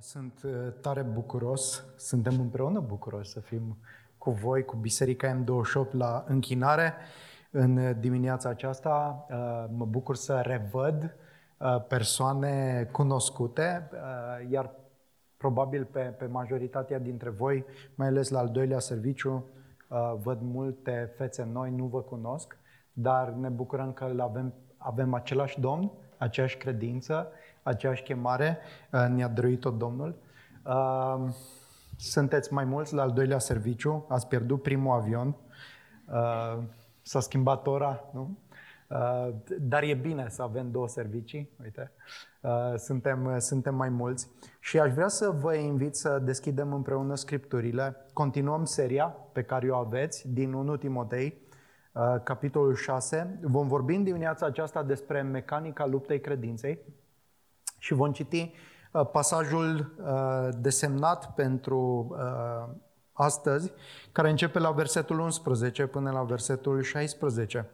Sunt 0.00 0.42
uh, 0.44 0.52
tare 0.80 1.02
bucuros, 1.02 1.84
suntem 1.96 2.40
împreună 2.40 2.80
bucuroși 2.80 3.30
să 3.30 3.40
fim 3.40 3.76
cu 4.18 4.30
voi, 4.30 4.64
cu 4.64 4.76
Biserica 4.76 5.42
M28 5.42 5.90
la 5.90 6.24
închinare 6.28 6.94
în 7.50 7.76
uh, 7.76 7.90
dimineața 8.00 8.48
aceasta. 8.48 9.26
Uh, 9.30 9.36
mă 9.76 9.84
bucur 9.84 10.16
să 10.16 10.40
revăd 10.40 11.16
persoane 11.88 12.88
cunoscute, 12.92 13.90
iar 14.50 14.70
probabil 15.36 15.84
pe, 15.84 16.00
pe 16.00 16.26
majoritatea 16.26 16.98
dintre 16.98 17.30
voi, 17.30 17.64
mai 17.94 18.06
ales 18.06 18.28
la 18.28 18.38
al 18.38 18.48
doilea 18.48 18.78
serviciu, 18.78 19.44
văd 20.22 20.38
multe 20.40 21.12
fețe 21.16 21.48
noi, 21.52 21.70
nu 21.70 21.84
vă 21.84 22.00
cunosc, 22.00 22.58
dar 22.92 23.28
ne 23.28 23.48
bucurăm 23.48 23.92
că 23.92 24.14
avem, 24.18 24.54
avem 24.76 25.14
același 25.14 25.60
Domn, 25.60 25.90
aceeași 26.18 26.56
credință 26.56 27.32
aceeași 27.62 28.02
chemare, 28.02 28.58
uh, 28.92 29.06
ne-a 29.08 29.28
dăruit-o 29.28 29.70
Domnul. 29.70 30.18
Uh, 30.64 31.28
sunteți 31.96 32.52
mai 32.52 32.64
mulți 32.64 32.94
la 32.94 33.02
al 33.02 33.12
doilea 33.12 33.38
serviciu, 33.38 34.06
ați 34.08 34.26
pierdut 34.26 34.62
primul 34.62 34.94
avion, 34.94 35.36
uh, 36.06 36.58
s-a 37.02 37.20
schimbat 37.20 37.66
ora, 37.66 38.04
nu? 38.12 38.38
Dar 39.58 39.82
e 39.82 39.94
bine 39.94 40.28
să 40.28 40.42
avem 40.42 40.70
două 40.70 40.88
servicii, 40.88 41.50
uite, 41.62 41.92
suntem, 42.76 43.38
suntem 43.38 43.74
mai 43.74 43.88
mulți. 43.88 44.28
Și 44.60 44.78
aș 44.78 44.92
vrea 44.92 45.08
să 45.08 45.30
vă 45.30 45.54
invit 45.54 45.94
să 45.96 46.18
deschidem 46.18 46.72
împreună 46.72 47.14
Scripturile. 47.14 47.96
Continuăm 48.12 48.64
seria 48.64 49.04
pe 49.32 49.42
care 49.42 49.70
o 49.70 49.76
aveți 49.76 50.28
din 50.28 50.52
1 50.52 50.76
Timotei, 50.76 51.48
capitolul 52.24 52.74
6. 52.74 53.38
Vom 53.42 53.68
vorbi 53.68 53.94
în 53.94 54.04
dimineața 54.04 54.46
aceasta 54.46 54.82
despre 54.82 55.22
mecanica 55.22 55.86
luptei 55.86 56.20
credinței. 56.20 56.78
Și 57.78 57.94
vom 57.94 58.12
citi 58.12 58.54
uh, 58.92 59.06
pasajul 59.12 59.94
uh, 59.98 60.48
desemnat 60.58 61.34
pentru 61.34 62.08
uh, 62.10 62.74
astăzi, 63.12 63.72
care 64.12 64.30
începe 64.30 64.58
la 64.58 64.70
versetul 64.70 65.18
11 65.18 65.86
până 65.86 66.10
la 66.10 66.22
versetul 66.22 66.82
16. 66.82 67.70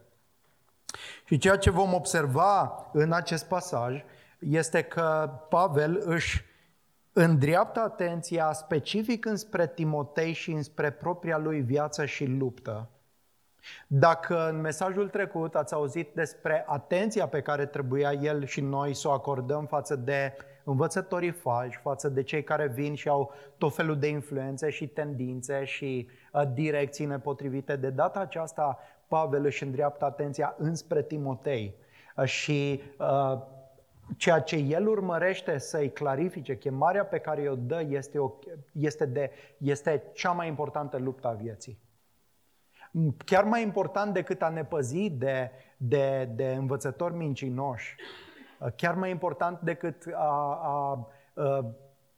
Și 1.25 1.39
ceea 1.39 1.57
ce 1.57 1.71
vom 1.71 1.95
observa 1.95 2.89
în 2.93 3.13
acest 3.13 3.45
pasaj 3.49 4.05
este 4.39 4.83
că 4.83 5.31
Pavel 5.49 6.03
își 6.05 6.45
îndreaptă 7.13 7.81
atenția 7.81 8.53
specific 8.53 9.25
înspre 9.25 9.69
Timotei 9.69 10.33
și 10.33 10.51
înspre 10.51 10.91
propria 10.91 11.39
lui 11.39 11.61
viață 11.61 12.05
și 12.05 12.25
luptă. 12.25 12.89
Dacă 13.87 14.49
în 14.49 14.61
mesajul 14.61 15.09
trecut 15.09 15.55
ați 15.55 15.75
auzit 15.75 16.15
despre 16.15 16.65
atenția 16.67 17.27
pe 17.29 17.41
care 17.41 17.67
trebuia 17.67 18.13
el 18.13 18.45
și 18.45 18.61
noi 18.61 18.95
să 18.95 19.09
o 19.09 19.11
acordăm 19.11 19.67
față 19.67 19.97
de 19.97 20.37
învățătorii 20.65 21.31
falși, 21.31 21.79
față 21.79 22.09
de 22.09 22.23
cei 22.23 22.45
care 22.45 22.67
vin 22.67 22.95
și 22.95 23.09
au 23.09 23.33
tot 23.59 23.75
felul 23.75 23.99
de 23.99 24.09
influențe 24.09 24.71
și 24.71 24.87
tendințe 24.87 25.65
și 25.65 26.09
uh, 26.33 26.43
direcții 26.53 27.05
nepotrivite, 27.05 27.77
de 27.77 27.91
data 27.91 28.21
aceasta 28.21 28.79
Pavel 29.09 29.45
își 29.45 29.63
îndreaptă 29.63 30.05
atenția 30.05 30.55
înspre 30.59 31.03
Timotei. 31.03 31.75
Uh, 32.17 32.25
și 32.25 32.83
uh, 32.99 33.39
ceea 34.17 34.41
ce 34.41 34.57
el 34.57 34.89
urmărește 34.89 35.59
să-i 35.59 35.93
clarifice, 35.93 36.57
chemarea 36.57 37.05
pe 37.05 37.19
care 37.19 37.49
o 37.49 37.55
dă 37.55 37.87
este, 37.89 38.19
o, 38.19 38.31
este, 38.73 39.07
de, 39.07 39.31
este 39.59 40.03
cea 40.13 40.31
mai 40.31 40.49
importantă 40.49 40.99
luptă 40.99 41.29
a 41.29 41.33
vieții 41.33 41.79
chiar 43.25 43.45
mai 43.45 43.63
important 43.63 44.13
decât 44.13 44.43
a 44.43 44.49
ne 44.49 44.65
păzi 44.65 45.11
de, 45.11 45.51
de, 45.77 46.31
de 46.35 46.55
învățători 46.59 47.15
mincinoși, 47.15 47.97
chiar 48.77 48.95
mai 48.95 49.11
important 49.11 49.61
decât 49.61 50.07
a, 50.15 50.61
a, 50.63 51.07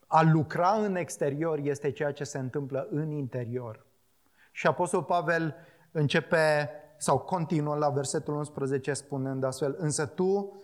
a 0.06 0.22
lucra 0.22 0.70
în 0.70 0.96
exterior 0.96 1.58
este 1.58 1.90
ceea 1.90 2.12
ce 2.12 2.24
se 2.24 2.38
întâmplă 2.38 2.88
în 2.90 3.10
interior. 3.10 3.86
Și 4.52 4.66
Apostol 4.66 5.02
Pavel 5.02 5.54
începe 5.92 6.70
sau 6.96 7.18
continuă 7.18 7.74
la 7.74 7.88
versetul 7.88 8.34
11 8.34 8.92
spunând 8.92 9.44
astfel, 9.44 9.74
însă 9.78 10.06
tu, 10.06 10.56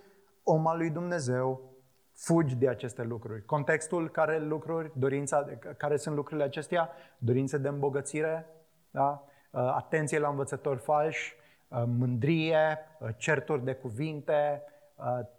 om 0.43 0.67
al 0.67 0.77
lui 0.77 0.91
Dumnezeu, 0.91 1.71
fugi 2.13 2.57
de 2.57 2.69
aceste 2.69 3.03
lucruri. 3.03 3.45
Contextul 3.45 4.11
care 4.11 4.39
lucruri, 4.39 4.93
dorința, 4.95 5.45
care 5.77 5.97
sunt 5.97 6.15
lucrurile 6.15 6.45
acestea? 6.45 6.91
Dorințe 7.19 7.59
de 7.59 7.69
îmbogățire, 7.69 8.47
da? 8.91 9.25
Uh, 9.53 9.61
atenție 9.61 10.19
la 10.19 10.29
învățători 10.29 10.79
falși, 10.79 11.35
uh, 11.69 11.83
mândrie, 11.87 12.79
uh, 12.99 13.09
certuri 13.17 13.65
de 13.65 13.75
cuvinte, 13.75 14.63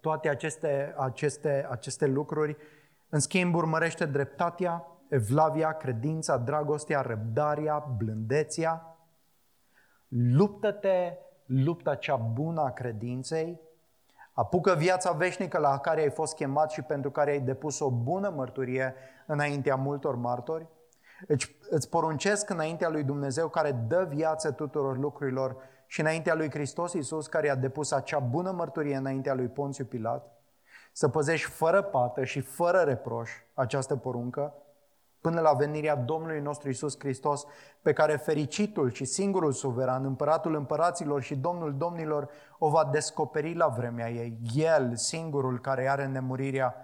toate 0.00 0.28
aceste, 0.28 0.94
aceste, 0.96 1.66
aceste 1.70 2.06
lucruri. 2.06 2.56
În 3.08 3.20
schimb, 3.20 3.54
urmărește 3.54 4.06
dreptatea, 4.06 4.86
evlavia, 5.08 5.72
credința, 5.72 6.36
dragostea, 6.36 7.00
răbdarea, 7.00 7.78
blândețea. 7.96 8.96
Luptă-te 10.08 11.18
lupta 11.46 11.94
cea 11.94 12.16
bună 12.16 12.60
a 12.60 12.70
credinței, 12.70 13.60
apucă 14.32 14.74
viața 14.74 15.12
veșnică 15.12 15.58
la 15.58 15.78
care 15.78 16.00
ai 16.00 16.10
fost 16.10 16.34
chemat 16.34 16.70
și 16.70 16.82
pentru 16.82 17.10
care 17.10 17.30
ai 17.30 17.40
depus 17.40 17.80
o 17.80 17.90
bună 17.90 18.28
mărturie 18.28 18.94
înaintea 19.26 19.76
multor 19.76 20.14
martori, 20.16 20.66
deci 21.26 21.56
îți 21.70 21.88
poruncesc 21.88 22.50
înaintea 22.50 22.88
lui 22.88 23.02
Dumnezeu 23.02 23.48
care 23.48 23.72
dă 23.72 24.06
viață 24.08 24.50
tuturor 24.50 24.98
lucrurilor 24.98 25.56
și 25.86 26.00
înaintea 26.00 26.34
lui 26.34 26.50
Hristos 26.50 26.92
Iisus 26.92 27.26
care 27.26 27.50
a 27.50 27.54
depus 27.54 27.90
acea 27.90 28.18
bună 28.18 28.50
mărturie 28.50 28.96
înaintea 28.96 29.34
lui 29.34 29.48
Ponțiu 29.48 29.84
Pilat, 29.84 30.32
să 30.92 31.08
păzești 31.08 31.50
fără 31.50 31.82
pată 31.82 32.24
și 32.24 32.40
fără 32.40 32.78
reproș 32.78 33.30
această 33.54 33.96
poruncă, 33.96 34.54
până 35.20 35.40
la 35.40 35.52
venirea 35.52 35.96
Domnului 35.96 36.40
nostru 36.40 36.68
Isus 36.68 36.98
Hristos, 36.98 37.46
pe 37.82 37.92
care 37.92 38.16
fericitul 38.16 38.90
și 38.90 39.04
singurul 39.04 39.52
suveran, 39.52 40.04
împăratul 40.04 40.54
împăraților 40.54 41.22
și 41.22 41.36
Domnul 41.36 41.76
domnilor, 41.76 42.28
o 42.58 42.68
va 42.68 42.88
descoperi 42.92 43.54
la 43.54 43.66
vremea 43.66 44.10
ei. 44.10 44.38
El, 44.54 44.96
singurul 44.96 45.60
care 45.60 45.88
are 45.88 46.06
nemurirea, 46.06 46.74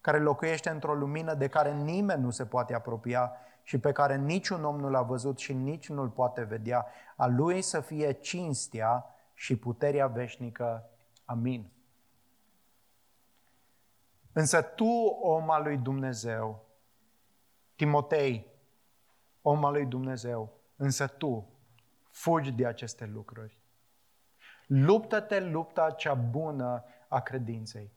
care 0.00 0.18
locuiește 0.18 0.70
într-o 0.70 0.94
lumină 0.94 1.34
de 1.34 1.48
care 1.48 1.72
nimeni 1.72 2.22
nu 2.22 2.30
se 2.30 2.44
poate 2.44 2.74
apropia, 2.74 3.32
și 3.62 3.78
pe 3.78 3.92
care 3.92 4.16
niciun 4.16 4.64
om 4.64 4.80
nu 4.80 4.90
l-a 4.90 5.02
văzut 5.02 5.38
și 5.38 5.52
nici 5.52 5.88
nu-l 5.88 6.08
poate 6.08 6.42
vedea, 6.42 6.86
a 7.16 7.26
lui 7.26 7.62
să 7.62 7.80
fie 7.80 8.12
cinstea 8.12 9.06
și 9.34 9.56
puterea 9.56 10.06
veșnică. 10.06 10.90
Amin. 11.24 11.70
Însă 14.32 14.62
tu, 14.62 15.16
om 15.20 15.50
al 15.50 15.62
lui 15.62 15.78
Dumnezeu, 15.78 16.64
Timotei, 17.76 18.46
om 19.42 19.64
al 19.64 19.72
lui 19.72 19.86
Dumnezeu, 19.86 20.52
însă 20.76 21.06
tu 21.06 21.48
fugi 22.10 22.52
de 22.52 22.66
aceste 22.66 23.06
lucruri. 23.06 23.60
Luptă-te 24.66 25.40
lupta 25.40 25.90
cea 25.90 26.14
bună 26.14 26.84
a 27.08 27.20
credinței. 27.20 27.92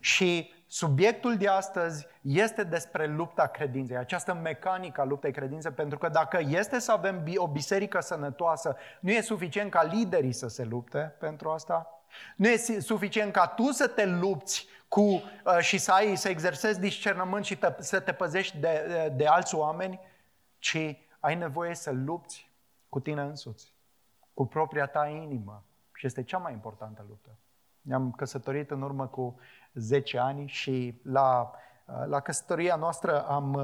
Și 0.00 0.52
subiectul 0.66 1.36
de 1.36 1.48
astăzi 1.48 2.06
este 2.20 2.64
despre 2.64 3.06
lupta 3.06 3.46
credinței, 3.46 3.96
această 3.96 4.34
mecanică 4.34 5.00
a 5.00 5.04
luptei 5.04 5.32
credinței, 5.32 5.70
pentru 5.70 5.98
că 5.98 6.08
dacă 6.08 6.38
este 6.48 6.78
să 6.78 6.92
avem 6.92 7.24
o 7.36 7.48
biserică 7.48 8.00
sănătoasă, 8.00 8.76
nu 9.00 9.10
e 9.10 9.20
suficient 9.20 9.70
ca 9.70 9.82
liderii 9.82 10.32
să 10.32 10.48
se 10.48 10.64
lupte 10.64 11.14
pentru 11.18 11.50
asta, 11.50 12.02
nu 12.36 12.48
e 12.48 12.56
suficient 12.80 13.32
ca 13.32 13.46
tu 13.46 13.70
să 13.70 13.88
te 13.88 14.06
lupți 14.06 14.66
cu, 14.88 15.00
uh, 15.00 15.22
și 15.60 15.78
să 15.78 15.92
ai, 15.92 16.16
să 16.16 16.28
exersezi 16.28 16.80
discernământ 16.80 17.44
și 17.44 17.56
te, 17.56 17.74
să 17.78 18.00
te 18.00 18.12
păzești 18.12 18.56
de, 18.56 18.84
de, 18.88 19.12
de 19.16 19.26
alți 19.26 19.54
oameni, 19.54 20.00
ci 20.58 20.96
ai 21.20 21.34
nevoie 21.34 21.74
să 21.74 21.90
lupți 21.90 22.50
cu 22.88 23.00
tine 23.00 23.22
însuți, 23.22 23.74
cu 24.34 24.46
propria 24.46 24.86
ta 24.86 25.06
inimă. 25.06 25.64
Și 25.94 26.06
este 26.06 26.22
cea 26.22 26.38
mai 26.38 26.52
importantă 26.52 27.04
luptă. 27.08 27.30
Ne-am 27.90 28.10
căsătorit 28.10 28.70
în 28.70 28.82
urmă 28.82 29.06
cu 29.06 29.38
10 29.74 30.18
ani 30.18 30.46
și 30.46 31.00
la, 31.04 31.50
la 32.06 32.20
căsătoria 32.20 32.76
noastră 32.76 33.26
am, 33.26 33.56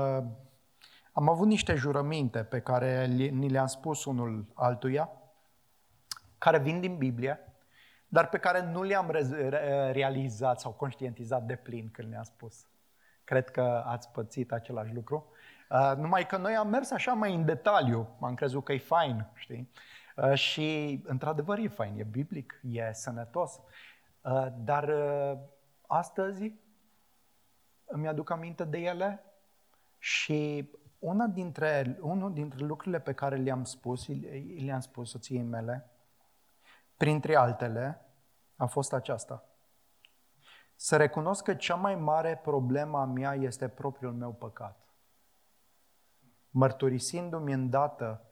am 1.12 1.28
avut 1.28 1.46
niște 1.46 1.74
jurăminte 1.74 2.38
pe 2.38 2.60
care 2.60 3.06
ni 3.06 3.48
le-am 3.48 3.66
spus 3.66 4.04
unul 4.04 4.46
altuia, 4.54 5.10
care 6.38 6.58
vin 6.58 6.80
din 6.80 6.96
Biblie, 6.96 7.38
dar 8.08 8.28
pe 8.28 8.38
care 8.38 8.62
nu 8.62 8.82
le-am 8.82 9.10
realizat 9.92 10.60
sau 10.60 10.72
conștientizat 10.72 11.42
de 11.42 11.56
plin 11.56 11.90
când 11.92 12.08
le-am 12.08 12.22
spus. 12.22 12.66
Cred 13.24 13.50
că 13.50 13.82
ați 13.86 14.10
pățit 14.10 14.52
același 14.52 14.94
lucru. 14.94 15.26
Uh, 15.70 15.92
numai 15.96 16.26
că 16.26 16.36
noi 16.36 16.56
am 16.56 16.68
mers 16.68 16.90
așa 16.90 17.12
mai 17.12 17.34
în 17.34 17.44
detaliu, 17.44 18.08
am 18.20 18.34
crezut 18.34 18.64
că 18.64 18.72
e 18.72 18.78
fain, 18.78 19.26
știi? 19.34 19.70
Uh, 20.16 20.34
și 20.34 21.00
într-adevăr 21.06 21.58
e 21.58 21.68
fain, 21.68 21.98
e 21.98 22.02
biblic, 22.02 22.60
e 22.70 22.92
sănătos. 22.92 23.60
Uh, 24.26 24.46
dar 24.56 24.88
uh, 24.88 25.38
astăzi 25.86 26.52
îmi 27.84 28.08
aduc 28.08 28.30
aminte 28.30 28.64
de 28.64 28.78
ele 28.78 29.24
și 29.98 30.70
una 30.98 31.26
dintre, 31.26 31.98
unul 32.00 32.32
dintre 32.32 32.64
lucrurile 32.64 33.00
pe 33.00 33.12
care 33.12 33.36
le-am 33.36 33.64
spus, 33.64 34.06
le-am 34.64 34.80
spus 34.80 35.10
soției 35.10 35.42
mele, 35.42 35.90
printre 36.96 37.36
altele, 37.36 38.06
a 38.56 38.66
fost 38.66 38.92
aceasta. 38.92 39.44
să 40.74 40.96
recunosc 40.96 41.44
că 41.44 41.54
cea 41.54 41.74
mai 41.74 41.94
mare 41.94 42.40
problemă 42.42 42.98
a 42.98 43.04
mea 43.04 43.34
este 43.34 43.68
propriul 43.68 44.12
meu 44.12 44.32
păcat. 44.32 44.78
Mărturisindu-mi 46.50 47.52
îndată 47.52 48.24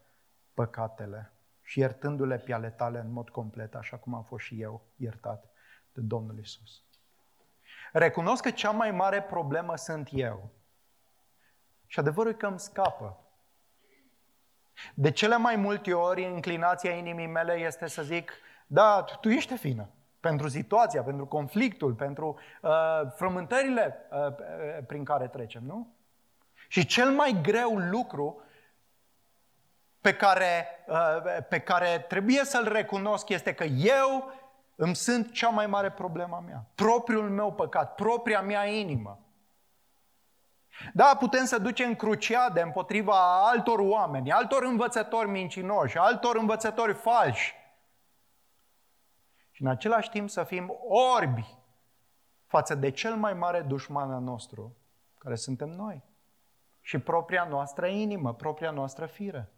păcatele 0.54 1.32
și 1.62 1.78
iertându-le 1.78 2.38
pe 2.38 2.52
ale 2.52 2.70
tale 2.70 2.98
în 2.98 3.12
mod 3.12 3.28
complet, 3.28 3.74
așa 3.74 3.96
cum 3.96 4.14
am 4.14 4.24
fost 4.24 4.44
și 4.44 4.60
eu 4.60 4.82
iertat 4.96 5.48
de 5.94 6.00
Domnul 6.00 6.38
Isus. 6.38 6.82
Recunosc 7.92 8.42
că 8.42 8.50
cea 8.50 8.70
mai 8.70 8.90
mare 8.90 9.22
problemă 9.22 9.76
sunt 9.76 10.08
eu. 10.12 10.50
Și 11.86 11.98
adevărul 11.98 12.32
e 12.32 12.34
că 12.34 12.46
îmi 12.46 12.60
scapă. 12.60 13.18
De 14.94 15.10
cele 15.10 15.36
mai 15.36 15.56
multe 15.56 15.92
ori, 15.92 16.22
inclinația 16.22 16.90
inimii 16.90 17.26
mele 17.26 17.52
este 17.52 17.86
să 17.86 18.02
zic, 18.02 18.32
da, 18.66 19.04
tu 19.20 19.28
ești 19.28 19.56
fină 19.56 19.88
pentru 20.20 20.48
situația, 20.48 21.02
pentru 21.02 21.26
conflictul, 21.26 21.94
pentru 21.94 22.38
uh, 22.62 23.00
frământările 23.16 23.96
uh, 24.10 24.34
prin 24.86 25.04
care 25.04 25.28
trecem, 25.28 25.62
nu? 25.64 25.94
Și 26.68 26.86
cel 26.86 27.10
mai 27.10 27.38
greu 27.42 27.76
lucru 27.76 28.42
pe 30.00 30.14
care, 30.14 30.66
uh, 30.86 31.42
pe 31.48 31.58
care 31.58 32.04
trebuie 32.08 32.44
să-l 32.44 32.68
recunosc 32.68 33.28
este 33.28 33.54
că 33.54 33.64
eu 33.64 34.32
îmi 34.74 34.96
sunt 34.96 35.32
cea 35.32 35.48
mai 35.48 35.66
mare 35.66 35.90
problema 35.90 36.40
mea. 36.40 36.66
Propriul 36.74 37.30
meu 37.30 37.52
păcat, 37.52 37.94
propria 37.94 38.42
mea 38.42 38.66
inimă. 38.66 39.18
Da, 40.92 41.16
putem 41.18 41.44
să 41.44 41.58
ducem 41.58 41.94
cruciade 41.94 42.60
împotriva 42.60 43.48
altor 43.48 43.78
oameni, 43.78 44.32
altor 44.32 44.62
învățători 44.62 45.28
mincinoși, 45.28 45.98
altor 45.98 46.36
învățători 46.36 46.94
falși. 46.94 47.54
Și 49.50 49.62
în 49.62 49.68
același 49.68 50.10
timp 50.10 50.30
să 50.30 50.44
fim 50.44 50.72
orbi 51.16 51.58
față 52.46 52.74
de 52.74 52.90
cel 52.90 53.14
mai 53.14 53.34
mare 53.34 53.60
dușman 53.60 54.12
al 54.12 54.20
nostru, 54.20 54.76
care 55.18 55.34
suntem 55.34 55.68
noi. 55.68 56.02
Și 56.80 56.98
propria 56.98 57.44
noastră 57.44 57.86
inimă, 57.86 58.34
propria 58.34 58.70
noastră 58.70 59.06
fire. 59.06 59.52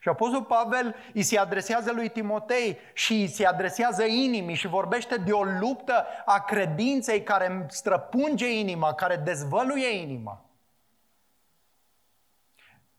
Și 0.00 0.08
Apostolul 0.08 0.44
Pavel 0.44 0.94
îi 1.14 1.22
se 1.22 1.38
adresează 1.38 1.92
lui 1.92 2.08
Timotei 2.08 2.78
și 2.92 3.12
îi 3.12 3.26
se 3.26 3.46
adresează 3.46 4.04
inimii 4.04 4.54
și 4.54 4.66
vorbește 4.66 5.16
de 5.16 5.32
o 5.32 5.42
luptă 5.42 6.06
a 6.24 6.40
credinței 6.40 7.22
care 7.22 7.66
străpunge 7.68 8.58
inima, 8.58 8.94
care 8.94 9.16
dezvăluie 9.16 9.88
inima. 9.88 10.44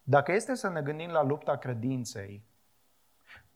Dacă 0.03 0.31
este 0.31 0.55
să 0.55 0.69
ne 0.69 0.81
gândim 0.81 1.09
la 1.09 1.23
lupta 1.23 1.57
credinței, 1.57 2.43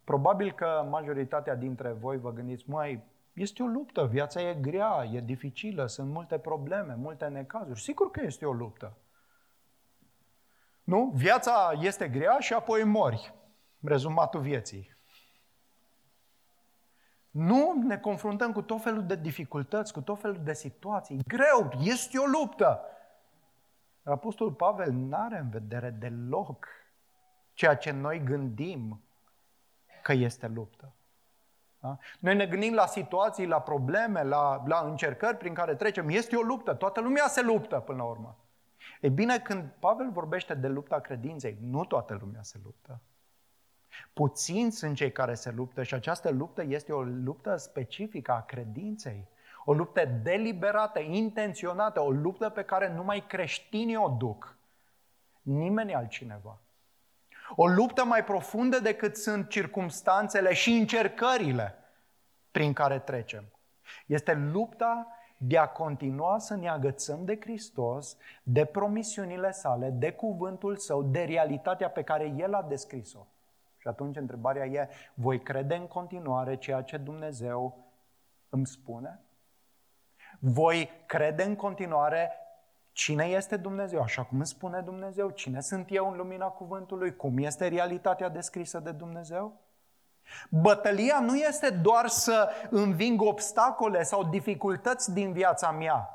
probabil 0.03 0.51
că 0.51 0.87
majoritatea 0.89 1.55
dintre 1.55 1.91
voi 1.91 2.17
vă 2.17 2.33
gândiți, 2.33 2.69
mai 2.69 3.03
este 3.33 3.63
o 3.63 3.65
luptă, 3.65 4.05
viața 4.05 4.41
e 4.41 4.53
grea, 4.53 5.09
e 5.11 5.19
dificilă, 5.19 5.85
sunt 5.85 6.09
multe 6.11 6.37
probleme, 6.37 6.95
multe 6.97 7.25
necazuri. 7.25 7.81
Sigur 7.81 8.11
că 8.11 8.21
este 8.23 8.45
o 8.45 8.51
luptă. 8.51 8.93
Nu? 10.89 11.11
Viața 11.15 11.71
este 11.81 12.07
grea 12.07 12.39
și 12.39 12.53
apoi 12.53 12.83
mori. 12.83 13.33
Rezumatul 13.81 14.41
vieții. 14.41 14.97
Nu 17.29 17.81
ne 17.85 17.97
confruntăm 17.97 18.51
cu 18.51 18.61
tot 18.61 18.81
felul 18.81 19.05
de 19.05 19.15
dificultăți, 19.15 19.93
cu 19.93 20.01
tot 20.01 20.19
felul 20.19 20.39
de 20.43 20.53
situații. 20.53 21.21
Greu, 21.27 21.71
este 21.79 22.17
o 22.17 22.25
luptă. 22.25 22.81
Apostolul 24.03 24.53
Pavel 24.53 24.91
nu 24.91 25.17
are 25.17 25.37
în 25.37 25.49
vedere 25.49 25.89
deloc 25.89 26.67
ceea 27.53 27.75
ce 27.75 27.91
noi 27.91 28.23
gândim 28.23 29.01
că 30.03 30.13
este 30.13 30.47
luptă. 30.47 30.93
Da? 31.79 31.97
Noi 32.19 32.35
ne 32.35 32.45
gândim 32.45 32.73
la 32.73 32.85
situații, 32.85 33.45
la 33.47 33.61
probleme, 33.61 34.23
la, 34.23 34.63
la 34.65 34.79
încercări 34.79 35.37
prin 35.37 35.53
care 35.53 35.75
trecem. 35.75 36.09
Este 36.09 36.35
o 36.35 36.41
luptă, 36.41 36.73
toată 36.73 37.01
lumea 37.01 37.27
se 37.27 37.41
luptă 37.41 37.79
până 37.79 37.97
la 37.97 38.09
urmă. 38.09 38.37
E 39.01 39.09
bine, 39.09 39.39
când 39.39 39.69
Pavel 39.79 40.11
vorbește 40.11 40.53
de 40.53 40.67
lupta 40.67 40.99
credinței, 40.99 41.57
nu 41.61 41.85
toată 41.85 42.17
lumea 42.21 42.41
se 42.43 42.59
luptă. 42.63 43.01
Puțini 44.13 44.71
sunt 44.71 44.95
cei 44.95 45.11
care 45.11 45.33
se 45.33 45.51
luptă 45.51 45.83
și 45.83 45.93
această 45.93 46.29
luptă 46.29 46.63
este 46.63 46.93
o 46.93 47.01
luptă 47.01 47.55
specifică 47.55 48.31
a 48.31 48.41
credinței. 48.41 49.27
O 49.65 49.73
luptă 49.73 50.05
deliberată, 50.05 50.99
intenționată, 50.99 52.01
o 52.01 52.11
luptă 52.11 52.49
pe 52.49 52.63
care 52.63 52.93
numai 52.93 53.25
creștinii 53.27 53.95
o 53.95 54.07
duc. 54.07 54.57
Nimeni 55.41 55.95
altcineva. 55.95 56.59
O 57.55 57.67
luptă 57.67 58.03
mai 58.03 58.23
profundă 58.23 58.79
decât 58.79 59.17
sunt 59.17 59.49
circumstanțele 59.49 60.53
și 60.53 60.71
încercările 60.71 61.75
prin 62.51 62.73
care 62.73 62.99
trecem. 62.99 63.43
Este 64.05 64.33
lupta 64.33 65.07
de 65.41 65.57
a 65.57 65.67
continua 65.67 66.39
să 66.39 66.55
ne 66.55 66.69
agățăm 66.69 67.25
de 67.25 67.37
Hristos, 67.39 68.17
de 68.43 68.65
promisiunile 68.65 69.51
sale, 69.51 69.89
de 69.89 70.11
cuvântul 70.11 70.77
său, 70.77 71.03
de 71.03 71.23
realitatea 71.23 71.89
pe 71.89 72.03
care 72.03 72.33
El 72.37 72.53
a 72.53 72.61
descris-o. 72.61 73.27
Și 73.77 73.87
atunci 73.87 74.15
întrebarea 74.15 74.65
e, 74.65 74.89
voi 75.13 75.41
crede 75.41 75.75
în 75.75 75.87
continuare 75.87 76.57
ceea 76.57 76.81
ce 76.81 76.97
Dumnezeu 76.97 77.77
îmi 78.49 78.67
spune? 78.67 79.19
Voi 80.39 80.89
crede 81.05 81.43
în 81.43 81.55
continuare 81.55 82.31
cine 82.91 83.25
este 83.25 83.57
Dumnezeu, 83.57 84.01
așa 84.01 84.23
cum 84.23 84.37
îmi 84.37 84.47
spune 84.47 84.81
Dumnezeu, 84.81 85.29
cine 85.29 85.61
sunt 85.61 85.87
eu 85.91 86.09
în 86.09 86.17
lumina 86.17 86.47
cuvântului, 86.47 87.15
cum 87.15 87.37
este 87.37 87.67
realitatea 87.67 88.29
descrisă 88.29 88.79
de 88.79 88.91
Dumnezeu? 88.91 89.53
Bătălia 90.49 91.19
nu 91.19 91.35
este 91.35 91.69
doar 91.69 92.07
să 92.07 92.49
înving 92.69 93.21
obstacole 93.21 94.03
sau 94.03 94.23
dificultăți 94.23 95.13
din 95.13 95.33
viața 95.33 95.71
mea, 95.71 96.13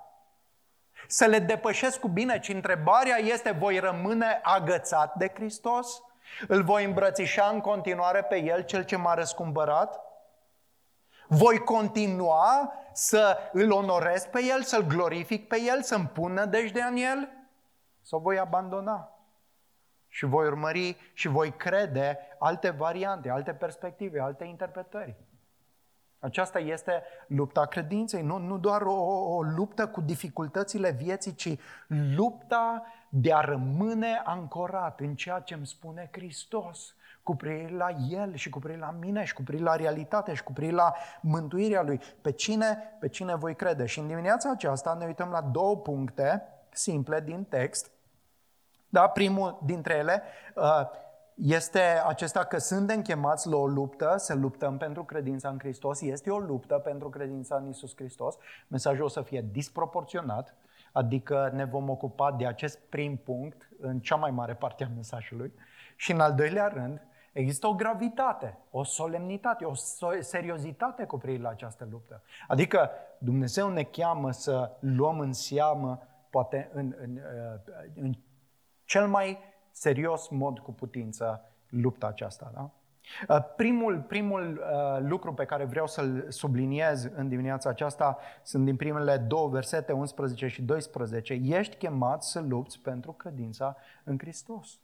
să 1.07 1.25
le 1.25 1.39
depășesc 1.39 2.01
cu 2.01 2.09
bine, 2.09 2.39
ci 2.39 2.49
întrebarea 2.49 3.17
este, 3.17 3.51
voi 3.51 3.79
rămâne 3.79 4.41
agățat 4.43 5.15
de 5.15 5.31
Hristos? 5.35 6.03
Îl 6.49 6.63
voi 6.63 6.85
îmbrățișa 6.85 7.51
în 7.53 7.61
continuare 7.61 8.23
pe 8.23 8.43
El, 8.43 8.63
Cel 8.63 8.85
ce 8.85 8.97
m-a 8.97 9.15
răscumpărat? 9.15 10.01
Voi 11.27 11.59
continua 11.59 12.73
să 12.93 13.39
îl 13.53 13.71
onorez 13.71 14.27
pe 14.27 14.43
El, 14.43 14.63
să-L 14.63 14.83
glorific 14.83 15.49
pe 15.49 15.61
El, 15.61 15.83
să-mi 15.83 16.07
pun 16.07 16.33
nădejdea 16.33 16.87
în 16.87 16.97
El? 16.97 17.29
Sau 18.03 18.19
voi 18.19 18.39
abandona? 18.39 19.14
Și 20.15 20.25
voi 20.25 20.47
urmări 20.47 20.97
și 21.13 21.29
voi 21.29 21.51
crede 21.51 22.19
alte 22.39 22.71
variante, 22.71 23.31
alte 23.31 23.53
perspective, 23.53 24.21
alte 24.21 24.45
interpretări. 24.45 25.17
Aceasta 26.19 26.59
este 26.59 27.03
lupta 27.27 27.67
credinței, 27.67 28.23
nu, 28.23 28.39
nu 28.39 28.59
doar 28.59 28.83
o, 28.83 28.93
o 29.35 29.43
luptă 29.43 29.89
cu 29.89 30.01
dificultățile 30.01 30.91
vieții, 30.91 31.35
ci 31.35 31.57
lupta 32.17 32.87
de 33.09 33.33
a 33.33 33.41
rămâne 33.41 34.23
ancorat 34.25 35.01
în 35.01 35.15
ceea 35.15 35.39
ce 35.39 35.55
îmi 35.55 35.67
spune 35.67 36.09
Hristos 36.13 36.95
cu 37.23 37.37
privire 37.37 37.77
la 37.77 37.89
El 38.09 38.35
și 38.35 38.51
cu 38.51 38.59
privire 38.59 38.85
la 38.85 38.91
mine 38.91 39.25
și 39.25 39.35
cu 39.35 39.43
privire 39.43 39.69
la 39.69 39.77
realitate 39.77 40.35
și 40.35 40.43
cu 40.43 40.53
privire 40.53 40.77
la 40.77 40.95
mântuirea 41.21 41.83
Lui. 41.83 42.01
Pe 42.21 42.33
cine, 42.33 42.97
pe 43.01 43.09
cine 43.09 43.35
voi 43.35 43.57
crede? 43.57 43.87
Și 43.87 43.99
în 43.99 44.07
dimineața 44.07 44.51
aceasta 44.51 44.95
ne 44.95 45.07
uităm 45.07 45.29
la 45.31 45.41
două 45.41 45.77
puncte 45.77 46.43
simple 46.73 47.21
din 47.21 47.45
text. 47.45 47.94
Da, 48.95 49.09
primul 49.09 49.59
dintre 49.65 49.95
ele 49.95 50.23
uh, 50.55 50.87
este 51.35 51.81
acesta 52.07 52.45
că 52.45 52.59
suntem 52.59 53.03
chemați 53.03 53.49
la 53.49 53.57
o 53.57 53.67
luptă, 53.67 54.15
să 54.17 54.35
luptăm 54.35 54.77
pentru 54.77 55.05
credința 55.05 55.49
în 55.49 55.59
Hristos. 55.59 56.01
Este 56.01 56.31
o 56.31 56.39
luptă 56.39 56.75
pentru 56.75 57.09
credința 57.09 57.57
în 57.57 57.69
Isus 57.69 57.97
Hristos. 57.97 58.37
Mesajul 58.69 59.05
o 59.05 59.09
să 59.09 59.23
fie 59.23 59.45
disproporționat, 59.51 60.55
adică 60.93 61.51
ne 61.55 61.65
vom 61.65 61.89
ocupa 61.89 62.33
de 62.33 62.47
acest 62.47 62.79
prim 62.89 63.17
punct 63.17 63.69
în 63.81 64.01
cea 64.01 64.17
mai 64.17 64.31
mare 64.31 64.55
parte 64.55 64.85
a 64.85 64.89
mesajului. 64.97 65.53
Și 65.97 66.13
în 66.13 66.21
al 66.21 66.35
doilea 66.35 66.67
rând, 66.67 67.03
există 67.33 67.67
o 67.67 67.75
gravitate, 67.75 68.59
o 68.71 68.85
solemnitate, 68.85 69.65
o 69.65 69.75
seriozitate 70.21 71.05
cu 71.05 71.19
privire 71.19 71.43
la 71.43 71.49
această 71.49 71.89
luptă. 71.91 72.23
Adică 72.49 72.91
Dumnezeu 73.19 73.69
ne 73.69 73.83
cheamă 73.83 74.31
să 74.31 74.71
luăm 74.81 75.19
în 75.19 75.33
seamă, 75.33 76.03
poate 76.31 76.71
în, 76.73 76.95
în, 77.01 77.19
în 77.95 78.13
cel 78.85 79.09
mai 79.09 79.39
serios 79.71 80.29
mod 80.29 80.59
cu 80.59 80.73
putință 80.73 81.51
lupta 81.69 82.07
aceasta. 82.07 82.51
Da? 82.55 82.71
Uh, 83.29 83.45
primul, 83.57 84.01
primul 84.01 84.63
uh, 84.63 85.03
lucru 85.09 85.35
pe 85.35 85.45
care 85.45 85.65
vreau 85.65 85.87
să-l 85.87 86.27
subliniez 86.29 87.11
în 87.15 87.29
dimineața 87.29 87.69
aceasta 87.69 88.19
sunt 88.43 88.65
din 88.65 88.77
primele 88.77 89.17
două 89.17 89.49
versete, 89.49 89.93
11 89.93 90.47
și 90.47 90.63
12. 90.63 91.41
Ești 91.43 91.77
chemat 91.77 92.23
să 92.23 92.41
lupți 92.41 92.79
pentru 92.79 93.13
credința 93.13 93.77
în 94.05 94.19
Hristos. 94.19 94.79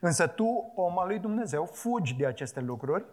Însă 0.00 0.26
tu, 0.26 0.72
om 0.74 0.98
al 0.98 1.06
lui 1.06 1.18
Dumnezeu, 1.18 1.64
fugi 1.64 2.14
de 2.14 2.26
aceste 2.26 2.60
lucruri 2.60 3.04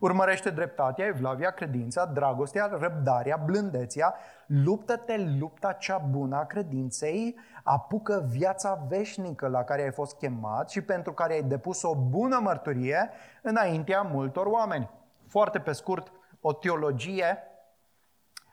Urmărește 0.00 0.50
dreptatea, 0.50 1.06
evlavia, 1.06 1.50
credința, 1.50 2.06
dragostea, 2.06 2.66
răbdarea, 2.66 3.36
blândețea, 3.36 4.14
luptă-te 4.46 5.16
lupta 5.38 5.72
cea 5.72 5.98
bună 5.98 6.36
a 6.36 6.44
credinței, 6.44 7.38
apucă 7.62 8.26
viața 8.28 8.74
veșnică 8.88 9.48
la 9.48 9.64
care 9.64 9.82
ai 9.82 9.92
fost 9.92 10.16
chemat 10.16 10.70
și 10.70 10.80
pentru 10.80 11.12
care 11.12 11.32
ai 11.32 11.42
depus 11.42 11.82
o 11.82 11.94
bună 11.94 12.38
mărturie 12.38 13.10
înaintea 13.42 14.02
multor 14.02 14.46
oameni. 14.46 14.90
Foarte 15.26 15.60
pe 15.60 15.72
scurt, 15.72 16.12
o 16.40 16.52
teologie 16.52 17.38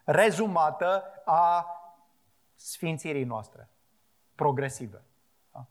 rezumată 0.06 1.04
a 1.25 1.66
sfințirii 2.56 3.24
noastre, 3.24 3.70
progresive. 4.36 5.04
Da? 5.51 5.68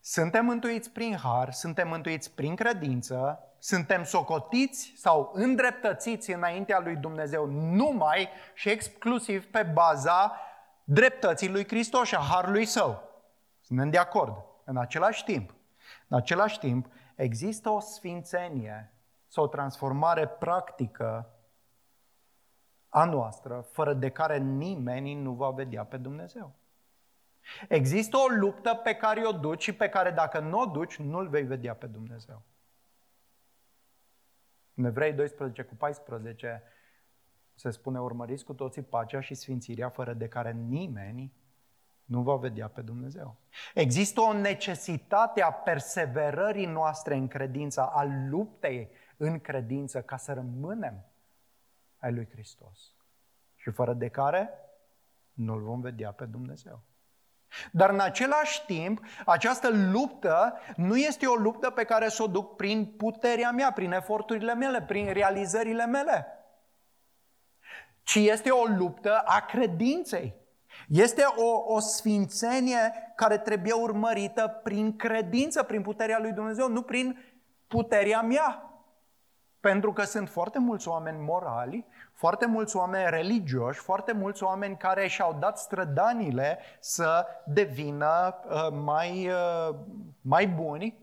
Suntem 0.00 0.44
mântuiți 0.44 0.90
prin 0.90 1.16
har, 1.16 1.52
suntem 1.52 1.88
mântuiți 1.88 2.34
prin 2.34 2.54
credință, 2.54 3.44
suntem 3.60 4.04
socotiți 4.04 4.92
sau 4.96 5.30
îndreptățiți 5.34 6.30
înaintea 6.30 6.78
lui 6.78 6.96
Dumnezeu 6.96 7.46
numai 7.46 8.28
și 8.54 8.68
exclusiv 8.68 9.46
pe 9.46 9.62
baza 9.62 10.36
dreptății 10.84 11.50
lui 11.50 11.66
Hristos 11.66 12.06
și 12.06 12.14
a 12.14 12.18
harului 12.18 12.64
său. 12.64 13.02
Suntem 13.60 13.90
de 13.90 13.98
acord. 13.98 14.44
În 14.64 14.76
același 14.76 15.24
timp, 15.24 15.54
în 16.08 16.16
același 16.16 16.58
timp, 16.58 16.86
există 17.14 17.68
o 17.68 17.80
sfințenie 17.80 18.92
sau 19.28 19.44
o 19.44 19.46
transformare 19.46 20.26
practică 20.26 21.34
a 22.88 23.04
noastră, 23.04 23.66
fără 23.70 23.94
de 23.94 24.10
care 24.10 24.38
nimeni 24.38 25.14
nu 25.14 25.32
va 25.32 25.50
vedea 25.50 25.84
pe 25.84 25.96
Dumnezeu. 25.96 26.54
Există 27.68 28.16
o 28.16 28.26
luptă 28.26 28.74
pe 28.74 28.94
care 28.94 29.26
o 29.26 29.32
duci 29.32 29.62
și 29.62 29.72
pe 29.72 29.88
care 29.88 30.10
dacă 30.10 30.38
nu 30.38 30.60
o 30.60 30.66
duci, 30.66 30.96
nu-L 30.96 31.28
vei 31.28 31.42
vedea 31.42 31.74
pe 31.74 31.86
Dumnezeu. 31.86 32.42
În 34.80 34.86
Evrei 34.86 35.12
12 35.12 35.62
cu 35.62 35.74
14 35.74 36.62
se 37.54 37.70
spune 37.70 38.00
urmăriți 38.00 38.44
cu 38.44 38.54
toții 38.54 38.82
pacea 38.82 39.20
și 39.20 39.34
sfințirea 39.34 39.88
fără 39.88 40.12
de 40.12 40.28
care 40.28 40.52
nimeni 40.52 41.32
nu 42.04 42.22
va 42.22 42.36
vedea 42.36 42.68
pe 42.68 42.80
Dumnezeu. 42.80 43.36
Există 43.74 44.20
o 44.20 44.32
necesitate 44.32 45.42
a 45.42 45.52
perseverării 45.52 46.66
noastre 46.66 47.14
în 47.14 47.28
credință, 47.28 47.86
a 47.86 48.04
luptei 48.28 48.90
în 49.16 49.40
credință 49.40 50.02
ca 50.02 50.16
să 50.16 50.32
rămânem 50.32 51.04
ai 51.96 52.12
lui 52.12 52.28
Hristos. 52.30 52.94
Și 53.56 53.70
fără 53.70 53.94
de 53.94 54.08
care 54.08 54.50
nu-L 55.32 55.62
vom 55.62 55.80
vedea 55.80 56.12
pe 56.12 56.24
Dumnezeu. 56.24 56.82
Dar 57.72 57.90
în 57.90 58.00
același 58.00 58.64
timp, 58.64 59.00
această 59.26 59.68
luptă 59.68 60.58
nu 60.76 60.96
este 60.96 61.26
o 61.26 61.34
luptă 61.34 61.70
pe 61.70 61.84
care 61.84 62.08
să 62.08 62.22
o 62.22 62.26
duc 62.26 62.56
prin 62.56 62.86
puterea 62.96 63.50
mea, 63.50 63.72
prin 63.72 63.92
eforturile 63.92 64.54
mele, 64.54 64.82
prin 64.82 65.12
realizările 65.12 65.86
mele, 65.86 66.26
ci 68.02 68.14
este 68.14 68.50
o 68.50 68.64
luptă 68.64 69.18
a 69.18 69.40
credinței. 69.40 70.38
Este 70.88 71.22
o, 71.36 71.74
o 71.74 71.78
sfințenie 71.78 73.12
care 73.16 73.38
trebuie 73.38 73.72
urmărită 73.72 74.60
prin 74.62 74.96
credință, 74.96 75.62
prin 75.62 75.82
puterea 75.82 76.18
lui 76.18 76.32
Dumnezeu, 76.32 76.68
nu 76.68 76.82
prin 76.82 77.18
puterea 77.66 78.22
mea. 78.22 78.64
Pentru 79.60 79.92
că 79.92 80.02
sunt 80.02 80.28
foarte 80.28 80.58
mulți 80.58 80.88
oameni 80.88 81.18
morali, 81.20 81.86
foarte 82.20 82.46
mulți 82.46 82.76
oameni 82.76 83.10
religioși, 83.10 83.80
foarte 83.80 84.12
mulți 84.12 84.42
oameni 84.42 84.76
care 84.76 85.06
și-au 85.06 85.38
dat 85.38 85.58
strădanile 85.58 86.58
să 86.80 87.26
devină 87.46 88.40
uh, 88.44 88.68
mai, 88.70 89.28
uh, 89.28 89.76
mai 90.20 90.48
buni 90.48 90.98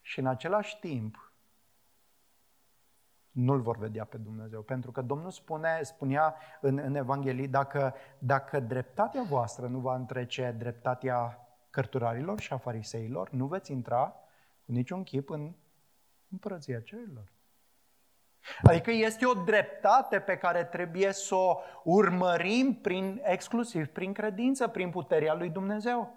și 0.00 0.18
în 0.18 0.26
același 0.26 0.78
timp 0.78 1.32
nu-L 3.30 3.60
vor 3.60 3.76
vedea 3.76 4.04
pe 4.04 4.16
Dumnezeu. 4.16 4.62
Pentru 4.62 4.90
că 4.90 5.02
Domnul 5.02 5.30
spune, 5.30 5.82
spunea 5.82 6.36
în, 6.60 6.78
în 6.78 6.94
Evanghelie, 6.94 7.46
dacă, 7.46 7.94
dacă 8.18 8.60
dreptatea 8.60 9.22
voastră 9.22 9.66
nu 9.66 9.78
va 9.78 9.94
întrece 9.94 10.54
dreptatea 10.58 11.48
cărturarilor 11.70 12.40
și 12.40 12.52
a 12.52 12.56
fariseilor, 12.56 13.30
nu 13.30 13.46
veți 13.46 13.72
intra 13.72 14.14
cu 14.64 14.72
niciun 14.72 15.02
chip 15.02 15.30
în 15.30 15.54
împărăția 16.28 16.80
cerilor. 16.80 17.32
Adică 18.62 18.90
este 18.90 19.26
o 19.26 19.34
dreptate 19.34 20.18
pe 20.20 20.36
care 20.36 20.64
trebuie 20.64 21.12
să 21.12 21.34
o 21.34 21.60
urmărim 21.84 22.74
prin, 22.74 23.20
exclusiv 23.24 23.86
prin 23.86 24.12
credință, 24.12 24.68
prin 24.68 24.90
puterea 24.90 25.34
lui 25.34 25.48
Dumnezeu. 25.48 26.14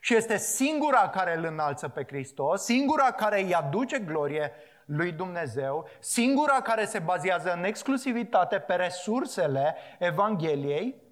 Și 0.00 0.14
este 0.14 0.36
singura 0.36 1.08
care 1.08 1.36
îl 1.36 1.44
înalță 1.44 1.88
pe 1.88 2.04
Hristos, 2.04 2.64
singura 2.64 3.12
care 3.12 3.42
îi 3.42 3.54
aduce 3.54 3.98
glorie 3.98 4.52
lui 4.84 5.12
Dumnezeu, 5.12 5.88
singura 6.00 6.60
care 6.62 6.84
se 6.84 6.98
bazează 6.98 7.52
în 7.52 7.64
exclusivitate 7.64 8.58
pe 8.58 8.74
resursele 8.74 9.74
Evangheliei, 9.98 11.02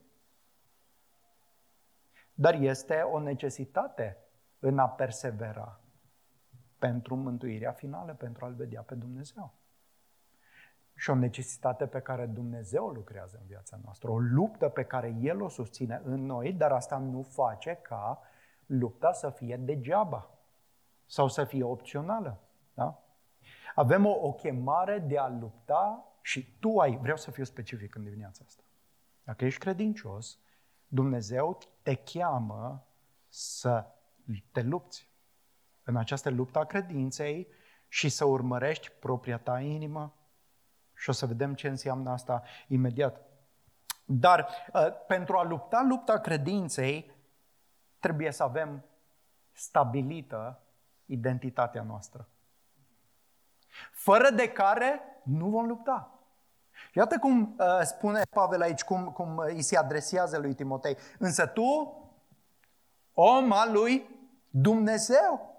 dar 2.34 2.54
este 2.54 2.94
o 2.94 3.20
necesitate 3.20 4.18
în 4.58 4.78
a 4.78 4.88
persevera 4.88 5.80
pentru 6.78 7.14
mântuirea 7.14 7.73
finală, 7.73 8.12
pentru 8.12 8.44
a-L 8.44 8.54
vedea 8.54 8.82
pe 8.82 8.94
Dumnezeu. 8.94 9.54
Și 10.94 11.10
o 11.10 11.14
necesitate 11.14 11.86
pe 11.86 12.00
care 12.00 12.26
Dumnezeu 12.26 12.88
lucrează 12.88 13.36
în 13.40 13.46
viața 13.46 13.78
noastră, 13.84 14.10
o 14.10 14.18
luptă 14.18 14.68
pe 14.68 14.84
care 14.84 15.16
El 15.20 15.42
o 15.42 15.48
susține 15.48 16.00
în 16.04 16.26
noi, 16.26 16.52
dar 16.52 16.72
asta 16.72 16.98
nu 16.98 17.22
face 17.22 17.78
ca 17.82 18.20
lupta 18.66 19.12
să 19.12 19.30
fie 19.30 19.56
degeaba 19.56 20.30
sau 21.06 21.28
să 21.28 21.44
fie 21.44 21.62
opțională. 21.62 22.40
Da? 22.74 23.02
Avem 23.74 24.06
o, 24.06 24.10
o 24.10 24.32
chemare 24.32 24.98
de 24.98 25.18
a 25.18 25.28
lupta 25.28 26.04
și 26.20 26.56
tu 26.60 26.78
ai, 26.78 26.96
vreau 26.96 27.16
să 27.16 27.30
fiu 27.30 27.44
specific 27.44 27.94
în 27.94 28.04
dimineața 28.04 28.42
asta. 28.46 28.62
Dacă 29.22 29.44
ești 29.44 29.60
credincios, 29.60 30.38
Dumnezeu 30.88 31.58
te 31.82 31.94
cheamă 31.94 32.86
să 33.28 33.86
te 34.52 34.62
lupți 34.62 35.08
în 35.82 35.96
această 35.96 36.30
luptă 36.30 36.58
a 36.58 36.64
credinței 36.64 37.48
și 37.88 38.08
să 38.08 38.24
urmărești 38.24 38.90
propria 38.90 39.38
ta 39.38 39.60
inimă. 39.60 40.14
Și 41.04 41.11
o 41.11 41.12
să 41.12 41.26
vedem 41.26 41.54
ce 41.54 41.68
înseamnă 41.68 42.11
asta 42.11 42.42
imediat. 42.68 43.20
Dar 44.04 44.49
uh, 44.73 44.87
pentru 45.06 45.37
a 45.37 45.42
lupta 45.42 45.84
lupta 45.88 46.18
credinței, 46.18 47.11
trebuie 47.99 48.30
să 48.30 48.42
avem 48.42 48.84
stabilită 49.52 50.62
identitatea 51.06 51.82
noastră. 51.82 52.28
Fără 53.90 54.30
de 54.30 54.52
care 54.52 55.00
nu 55.23 55.49
vom 55.49 55.66
lupta. 55.66 56.18
Iată 56.94 57.18
cum 57.18 57.56
uh, 57.58 57.80
spune 57.82 58.23
Pavel 58.30 58.61
aici, 58.61 58.82
cum, 58.82 59.04
cum 59.04 59.38
îi 59.38 59.62
se 59.62 59.76
adresează 59.76 60.38
lui 60.38 60.54
Timotei. 60.54 60.96
Însă 61.18 61.46
tu, 61.46 61.62
om 63.12 63.52
al 63.52 63.73
lui 63.73 64.11
Dumnezeu, 64.50 65.58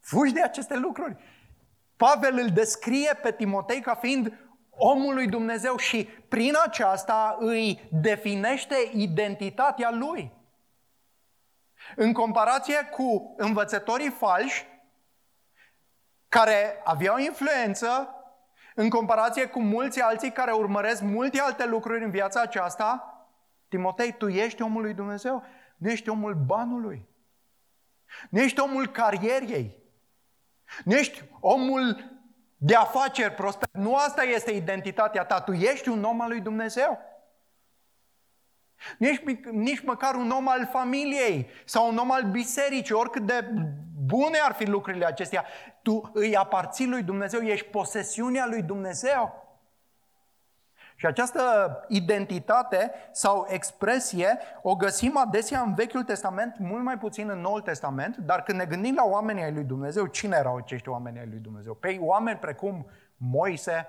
Fugi 0.00 0.32
de 0.32 0.42
aceste 0.42 0.76
lucruri. 0.76 1.16
Pavel 1.96 2.38
îl 2.38 2.50
descrie 2.50 3.18
pe 3.22 3.32
Timotei 3.32 3.80
ca 3.80 3.94
fiind 3.94 4.49
omul 4.82 5.14
lui 5.14 5.28
Dumnezeu 5.28 5.76
și 5.76 6.04
prin 6.28 6.54
aceasta 6.64 7.36
îi 7.38 7.88
definește 7.90 8.76
identitatea 8.92 9.90
lui. 9.90 10.32
În 11.96 12.12
comparație 12.12 12.88
cu 12.90 13.34
învățătorii 13.36 14.10
falși, 14.10 14.66
care 16.28 16.80
aveau 16.84 17.18
influență, 17.18 18.14
în 18.74 18.88
comparație 18.88 19.46
cu 19.46 19.60
mulți 19.60 20.00
alții 20.00 20.32
care 20.32 20.52
urmăresc 20.52 21.02
multe 21.02 21.40
alte 21.40 21.66
lucruri 21.66 22.04
în 22.04 22.10
viața 22.10 22.40
aceasta, 22.40 23.14
Timotei, 23.68 24.12
tu 24.12 24.28
ești 24.28 24.62
omul 24.62 24.82
lui 24.82 24.94
Dumnezeu, 24.94 25.44
nu 25.76 25.90
ești 25.90 26.08
omul 26.08 26.34
banului, 26.34 27.08
nu 28.30 28.40
ești 28.40 28.60
omul 28.60 28.86
carierei, 28.86 29.76
nu 30.84 30.94
ești 30.94 31.24
omul 31.40 32.19
de 32.62 32.74
afaceri 32.74 33.34
prosper. 33.34 33.68
Nu 33.72 33.96
asta 33.96 34.22
este 34.22 34.50
identitatea 34.50 35.24
ta. 35.24 35.40
Tu 35.40 35.52
ești 35.52 35.88
un 35.88 36.04
om 36.04 36.20
al 36.20 36.28
lui 36.28 36.40
Dumnezeu. 36.40 36.98
Nu 38.98 39.06
ești 39.06 39.40
nici 39.50 39.80
măcar 39.80 40.14
un 40.14 40.30
om 40.30 40.48
al 40.48 40.68
familiei 40.72 41.50
sau 41.64 41.88
un 41.88 41.96
om 41.96 42.10
al 42.10 42.22
bisericii, 42.22 42.94
oricât 42.94 43.26
de 43.26 43.50
bune 44.06 44.38
ar 44.38 44.52
fi 44.52 44.64
lucrurile 44.64 45.06
acestea. 45.06 45.44
Tu 45.82 46.10
îi 46.14 46.36
aparții 46.36 46.86
lui 46.86 47.02
Dumnezeu, 47.02 47.40
ești 47.40 47.66
posesiunea 47.66 48.46
lui 48.46 48.62
Dumnezeu. 48.62 49.49
Și 51.00 51.06
această 51.06 51.40
identitate 51.88 52.90
sau 53.12 53.46
expresie 53.48 54.38
o 54.62 54.76
găsim 54.76 55.16
adesea 55.16 55.60
în 55.60 55.74
Vechiul 55.74 56.02
Testament, 56.02 56.58
mult 56.58 56.82
mai 56.82 56.98
puțin 56.98 57.28
în 57.28 57.40
Noul 57.40 57.60
Testament, 57.60 58.16
dar 58.16 58.42
când 58.42 58.58
ne 58.58 58.64
gândim 58.64 58.94
la 58.94 59.04
oamenii 59.04 59.42
ai 59.42 59.52
lui 59.52 59.64
Dumnezeu, 59.64 60.06
cine 60.06 60.36
erau 60.36 60.56
acești 60.56 60.88
oameni 60.88 61.18
ai 61.18 61.26
lui 61.26 61.38
Dumnezeu? 61.38 61.74
Pe 61.74 61.86
păi 61.86 61.98
oameni 62.00 62.38
precum 62.38 62.86
Moise, 63.16 63.86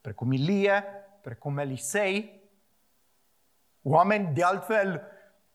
precum 0.00 0.32
Ilie, 0.32 0.84
precum 1.20 1.58
Elisei, 1.58 2.42
oameni 3.82 4.30
de 4.34 4.42
altfel 4.42 5.02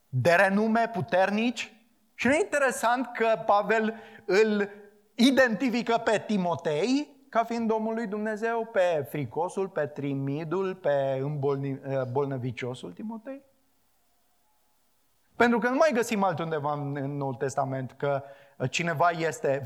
de 0.10 0.32
renume 0.32 0.90
puternici. 0.94 1.74
Și 2.14 2.28
nu 2.28 2.34
e 2.34 2.40
interesant 2.40 3.12
că 3.14 3.44
Pavel 3.46 3.94
îl 4.26 4.70
identifică 5.16 5.98
pe 5.98 6.24
Timotei 6.28 7.15
ca 7.36 7.44
fiind 7.44 7.72
omul 7.72 7.94
lui 7.94 8.08
Dumnezeu 8.08 8.66
pe 8.66 9.06
fricosul, 9.10 9.70
pe 9.70 9.86
trimidul, 9.86 10.76
pe 10.76 11.22
îmbolnăviciosul 11.22 12.90
eh, 12.90 12.96
Timotei? 12.96 13.42
Pentru 15.36 15.60
că 15.60 15.70
nu 15.70 15.76
mai 15.76 15.92
găsim 15.94 16.24
altundeva 16.24 16.74
în 16.74 17.18
Noul 17.18 17.34
Testament 17.34 17.92
că 17.98 18.24
cineva 18.70 19.10
este, 19.10 19.64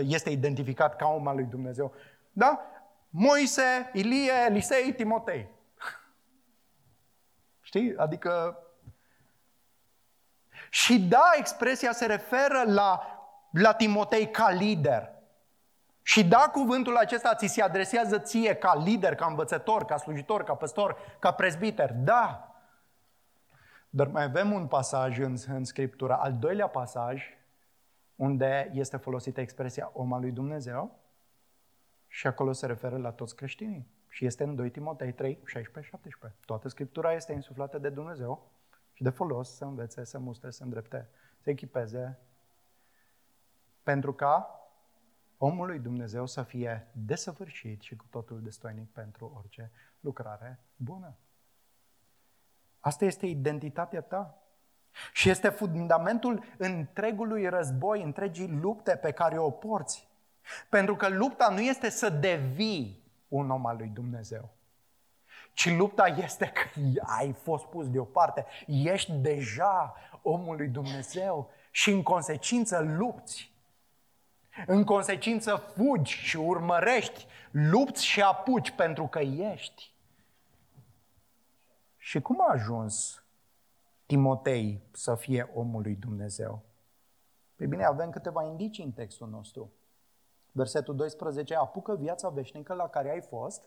este 0.00 0.30
identificat 0.30 0.96
ca 0.96 1.06
om 1.06 1.26
al 1.26 1.34
lui 1.34 1.44
Dumnezeu. 1.44 1.92
Da? 2.32 2.60
Moise, 3.10 3.90
Ilie, 3.92 4.32
Elisei, 4.48 4.92
Timotei. 4.92 5.48
Știi? 7.68 7.96
Adică... 7.96 8.62
Și 10.70 11.00
da, 11.00 11.30
expresia 11.36 11.92
se 11.92 12.06
referă 12.06 12.62
la, 12.66 13.00
la 13.50 13.72
Timotei 13.74 14.30
ca 14.30 14.50
lider. 14.50 15.16
Și 16.08 16.24
da, 16.24 16.50
cuvântul 16.52 16.96
acesta 16.96 17.34
ți 17.34 17.46
se 17.46 17.62
adresează 17.62 18.18
ție 18.18 18.54
ca 18.54 18.76
lider, 18.76 19.14
ca 19.14 19.26
învățător, 19.26 19.84
ca 19.84 19.96
slujitor, 19.96 20.42
ca 20.42 20.54
păstor, 20.54 20.96
ca 21.18 21.32
prezbiter. 21.32 21.92
Da. 21.92 22.54
Dar 23.90 24.06
mai 24.06 24.22
avem 24.22 24.52
un 24.52 24.66
pasaj 24.66 25.18
în, 25.18 25.36
în 25.48 25.64
Scriptură, 25.64 26.16
al 26.16 26.32
doilea 26.32 26.66
pasaj, 26.66 27.24
unde 28.16 28.70
este 28.72 28.96
folosită 28.96 29.40
expresia 29.40 29.90
om 29.92 30.12
al 30.12 30.20
lui 30.20 30.30
Dumnezeu 30.30 30.98
și 32.06 32.26
acolo 32.26 32.52
se 32.52 32.66
referă 32.66 32.96
la 32.96 33.10
toți 33.10 33.36
creștinii. 33.36 33.86
Și 34.08 34.26
este 34.26 34.44
în 34.44 34.54
2 34.54 34.70
Timotei 34.70 35.12
3, 35.12 35.38
16, 35.44 35.90
17. 35.92 36.40
Toată 36.44 36.68
Scriptura 36.68 37.12
este 37.12 37.32
insuflată 37.32 37.78
de 37.78 37.88
Dumnezeu 37.88 38.50
și 38.92 39.02
de 39.02 39.10
folos 39.10 39.56
să 39.56 39.64
învețe, 39.64 40.04
să 40.04 40.18
mustre, 40.18 40.50
să 40.50 40.62
îndrepte, 40.62 41.08
să 41.38 41.50
echipeze, 41.50 42.18
pentru 43.82 44.12
ca 44.12 44.57
omul 45.38 45.66
lui 45.66 45.78
Dumnezeu 45.78 46.26
să 46.26 46.42
fie 46.42 46.86
desăvârșit 46.92 47.80
și 47.80 47.96
cu 47.96 48.04
totul 48.10 48.42
destoinic 48.42 48.90
pentru 48.90 49.32
orice 49.36 49.70
lucrare 50.00 50.58
bună. 50.76 51.16
Asta 52.80 53.04
este 53.04 53.26
identitatea 53.26 54.00
ta. 54.00 54.42
Și 55.12 55.30
este 55.30 55.48
fundamentul 55.48 56.44
întregului 56.56 57.48
război, 57.48 58.02
întregii 58.02 58.48
lupte 58.48 58.96
pe 58.96 59.10
care 59.10 59.38
o 59.38 59.50
porți. 59.50 60.08
Pentru 60.68 60.96
că 60.96 61.08
lupta 61.08 61.48
nu 61.48 61.60
este 61.60 61.88
să 61.88 62.08
devii 62.08 63.02
un 63.28 63.50
om 63.50 63.66
al 63.66 63.76
lui 63.76 63.88
Dumnezeu, 63.88 64.50
ci 65.52 65.76
lupta 65.76 66.06
este 66.06 66.46
că 66.46 66.80
ai 67.02 67.32
fost 67.32 67.64
pus 67.64 67.90
deoparte, 67.90 68.46
ești 68.66 69.12
deja 69.12 69.94
omul 70.22 70.56
lui 70.56 70.68
Dumnezeu 70.68 71.50
și 71.70 71.90
în 71.90 72.02
consecință 72.02 72.80
lupți. 72.80 73.52
În 74.66 74.84
consecință 74.84 75.56
fugi 75.56 76.12
și 76.12 76.36
urmărești, 76.36 77.26
lupți 77.50 78.04
și 78.04 78.22
apuci 78.22 78.70
pentru 78.70 79.06
că 79.06 79.18
ești. 79.18 79.94
Și 81.96 82.20
cum 82.20 82.40
a 82.40 82.52
ajuns 82.52 83.24
Timotei 84.06 84.82
să 84.92 85.14
fie 85.14 85.50
omul 85.54 85.82
lui 85.82 85.94
Dumnezeu? 85.94 86.62
Păi 87.56 87.66
bine, 87.66 87.84
avem 87.84 88.10
câteva 88.10 88.44
indicii 88.44 88.84
în 88.84 88.92
textul 88.92 89.28
nostru. 89.28 89.72
Versetul 90.52 90.96
12, 90.96 91.54
apucă 91.54 91.96
viața 91.96 92.28
veșnică 92.28 92.74
la 92.74 92.88
care 92.88 93.10
ai 93.10 93.20
fost 93.20 93.62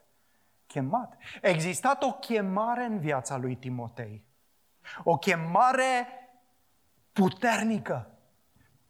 chemat. 0.68 1.18
A 1.42 1.48
existat 1.48 2.04
o 2.04 2.12
chemare 2.12 2.84
în 2.84 3.00
viața 3.00 3.38
lui 3.38 3.56
Timotei. 3.56 4.26
O 5.04 5.18
chemare 5.18 6.06
puternică. 7.12 8.11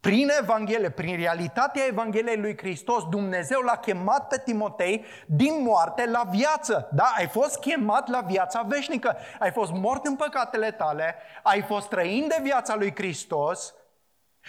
Prin 0.02 0.28
Evanghelie, 0.40 0.90
prin 0.90 1.16
realitatea 1.16 1.86
Evangheliei 1.86 2.36
lui 2.36 2.56
Hristos, 2.56 3.08
Dumnezeu 3.08 3.60
l-a 3.60 3.76
chemat 3.76 4.28
pe 4.28 4.38
Timotei 4.44 5.04
din 5.26 5.62
moarte 5.62 6.06
la 6.06 6.22
viață. 6.30 6.88
Da? 6.92 7.12
Ai 7.16 7.28
fost 7.28 7.58
chemat 7.58 8.08
la 8.08 8.20
viața 8.20 8.62
veșnică. 8.62 9.16
Ai 9.38 9.50
fost 9.50 9.72
mort 9.72 10.06
în 10.06 10.16
păcatele 10.16 10.70
tale, 10.70 11.14
ai 11.42 11.62
fost 11.62 11.88
trăind 11.88 12.28
de 12.28 12.38
viața 12.42 12.74
lui 12.74 12.94
Hristos 12.94 13.74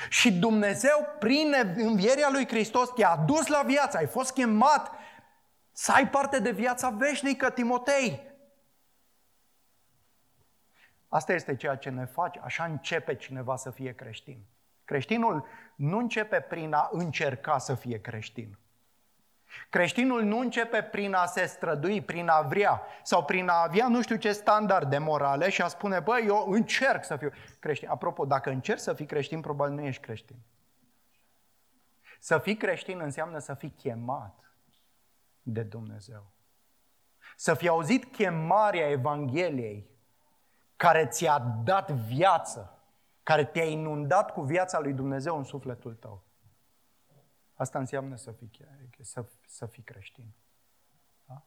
și 0.09 0.31
Dumnezeu, 0.31 1.07
prin 1.19 1.53
învierea 1.75 2.29
lui 2.31 2.47
Hristos, 2.47 2.89
te-a 2.89 3.09
adus 3.09 3.47
la 3.47 3.61
viață. 3.61 3.97
Ai 3.97 4.07
fost 4.07 4.33
chemat 4.33 4.91
să 5.71 5.91
ai 5.91 6.09
parte 6.09 6.39
de 6.39 6.51
viața 6.51 6.89
veșnică, 6.89 7.49
Timotei. 7.49 8.31
Asta 11.09 11.33
este 11.33 11.55
ceea 11.55 11.75
ce 11.75 11.89
ne 11.89 12.05
face. 12.05 12.39
Așa 12.43 12.63
începe 12.63 13.15
cineva 13.15 13.55
să 13.55 13.71
fie 13.71 13.93
creștin. 13.95 14.45
Creștinul 14.93 15.45
nu 15.75 15.97
începe 15.97 16.39
prin 16.39 16.73
a 16.73 16.89
încerca 16.91 17.57
să 17.57 17.75
fie 17.75 18.01
creștin. 18.01 18.57
Creștinul 19.69 20.23
nu 20.23 20.39
începe 20.39 20.81
prin 20.81 21.13
a 21.13 21.25
se 21.25 21.45
strădui, 21.45 22.01
prin 22.01 22.27
a 22.27 22.41
vrea 22.41 22.81
sau 23.03 23.25
prin 23.25 23.47
a 23.47 23.61
avea 23.61 23.87
nu 23.87 24.01
știu 24.01 24.15
ce 24.15 24.31
standard 24.31 24.89
de 24.89 24.97
morale 24.97 25.49
și 25.49 25.61
a 25.61 25.67
spune, 25.67 25.99
băi, 25.99 26.25
eu 26.27 26.45
încerc 26.49 27.03
să 27.03 27.15
fiu 27.15 27.31
creștin. 27.59 27.89
Apropo, 27.89 28.25
dacă 28.25 28.49
încerci 28.49 28.79
să 28.79 28.93
fii 28.93 29.05
creștin, 29.05 29.41
probabil 29.41 29.73
nu 29.73 29.81
ești 29.81 30.01
creștin. 30.01 30.37
Să 32.19 32.37
fii 32.37 32.57
creștin 32.57 32.99
înseamnă 32.99 33.39
să 33.39 33.53
fii 33.53 33.71
chemat 33.71 34.55
de 35.41 35.61
Dumnezeu. 35.61 36.31
Să 37.35 37.53
fii 37.53 37.67
auzit 37.67 38.05
chemarea 38.05 38.89
Evangheliei 38.89 39.89
care 40.75 41.05
ți-a 41.05 41.39
dat 41.63 41.91
viață 41.91 42.77
care 43.23 43.45
te-a 43.45 43.65
inundat 43.65 44.31
cu 44.31 44.41
viața 44.41 44.79
lui 44.79 44.93
Dumnezeu 44.93 45.37
în 45.37 45.43
sufletul 45.43 45.93
tău. 45.93 46.23
Asta 47.53 47.79
înseamnă 47.79 48.15
să 48.15 48.31
fii, 48.31 48.51
să, 49.01 49.25
să 49.47 49.65
fii 49.65 49.83
creștin. 49.83 50.33
Da? 51.25 51.43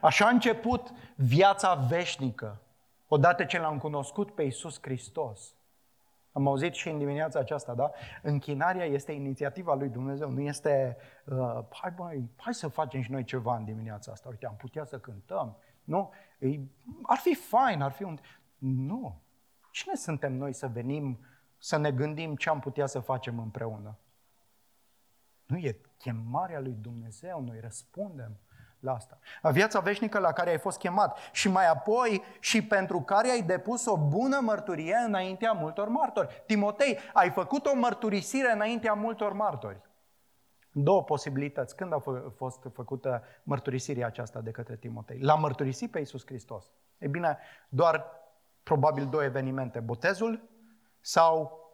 Așa 0.00 0.26
a 0.26 0.30
început 0.30 0.92
viața 1.16 1.74
veșnică, 1.74 2.60
odată 3.08 3.44
ce 3.44 3.58
l-am 3.58 3.78
cunoscut 3.78 4.34
pe 4.34 4.42
Iisus 4.42 4.78
Hristos. 4.80 5.56
Am 6.32 6.46
auzit 6.46 6.74
și 6.74 6.88
în 6.88 6.98
dimineața 6.98 7.38
aceasta, 7.38 7.74
da? 7.74 7.90
Închinarea 8.22 8.84
este 8.84 9.12
inițiativa 9.12 9.74
lui 9.74 9.88
Dumnezeu, 9.88 10.30
nu 10.30 10.40
este, 10.40 10.96
uh, 11.24 11.58
hai, 11.70 11.90
băi, 11.90 12.30
hai 12.36 12.54
să 12.54 12.68
facem 12.68 13.02
și 13.02 13.10
noi 13.10 13.24
ceva 13.24 13.56
în 13.56 13.64
dimineața 13.64 14.12
asta. 14.12 14.28
Uite, 14.28 14.46
am 14.46 14.56
putea 14.56 14.84
să 14.84 14.98
cântăm. 14.98 15.56
Nu? 15.84 16.12
Ei, 16.38 16.70
ar 17.02 17.16
fi 17.16 17.34
fain, 17.34 17.80
ar 17.80 17.92
fi 17.92 18.02
un... 18.02 18.18
Nu. 18.58 19.20
Cine 19.78 19.94
suntem 19.94 20.32
noi 20.32 20.52
să 20.52 20.66
venim 20.66 21.18
să 21.58 21.76
ne 21.76 21.92
gândim 21.92 22.36
ce 22.36 22.48
am 22.48 22.60
putea 22.60 22.86
să 22.86 23.00
facem 23.00 23.38
împreună? 23.38 23.98
Nu 25.46 25.56
e 25.56 25.80
chemarea 25.98 26.60
lui 26.60 26.76
Dumnezeu, 26.80 27.40
noi 27.40 27.60
răspundem 27.60 28.38
la 28.80 28.94
asta. 28.94 29.18
A 29.42 29.50
viața 29.50 29.80
veșnică 29.80 30.18
la 30.18 30.32
care 30.32 30.50
ai 30.50 30.58
fost 30.58 30.78
chemat 30.78 31.18
și 31.32 31.48
mai 31.48 31.68
apoi 31.68 32.22
și 32.40 32.62
pentru 32.66 33.00
care 33.00 33.28
ai 33.28 33.42
depus 33.42 33.86
o 33.86 33.96
bună 33.96 34.40
mărturie 34.40 34.96
înaintea 35.06 35.52
multor 35.52 35.88
martori. 35.88 36.42
Timotei, 36.46 36.98
ai 37.12 37.30
făcut 37.30 37.66
o 37.66 37.74
mărturisire 37.74 38.52
înaintea 38.52 38.92
multor 38.92 39.32
martori. 39.32 39.80
Două 40.70 41.04
posibilități. 41.04 41.76
Când 41.76 41.92
a 41.92 42.02
fost 42.36 42.66
făcută 42.72 43.22
mărturisirea 43.42 44.06
aceasta 44.06 44.40
de 44.40 44.50
către 44.50 44.76
Timotei? 44.76 45.20
L-a 45.20 45.34
mărturisit 45.34 45.90
pe 45.90 45.98
Iisus 45.98 46.26
Hristos. 46.26 46.72
E 46.98 47.08
bine, 47.08 47.38
doar 47.68 48.26
probabil 48.68 49.08
două 49.08 49.24
evenimente, 49.24 49.80
botezul 49.80 50.48
sau 51.00 51.66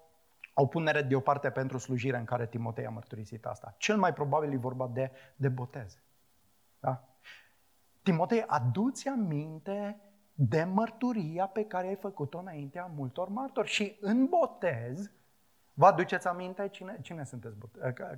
o 0.55 0.67
punere 0.67 1.03
deoparte 1.03 1.51
pentru 1.51 1.79
slujire 1.79 2.17
în 2.17 2.25
care 2.25 2.47
Timotei 2.47 2.87
a 2.87 2.91
mărturisit 2.91 3.47
asta. 3.47 3.75
Cel 3.79 3.97
mai 3.97 4.13
probabil 4.13 4.53
e 4.53 4.57
vorba 4.57 4.89
de, 4.89 5.11
de 5.37 5.49
botez. 5.49 5.99
Da? 6.81 7.09
Timotei, 8.03 8.45
aduți 8.47 9.09
aminte 9.09 10.01
de 10.35 10.65
mărturia 10.65 11.47
pe 11.47 11.65
care 11.65 11.87
ai 11.87 11.97
făcut-o 11.97 12.39
înaintea 12.39 12.87
multor 12.87 13.29
martori. 13.29 13.69
Și 13.69 13.99
în 14.01 14.27
botez, 14.27 15.11
vă 15.73 15.87
aduceți 15.87 16.27
aminte 16.27 16.69
cine, 16.69 16.99
cine 17.03 17.25
sunteți, 17.25 17.57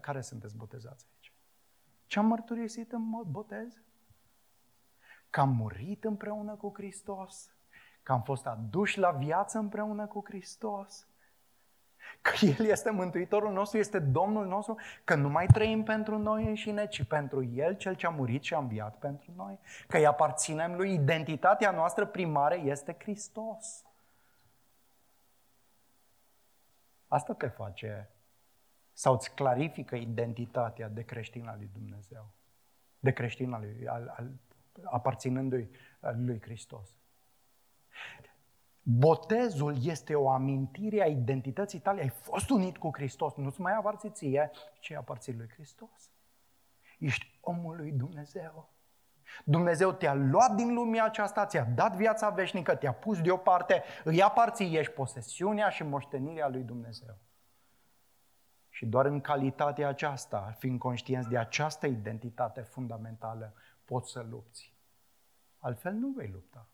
care 0.01 0.21
sunteți 0.21 0.57
botezați 0.57 1.07
aici? 1.15 1.35
Ce 2.07 2.19
am 2.19 2.27
mărturisit 2.27 2.93
în 2.93 3.03
botez? 3.27 3.83
Că 5.31 5.41
am 5.41 5.49
murit 5.49 6.05
împreună 6.05 6.55
cu 6.55 6.73
Hristos, 6.75 7.56
că 8.07 8.13
am 8.13 8.23
fost 8.23 8.47
aduși 8.47 8.99
la 8.99 9.11
viață 9.11 9.59
împreună 9.59 10.07
cu 10.07 10.23
Hristos, 10.25 11.07
că 12.21 12.45
El 12.45 12.67
este 12.67 12.91
Mântuitorul 12.91 13.53
nostru, 13.53 13.79
este 13.79 13.99
Domnul 13.99 14.47
nostru, 14.47 14.77
că 15.05 15.15
nu 15.15 15.29
mai 15.29 15.47
trăim 15.47 15.83
pentru 15.83 16.19
noi 16.19 16.47
înșine, 16.47 16.87
ci 16.87 17.03
pentru 17.03 17.45
El, 17.45 17.77
Cel 17.77 17.95
ce 17.95 18.07
a 18.07 18.11
murit 18.11 18.43
și 18.43 18.55
a 18.55 18.59
înviat 18.59 18.97
pentru 18.99 19.33
noi, 19.37 19.59
că 19.89 19.97
îi 19.97 20.07
aparținem 20.07 20.75
Lui, 20.75 20.93
identitatea 20.93 21.71
noastră 21.71 22.07
primară 22.07 22.55
este 22.55 22.97
Hristos. 22.99 23.85
Asta 27.09 27.35
te 27.35 27.49
face 27.49 28.11
sau 28.93 29.15
îți 29.15 29.35
clarifică 29.35 29.97
identitatea 29.97 30.89
de 30.89 31.03
creștin 31.03 31.49
al 31.49 31.57
lui 31.59 31.71
Dumnezeu, 31.73 32.27
de 32.99 33.13
creștin 33.13 33.53
al 33.53 33.61
lui, 33.61 33.89
al, 33.89 34.15
al, 34.17 34.31
aparținându-i 34.85 35.71
lui 36.15 36.41
Hristos. 36.41 36.96
Botezul 38.83 39.77
este 39.83 40.15
o 40.15 40.31
amintire 40.31 41.03
a 41.03 41.07
identității 41.07 41.79
tale. 41.79 42.01
Ai 42.01 42.09
fost 42.09 42.51
unit 42.51 42.77
cu 42.77 42.91
Hristos. 42.93 43.35
Nu-ți 43.35 43.61
mai 43.61 43.73
aparții 43.73 44.11
ție, 44.11 44.51
ci 44.81 44.91
aparții 44.91 45.35
lui 45.35 45.49
Hristos. 45.49 46.11
Ești 46.99 47.39
omul 47.41 47.77
lui 47.77 47.93
Dumnezeu. 47.93 48.69
Dumnezeu 49.45 49.93
te-a 49.93 50.15
luat 50.15 50.55
din 50.55 50.75
lumea 50.75 51.05
aceasta, 51.05 51.47
ți-a 51.47 51.65
dat 51.65 51.97
viața 51.97 52.31
veșnică, 52.31 52.75
te-a 52.75 52.93
pus 52.93 53.21
deoparte, 53.21 53.83
îi 54.05 54.23
aparții, 54.23 54.77
ești 54.77 54.93
posesiunea 54.93 55.69
și 55.69 55.83
moștenirea 55.83 56.49
lui 56.49 56.63
Dumnezeu. 56.63 57.19
Și 58.69 58.87
doar 58.87 59.07
în 59.07 59.21
calitatea 59.21 59.89
aceasta, 59.89 60.55
fiind 60.59 60.79
conștienți 60.79 61.29
de 61.29 61.39
această 61.39 61.87
identitate 61.87 62.61
fundamentală, 62.61 63.55
poți 63.85 64.11
să 64.11 64.27
lupți. 64.31 64.75
Altfel 65.59 65.93
nu 65.93 66.09
vei 66.09 66.29
lupta. 66.29 66.69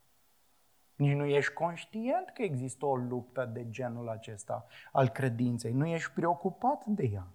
Nici 0.96 1.16
nu 1.16 1.24
ești 1.24 1.52
conștient 1.52 2.30
că 2.34 2.42
există 2.42 2.86
o 2.86 2.96
luptă 2.96 3.50
de 3.52 3.70
genul 3.70 4.08
acesta 4.08 4.66
al 4.92 5.08
credinței. 5.08 5.72
Nu 5.72 5.86
ești 5.86 6.10
preocupat 6.10 6.82
de 6.86 7.10
ea. 7.12 7.26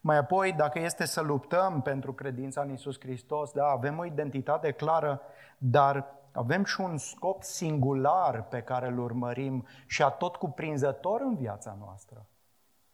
Mai 0.00 0.16
apoi, 0.16 0.52
dacă 0.52 0.78
este 0.78 1.06
să 1.06 1.20
luptăm 1.20 1.82
pentru 1.82 2.12
credința 2.12 2.60
în 2.60 2.72
Isus 2.72 3.00
Hristos, 3.00 3.52
da, 3.52 3.66
avem 3.66 3.98
o 3.98 4.04
identitate 4.04 4.70
clară, 4.70 5.20
dar 5.58 6.06
avem 6.32 6.64
și 6.64 6.80
un 6.80 6.98
scop 6.98 7.42
singular 7.42 8.44
pe 8.44 8.62
care 8.62 8.86
îl 8.86 8.98
urmărim 8.98 9.66
și 9.86 10.02
a 10.02 10.08
tot 10.08 10.36
cuprinzător 10.36 11.20
în 11.20 11.36
viața 11.36 11.76
noastră. 11.78 12.26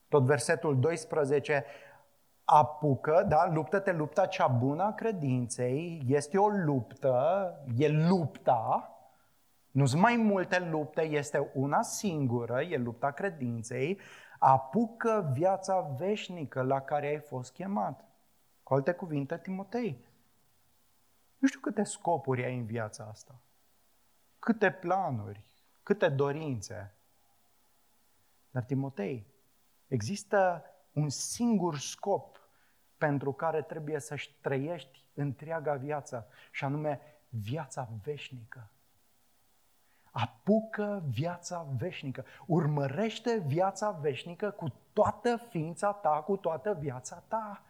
Tot 0.09 0.23
versetul 0.23 0.81
12 0.81 1.65
apucă, 2.55 3.25
da, 3.29 3.51
luptă-te 3.53 3.93
lupta 3.93 4.27
cea 4.27 4.47
bună 4.47 4.83
a 4.83 4.93
credinței, 4.93 6.03
este 6.07 6.39
o 6.39 6.49
luptă, 6.49 7.55
e 7.77 7.89
lupta, 7.89 8.91
nu 9.71 9.87
sunt 9.87 10.01
mai 10.01 10.17
multe 10.17 10.59
lupte, 10.59 11.03
este 11.03 11.51
una 11.55 11.83
singură, 11.83 12.63
e 12.63 12.77
lupta 12.77 13.11
credinței, 13.11 14.01
apucă 14.39 15.31
viața 15.33 15.81
veșnică 15.81 16.63
la 16.63 16.81
care 16.81 17.07
ai 17.07 17.19
fost 17.19 17.53
chemat. 17.53 18.05
Cu 18.63 18.75
alte 18.75 18.93
cuvinte, 18.93 19.39
Timotei, 19.39 20.05
nu 21.39 21.49
știu 21.49 21.61
câte 21.61 21.83
scopuri 21.83 22.45
ai 22.45 22.57
în 22.57 22.65
viața 22.65 23.05
asta, 23.11 23.41
câte 24.39 24.71
planuri, 24.71 25.45
câte 25.83 26.09
dorințe. 26.09 26.95
Dar, 28.51 28.63
Timotei, 28.65 29.27
există 29.87 30.65
un 30.93 31.09
singur 31.09 31.79
scop 31.79 32.42
pentru 33.03 33.33
care 33.33 33.63
trebuie 33.63 34.01
să-și 34.01 34.35
trăiești 34.41 35.05
întreaga 35.15 35.75
viață, 35.75 36.27
și 36.51 36.65
anume 36.65 37.01
viața 37.29 37.89
veșnică. 38.05 38.71
Apucă 40.11 41.03
viața 41.11 41.67
veșnică. 41.79 42.25
Urmărește 42.47 43.43
viața 43.47 43.91
veșnică 43.91 44.51
cu 44.51 44.73
toată 44.93 45.37
ființa 45.49 45.93
ta, 45.93 46.09
cu 46.09 46.37
toată 46.37 46.77
viața 46.81 47.23
ta. 47.29 47.63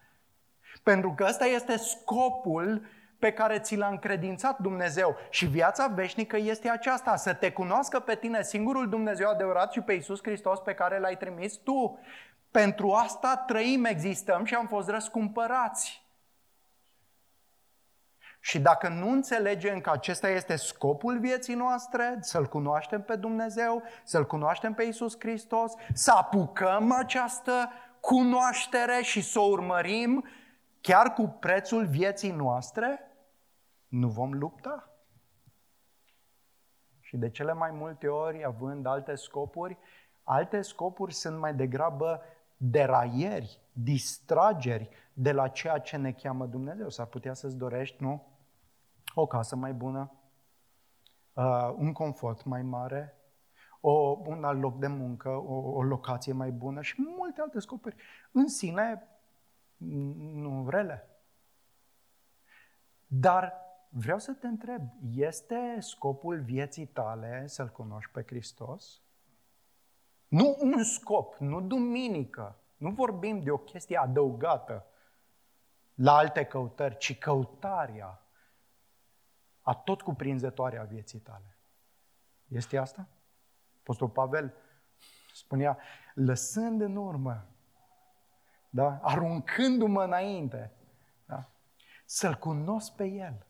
Pentru 0.83 1.13
că 1.13 1.25
ăsta 1.27 1.45
este 1.45 1.77
scopul 1.77 2.85
pe 3.19 3.33
care 3.33 3.59
ți 3.59 3.75
l-a 3.75 3.87
încredințat 3.87 4.59
Dumnezeu. 4.59 5.15
Și 5.29 5.45
viața 5.45 5.87
veșnică 5.87 6.37
este 6.37 6.69
aceasta, 6.69 7.15
să 7.15 7.33
te 7.33 7.51
cunoască 7.51 7.99
pe 7.99 8.15
tine 8.15 8.43
singurul 8.43 8.89
Dumnezeu 8.89 9.29
adevărat 9.29 9.71
și 9.71 9.81
pe 9.81 9.93
Iisus 9.93 10.19
Hristos 10.21 10.59
pe 10.59 10.73
care 10.73 10.99
l-ai 10.99 11.17
trimis 11.17 11.55
tu. 11.55 11.99
Pentru 12.53 12.91
asta 12.91 13.43
trăim, 13.47 13.85
existăm 13.85 14.45
și 14.45 14.55
am 14.55 14.67
fost 14.67 14.89
răscumpărați. 14.89 16.05
Și 18.39 18.59
dacă 18.59 18.87
nu 18.87 19.09
înțelegem 19.09 19.81
că 19.81 19.89
acesta 19.89 20.29
este 20.29 20.55
scopul 20.55 21.19
vieții 21.19 21.55
noastre, 21.55 22.17
să-L 22.19 22.45
cunoaștem 22.45 23.03
pe 23.03 23.15
Dumnezeu, 23.15 23.83
să-L 24.03 24.25
cunoaștem 24.25 24.73
pe 24.73 24.83
Isus 24.83 25.15
Hristos, 25.19 25.73
să 25.93 26.11
apucăm 26.11 26.91
această 26.91 27.71
cunoaștere 27.99 29.01
și 29.01 29.21
să 29.21 29.39
o 29.39 29.43
urmărim 29.43 30.25
chiar 30.81 31.13
cu 31.13 31.27
prețul 31.39 31.85
vieții 31.85 32.31
noastre, 32.31 33.11
nu 33.87 34.07
vom 34.07 34.33
lupta. 34.33 34.89
Și 36.99 37.17
de 37.17 37.29
cele 37.29 37.53
mai 37.53 37.71
multe 37.71 38.07
ori, 38.07 38.45
având 38.45 38.85
alte 38.85 39.15
scopuri, 39.15 39.77
alte 40.23 40.61
scopuri 40.61 41.13
sunt 41.13 41.39
mai 41.39 41.53
degrabă 41.53 42.21
deraieri, 42.69 43.59
distrageri 43.73 44.89
de 45.13 45.31
la 45.31 45.47
ceea 45.47 45.77
ce 45.77 45.97
ne 45.97 46.11
cheamă 46.11 46.45
Dumnezeu. 46.45 46.89
S-ar 46.89 47.05
putea 47.05 47.33
să-ți 47.33 47.57
dorești, 47.57 48.03
nu? 48.03 48.27
O 49.15 49.27
casă 49.27 49.55
mai 49.55 49.73
bună, 49.73 50.11
uh, 51.33 51.73
un 51.75 51.93
confort 51.93 52.43
mai 52.43 52.61
mare, 52.61 53.17
o, 53.81 53.91
un 54.25 54.43
alt 54.43 54.61
loc 54.61 54.79
de 54.79 54.87
muncă, 54.87 55.29
o, 55.29 55.53
o 55.53 55.83
locație 55.83 56.33
mai 56.33 56.51
bună 56.51 56.81
și 56.81 56.95
multe 57.17 57.41
alte 57.41 57.59
scopuri. 57.59 57.95
În 58.31 58.47
sine, 58.47 59.07
nu 59.77 60.69
rele. 60.69 61.07
Dar 63.07 63.53
vreau 63.89 64.19
să 64.19 64.33
te 64.33 64.47
întreb, 64.47 64.81
este 65.15 65.77
scopul 65.79 66.39
vieții 66.41 66.85
tale 66.85 67.47
să-L 67.47 67.69
cunoști 67.69 68.11
pe 68.11 68.23
Hristos? 68.27 69.02
Nu 70.33 70.57
un 70.59 70.83
scop, 70.83 71.35
nu 71.37 71.61
duminică. 71.61 72.55
Nu 72.77 72.89
vorbim 72.89 73.39
de 73.39 73.51
o 73.51 73.57
chestie 73.57 73.97
adăugată 73.97 74.85
la 75.93 76.15
alte 76.15 76.45
căutări, 76.45 76.97
ci 76.97 77.17
căutarea 77.17 78.21
a 79.61 79.73
tot 79.73 80.01
cuprinzătoare 80.01 80.77
a 80.77 80.83
vieții 80.83 81.19
tale. 81.19 81.57
Este 82.47 82.77
asta? 82.77 83.07
Apostol 83.79 84.09
Pavel 84.09 84.53
spunea, 85.33 85.77
lăsând 86.13 86.81
în 86.81 86.95
urmă, 86.95 87.45
da? 88.69 88.99
aruncându-mă 89.01 90.03
înainte, 90.03 90.71
da? 91.25 91.49
să-L 92.05 92.35
cunosc 92.35 92.95
pe 92.95 93.05
El, 93.05 93.45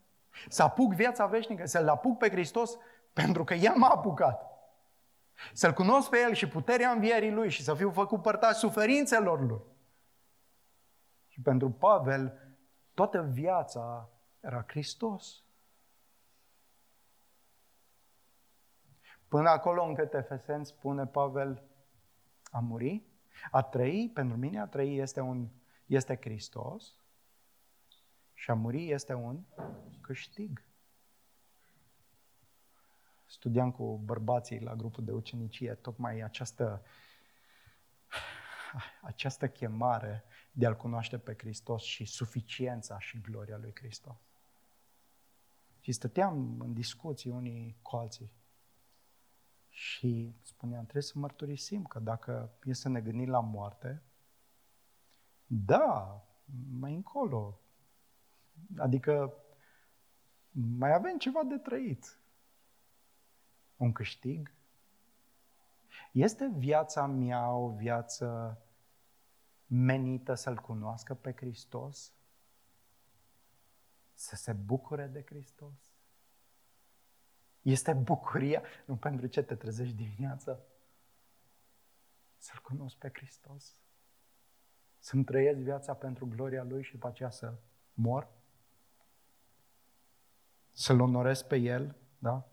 să 0.50 0.64
apuc 0.64 0.94
viața 0.94 1.26
veșnică, 1.26 1.66
să-L 1.66 1.88
apuc 1.88 2.18
pe 2.18 2.30
Hristos, 2.30 2.78
pentru 3.14 3.44
că 3.44 3.54
El 3.54 3.76
m-a 3.76 3.90
apucat. 3.90 4.53
Să-L 5.54 5.74
cunosc 5.74 6.10
pe 6.10 6.18
El 6.20 6.34
și 6.34 6.48
puterea 6.48 6.92
învierii 6.92 7.32
Lui 7.32 7.50
și 7.50 7.64
să 7.64 7.74
fiu 7.74 7.92
făcut 7.92 8.22
părtaș 8.22 8.56
suferințelor 8.56 9.42
Lui. 9.42 9.62
Și 11.28 11.42
pentru 11.42 11.70
Pavel, 11.70 12.40
toată 12.94 13.22
viața 13.22 14.10
era 14.40 14.64
Hristos. 14.68 15.44
Până 19.28 19.50
acolo 19.50 19.84
încât 19.84 20.14
Efeseni 20.14 20.66
spune 20.66 21.06
Pavel, 21.06 21.64
a 22.52 22.60
muri, 22.60 23.04
a 23.52 23.62
trăi, 23.62 24.12
pentru 24.14 24.38
mine 24.38 24.60
a 24.60 24.66
trăi 24.66 24.98
este, 24.98 25.20
un, 25.20 25.48
este 25.86 26.18
Hristos 26.22 26.96
și 28.34 28.52
a 28.52 28.54
muri 28.54 28.92
este 28.92 29.14
un 29.14 29.44
câștig. 30.02 30.64
Studiam 33.34 33.72
cu 33.72 33.98
bărbații 33.98 34.60
la 34.60 34.76
grupul 34.76 35.04
de 35.04 35.12
ucenicie 35.12 35.74
tocmai 35.74 36.22
această, 36.22 36.84
această 39.02 39.50
chemare 39.50 40.24
de 40.52 40.66
a-L 40.66 40.76
cunoaște 40.76 41.18
pe 41.18 41.36
Hristos 41.38 41.84
și 41.84 42.06
suficiența 42.06 43.00
și 43.00 43.22
gloria 43.22 43.58
lui 43.58 43.72
Hristos. 43.76 44.16
Și 45.80 45.92
stăteam 45.92 46.60
în 46.60 46.74
discuții 46.74 47.30
unii 47.30 47.78
cu 47.82 47.96
alții. 47.96 48.32
Și 49.70 50.36
spuneam, 50.42 50.84
trebuie 50.84 51.04
să 51.04 51.20
mărturisim 51.20 51.84
că 51.84 52.00
dacă 52.00 52.52
e 52.64 52.74
să 52.74 52.90
ne 52.90 53.02
gândim 53.02 53.30
la 53.30 53.40
moarte, 53.40 54.04
da, 55.46 56.24
mai 56.80 56.94
încolo. 56.94 57.60
Adică 58.78 59.34
mai 60.52 60.94
avem 60.94 61.18
ceva 61.18 61.44
de 61.44 61.58
trăit. 61.58 62.18
Un 63.84 63.92
câștig? 63.92 64.54
Este 66.12 66.52
viața 66.58 67.06
mea 67.06 67.52
o 67.52 67.70
viață 67.70 68.58
menită 69.66 70.34
să-L 70.34 70.56
cunoască 70.56 71.14
pe 71.14 71.34
Hristos? 71.36 72.14
Să 74.14 74.36
se 74.36 74.54
bucure 74.54 75.08
de 75.08 75.24
Hristos? 75.26 75.94
Este 77.62 77.94
bucuria, 77.94 78.62
nu 78.86 78.96
pentru 78.96 79.28
ce 79.28 79.42
te 79.42 79.56
trezești 79.56 79.96
dimineața, 79.96 80.60
să-L 82.38 82.60
cunosc 82.62 82.96
pe 82.96 83.10
Hristos. 83.14 83.76
Să-mi 85.00 85.24
trăiesc 85.24 85.60
viața 85.60 85.94
pentru 85.94 86.28
gloria 86.28 86.64
Lui 86.64 86.84
și 86.84 86.92
după 86.92 87.08
aceea 87.08 87.30
să 87.30 87.54
mor. 87.94 88.28
Să-L 90.72 91.00
onorez 91.00 91.42
pe 91.42 91.56
El, 91.56 91.96
da? 92.18 92.53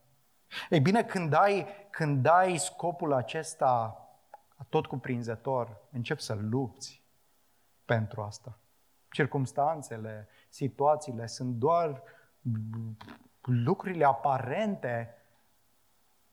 Ei 0.70 0.80
bine, 0.80 1.04
când 1.04 1.32
ai, 1.32 1.66
când 1.90 2.26
ai 2.26 2.58
scopul 2.58 3.12
acesta 3.12 4.04
tot 4.68 4.86
cuprinzător, 4.86 5.80
începi 5.90 6.22
să 6.22 6.34
lupți 6.34 7.02
pentru 7.84 8.22
asta. 8.22 8.58
Circumstanțele, 9.10 10.28
situațiile 10.48 11.26
sunt 11.26 11.54
doar 11.54 12.02
lucrurile 13.42 14.04
aparente 14.04 15.14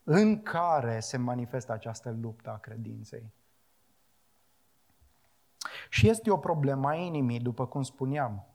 în 0.03 0.43
care 0.43 0.99
se 0.99 1.17
manifestă 1.17 1.71
această 1.71 2.17
luptă 2.21 2.49
a 2.49 2.57
credinței. 2.57 3.33
Și 5.89 6.09
este 6.09 6.31
o 6.31 6.37
problemă 6.37 6.87
a 6.87 6.93
inimii, 6.93 7.39
după 7.39 7.67
cum 7.67 7.81
spuneam. 7.81 8.45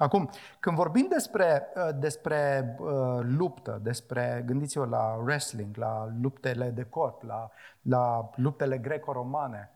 Acum, 0.00 0.30
când 0.60 0.76
vorbim 0.76 1.06
despre, 1.10 1.66
uh, 1.76 1.88
despre 1.98 2.74
uh, 2.78 2.90
luptă, 3.22 3.80
despre, 3.82 4.42
gândiți-vă 4.46 4.84
la 4.84 5.14
wrestling, 5.22 5.76
la 5.76 6.08
luptele 6.20 6.70
de 6.70 6.82
corp, 6.82 7.22
la, 7.22 7.50
la 7.82 8.30
luptele 8.36 8.78
greco-romane, 8.78 9.70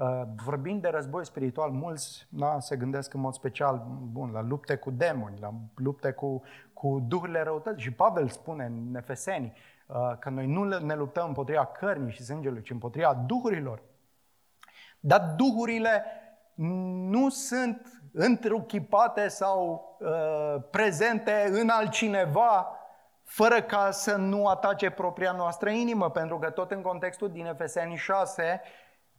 Uh, 0.00 0.22
vorbind 0.44 0.82
de 0.82 0.88
război 0.88 1.24
spiritual, 1.24 1.70
mulți 1.70 2.26
da, 2.28 2.60
se 2.60 2.76
gândesc 2.76 3.14
în 3.14 3.20
mod 3.20 3.34
special 3.34 3.86
bun, 4.12 4.30
la 4.30 4.42
lupte 4.42 4.76
cu 4.76 4.90
demoni, 4.90 5.38
la 5.40 5.54
lupte 5.74 6.10
cu, 6.12 6.42
cu 6.72 7.04
duhurile 7.08 7.42
răutății. 7.42 7.82
Și 7.82 7.92
Pavel 7.92 8.28
spune 8.28 8.64
în 8.64 8.94
Efeseni 8.94 9.52
uh, 9.86 10.18
că 10.18 10.30
noi 10.30 10.46
nu 10.46 10.64
ne 10.78 10.94
luptăm 10.94 11.26
împotriva 11.26 11.66
cărnii 11.66 12.12
și 12.12 12.22
sângelui, 12.22 12.62
ci 12.62 12.70
împotriva 12.70 13.14
duhurilor. 13.14 13.82
Dar 15.00 15.34
duhurile 15.36 16.04
nu 17.10 17.28
sunt 17.28 17.99
întruchipate 18.12 19.28
sau 19.28 19.88
uh, 19.98 20.62
prezente 20.70 21.48
în 21.50 21.68
altcineva 21.68 22.74
fără 23.24 23.62
ca 23.62 23.90
să 23.90 24.16
nu 24.16 24.46
atace 24.46 24.90
propria 24.90 25.32
noastră 25.32 25.70
inimă, 25.70 26.10
pentru 26.10 26.38
că 26.38 26.50
tot 26.50 26.70
în 26.70 26.82
contextul 26.82 27.30
din 27.30 27.46
Efeseni 27.46 27.96
6 27.96 28.60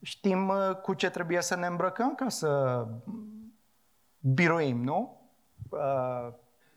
știm 0.02 0.48
uh, 0.48 0.76
cu 0.76 0.94
ce 0.94 1.10
trebuie 1.10 1.42
să 1.42 1.56
ne 1.56 1.66
îmbrăcăm 1.66 2.16
ca 2.16 2.30
să 2.30 2.86
biruim, 4.20 4.84
nu? 4.84 5.22
Uh, 5.70 6.34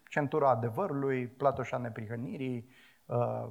centura 0.09 0.51
adevărului, 0.51 1.27
platoșa 1.27 1.79
neprihănirii, 1.79 2.69
uh, 3.07 3.47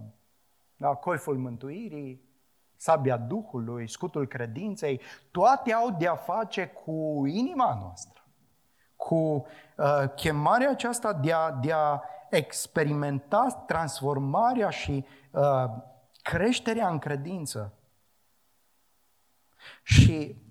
da, 0.75 0.87
coiful 0.87 1.37
mântuirii, 1.37 2.21
sabia 2.75 3.17
Duhului, 3.17 3.89
scutul 3.89 4.27
credinței, 4.27 5.01
toate 5.31 5.73
au 5.73 5.95
de-a 5.99 6.15
face 6.15 6.65
cu 6.67 7.23
inima 7.25 7.77
noastră, 7.81 8.22
cu 9.03 9.15
uh, 9.75 10.03
chemarea 10.15 10.69
aceasta 10.69 11.13
de 11.13 11.33
a, 11.33 11.51
de 11.51 11.71
a 11.71 12.01
experimenta 12.29 13.63
transformarea 13.67 14.69
și 14.69 15.05
uh, 15.31 15.65
creșterea 16.21 16.89
în 16.89 16.99
credință. 16.99 17.73
Și 19.83 20.41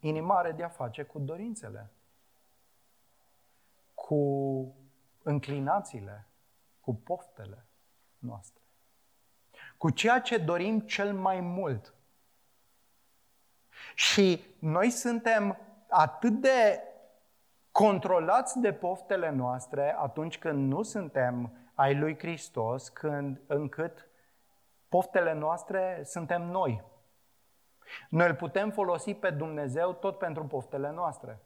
inima 0.00 0.38
are 0.38 0.52
de-a 0.52 0.68
face 0.68 1.02
cu 1.02 1.18
dorințele, 1.18 1.90
cu 3.94 4.22
înclinațiile, 5.22 6.26
cu 6.80 6.94
poftele 6.94 7.66
noastre, 8.18 8.62
cu 9.76 9.90
ceea 9.90 10.20
ce 10.20 10.38
dorim 10.38 10.80
cel 10.80 11.12
mai 11.12 11.40
mult. 11.40 11.94
Și 13.94 14.44
noi 14.58 14.90
suntem 14.90 15.58
atât 15.88 16.40
de 16.40 16.80
controlați 17.74 18.58
de 18.58 18.72
poftele 18.72 19.30
noastre 19.30 19.96
atunci 19.98 20.38
când 20.38 20.72
nu 20.72 20.82
suntem 20.82 21.52
ai 21.74 21.98
lui 21.98 22.18
Hristos, 22.18 22.88
când, 22.88 23.40
încât 23.46 24.08
poftele 24.88 25.32
noastre 25.32 26.00
suntem 26.04 26.42
noi. 26.42 26.84
Noi 28.08 28.28
îl 28.28 28.34
putem 28.34 28.70
folosi 28.70 29.14
pe 29.14 29.30
Dumnezeu 29.30 29.92
tot 29.92 30.18
pentru 30.18 30.44
poftele 30.44 30.90
noastre. 30.90 31.40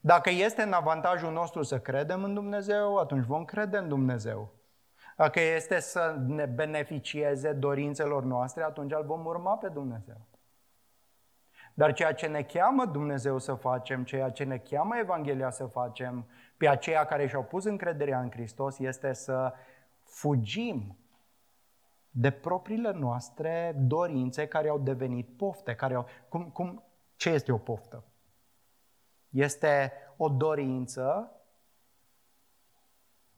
Dacă 0.00 0.30
este 0.30 0.62
în 0.62 0.72
avantajul 0.72 1.32
nostru 1.32 1.62
să 1.62 1.80
credem 1.80 2.24
în 2.24 2.34
Dumnezeu, 2.34 2.96
atunci 2.96 3.24
vom 3.24 3.44
crede 3.44 3.76
în 3.76 3.88
Dumnezeu. 3.88 4.52
Dacă 5.16 5.40
este 5.40 5.80
să 5.80 6.16
ne 6.26 6.46
beneficieze 6.46 7.52
dorințelor 7.52 8.24
noastre, 8.24 8.62
atunci 8.62 8.92
îl 8.92 9.04
vom 9.04 9.24
urma 9.24 9.56
pe 9.56 9.68
Dumnezeu. 9.68 10.31
Dar 11.74 11.92
ceea 11.92 12.14
ce 12.14 12.26
ne 12.26 12.42
cheamă 12.42 12.84
Dumnezeu 12.84 13.38
să 13.38 13.54
facem, 13.54 14.04
ceea 14.04 14.30
ce 14.30 14.44
ne 14.44 14.58
cheamă 14.58 14.96
Evanghelia 14.96 15.50
să 15.50 15.66
facem, 15.66 16.26
pe 16.56 16.68
aceia 16.68 17.04
care 17.04 17.26
și-au 17.26 17.44
pus 17.44 17.64
încrederea 17.64 18.20
în 18.20 18.30
Hristos, 18.30 18.78
este 18.78 19.12
să 19.12 19.52
fugim 20.02 20.96
de 22.10 22.30
propriile 22.30 22.92
noastre 22.92 23.74
dorințe 23.76 24.46
care 24.46 24.68
au 24.68 24.78
devenit 24.78 25.36
pofte. 25.36 25.74
Care 25.74 25.94
au, 25.94 26.06
cum, 26.28 26.50
cum, 26.50 26.84
ce 27.16 27.30
este 27.30 27.52
o 27.52 27.58
poftă? 27.58 28.04
Este 29.28 29.92
o 30.16 30.28
dorință, 30.28 31.32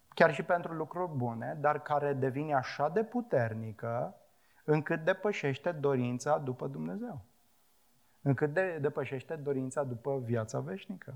chiar 0.08 0.34
și 0.34 0.42
pentru 0.42 0.72
lucruri 0.72 1.12
bune, 1.16 1.56
dar 1.60 1.82
care 1.82 2.12
devine 2.12 2.54
așa 2.54 2.88
de 2.88 3.04
puternică 3.04 4.14
încât 4.64 5.04
depășește 5.04 5.72
dorința 5.72 6.38
după 6.38 6.66
Dumnezeu. 6.66 7.24
Încât 8.26 8.52
de, 8.52 8.78
depășește 8.80 9.34
dorința 9.34 9.82
după 9.82 10.20
viața 10.24 10.60
veșnică. 10.60 11.14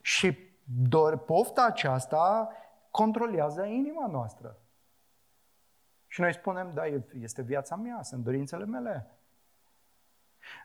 Și 0.00 0.38
dor, 0.64 1.18
pofta 1.18 1.64
aceasta 1.64 2.52
controlează 2.90 3.64
inima 3.64 4.06
noastră. 4.06 4.56
Și 6.06 6.20
noi 6.20 6.32
spunem, 6.32 6.70
da, 6.74 6.82
este 7.20 7.42
viața 7.42 7.76
mea, 7.76 8.02
sunt 8.02 8.24
dorințele 8.24 8.64
mele. 8.64 9.10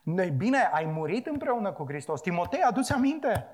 Noi, 0.03 0.29
bine, 0.29 0.69
ai 0.71 0.85
murit 0.85 1.25
împreună 1.25 1.71
cu 1.71 1.85
Hristos. 1.87 2.21
Timotei, 2.21 2.61
adu-ți 2.61 2.93
aminte 2.93 3.47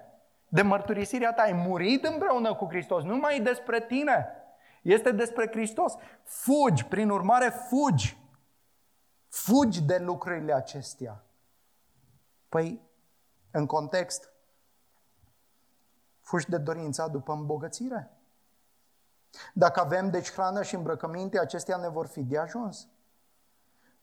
de 0.47 0.61
mărturisirea 0.61 1.33
ta. 1.33 1.41
Ai 1.41 1.53
murit 1.53 2.03
împreună 2.03 2.55
cu 2.55 2.65
Hristos. 2.65 3.03
Nu 3.03 3.15
mai 3.15 3.37
e 3.37 3.41
despre 3.41 3.81
tine. 3.81 4.27
Este 4.81 5.11
despre 5.11 5.47
Hristos. 5.47 5.95
Fugi, 6.23 6.85
prin 6.85 7.09
urmare, 7.09 7.49
fugi. 7.49 8.17
Fugi 9.33 9.81
de 9.81 9.97
lucrurile 9.97 10.53
acestea. 10.53 11.23
Păi, 12.49 12.89
în 13.51 13.65
context, 13.65 14.31
fugi 16.21 16.49
de 16.49 16.57
dorința 16.57 17.07
după 17.07 17.33
îmbogățire. 17.33 18.11
Dacă 19.53 19.79
avem 19.79 20.09
deci 20.09 20.31
hrană 20.31 20.63
și 20.63 20.75
îmbrăcăminte, 20.75 21.39
acestea 21.39 21.77
ne 21.77 21.87
vor 21.87 22.07
fi 22.07 22.23
de 22.23 22.37
ajuns. 22.37 22.87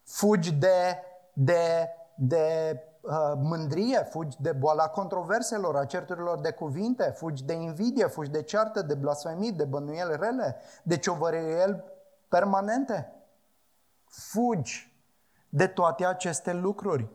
Fugi 0.02 0.52
de, 0.52 0.98
de, 1.32 1.88
de 2.16 2.76
uh, 3.00 3.32
mândrie, 3.36 3.98
fugi 3.98 4.36
de 4.40 4.52
boala 4.52 4.88
controverselor, 4.88 5.76
a 5.76 5.84
certurilor 5.84 6.40
de 6.40 6.50
cuvinte, 6.50 7.04
fugi 7.04 7.44
de 7.44 7.52
invidie, 7.52 8.06
fugi 8.06 8.30
de 8.30 8.42
ceartă, 8.42 8.82
de 8.82 8.94
blasfemii, 8.94 9.52
de 9.52 9.64
bănuieli 9.64 10.16
rele, 10.16 10.56
de 10.82 10.96
ciovăreieli 10.98 11.84
permanente. 12.28 13.12
Fugi 14.04 14.89
de 15.50 15.66
toate 15.66 16.04
aceste 16.06 16.52
lucruri. 16.52 17.08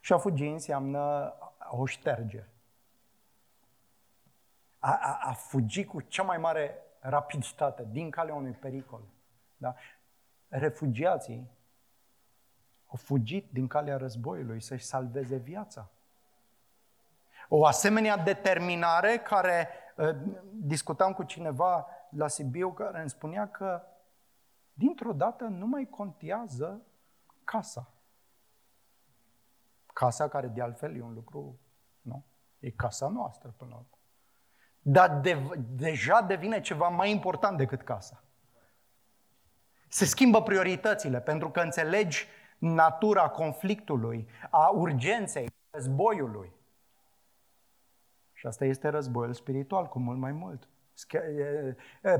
Și 0.00 0.12
a 0.12 0.18
fugi 0.18 0.46
înseamnă 0.46 1.34
o 1.70 1.86
șterge 1.86 2.48
a, 4.78 4.98
a, 5.02 5.18
a 5.22 5.32
fugi 5.32 5.84
cu 5.84 6.00
cea 6.00 6.22
mai 6.22 6.38
mare 6.38 6.78
rapiditate 7.00 7.86
din 7.90 8.10
calea 8.10 8.34
unui 8.34 8.52
pericol. 8.52 9.00
Da? 9.56 9.74
Refugiații 10.48 11.50
au 12.86 12.96
fugit 12.96 13.52
din 13.52 13.66
calea 13.66 13.96
războiului 13.96 14.60
să-și 14.60 14.84
salveze 14.84 15.36
viața. 15.36 15.90
O 17.48 17.66
asemenea 17.66 18.16
determinare 18.16 19.18
care, 19.18 19.68
ă, 19.98 20.14
discutam 20.52 21.12
cu 21.12 21.22
cineva 21.22 21.86
la 22.10 22.28
Sibiu, 22.28 22.72
care 22.72 23.00
îmi 23.00 23.10
spunea 23.10 23.48
că 23.48 23.82
dintr-o 24.78 25.12
dată 25.12 25.44
nu 25.44 25.66
mai 25.66 25.88
contează 25.90 26.82
casa. 27.44 27.92
Casa 29.86 30.28
care 30.28 30.46
de 30.46 30.62
altfel 30.62 30.96
e 30.96 31.02
un 31.02 31.14
lucru, 31.14 31.58
nu? 32.00 32.24
E 32.58 32.70
casa 32.70 33.08
noastră 33.08 33.54
până 33.56 33.70
la 33.70 33.76
urmă 33.76 33.98
dar 34.90 35.20
de, 35.20 35.38
deja 35.68 36.22
devine 36.22 36.60
ceva 36.60 36.88
mai 36.88 37.10
important 37.10 37.56
decât 37.56 37.82
casa. 37.82 38.22
Se 39.88 40.04
schimbă 40.04 40.42
prioritățile 40.42 41.20
pentru 41.20 41.50
că 41.50 41.60
înțelegi 41.60 42.26
natura 42.58 43.28
conflictului, 43.28 44.28
a 44.50 44.68
urgenței, 44.68 45.50
războiului. 45.70 46.52
Și 48.32 48.46
asta 48.46 48.64
este 48.64 48.88
războiul 48.88 49.34
spiritual, 49.34 49.86
cu 49.86 49.98
mult 49.98 50.18
mai 50.18 50.32
mult. 50.32 50.68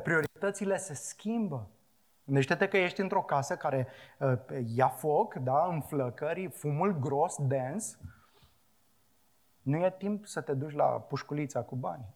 Prioritățile 0.02 0.76
se 0.76 0.94
schimbă. 0.94 1.68
Gândește-te 2.28 2.68
că 2.68 2.76
ești 2.76 3.00
într-o 3.00 3.22
casă 3.22 3.56
care 3.56 3.88
ia 4.64 4.88
foc, 4.88 5.34
da, 5.34 5.66
în 5.66 5.80
flăcări, 5.80 6.48
fumul 6.48 6.98
gros, 6.98 7.36
dens. 7.46 7.98
Nu 9.62 9.84
e 9.84 9.90
timp 9.90 10.26
să 10.26 10.40
te 10.40 10.54
duci 10.54 10.72
la 10.72 11.00
pușculița 11.00 11.62
cu 11.62 11.76
bani. 11.76 12.14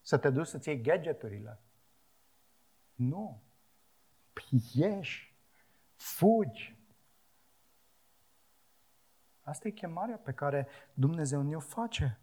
Să 0.00 0.18
te 0.18 0.30
duci 0.30 0.46
să-ți 0.46 0.68
iei 0.68 0.80
gadgeturile. 0.80 1.58
Nu. 2.94 3.42
Păi 4.32 4.62
ieși, 4.72 5.36
fugi. 5.94 6.78
Asta 9.40 9.68
e 9.68 9.70
chemarea 9.70 10.16
pe 10.16 10.32
care 10.32 10.68
Dumnezeu 10.94 11.42
ne-o 11.42 11.60
face. 11.60 12.20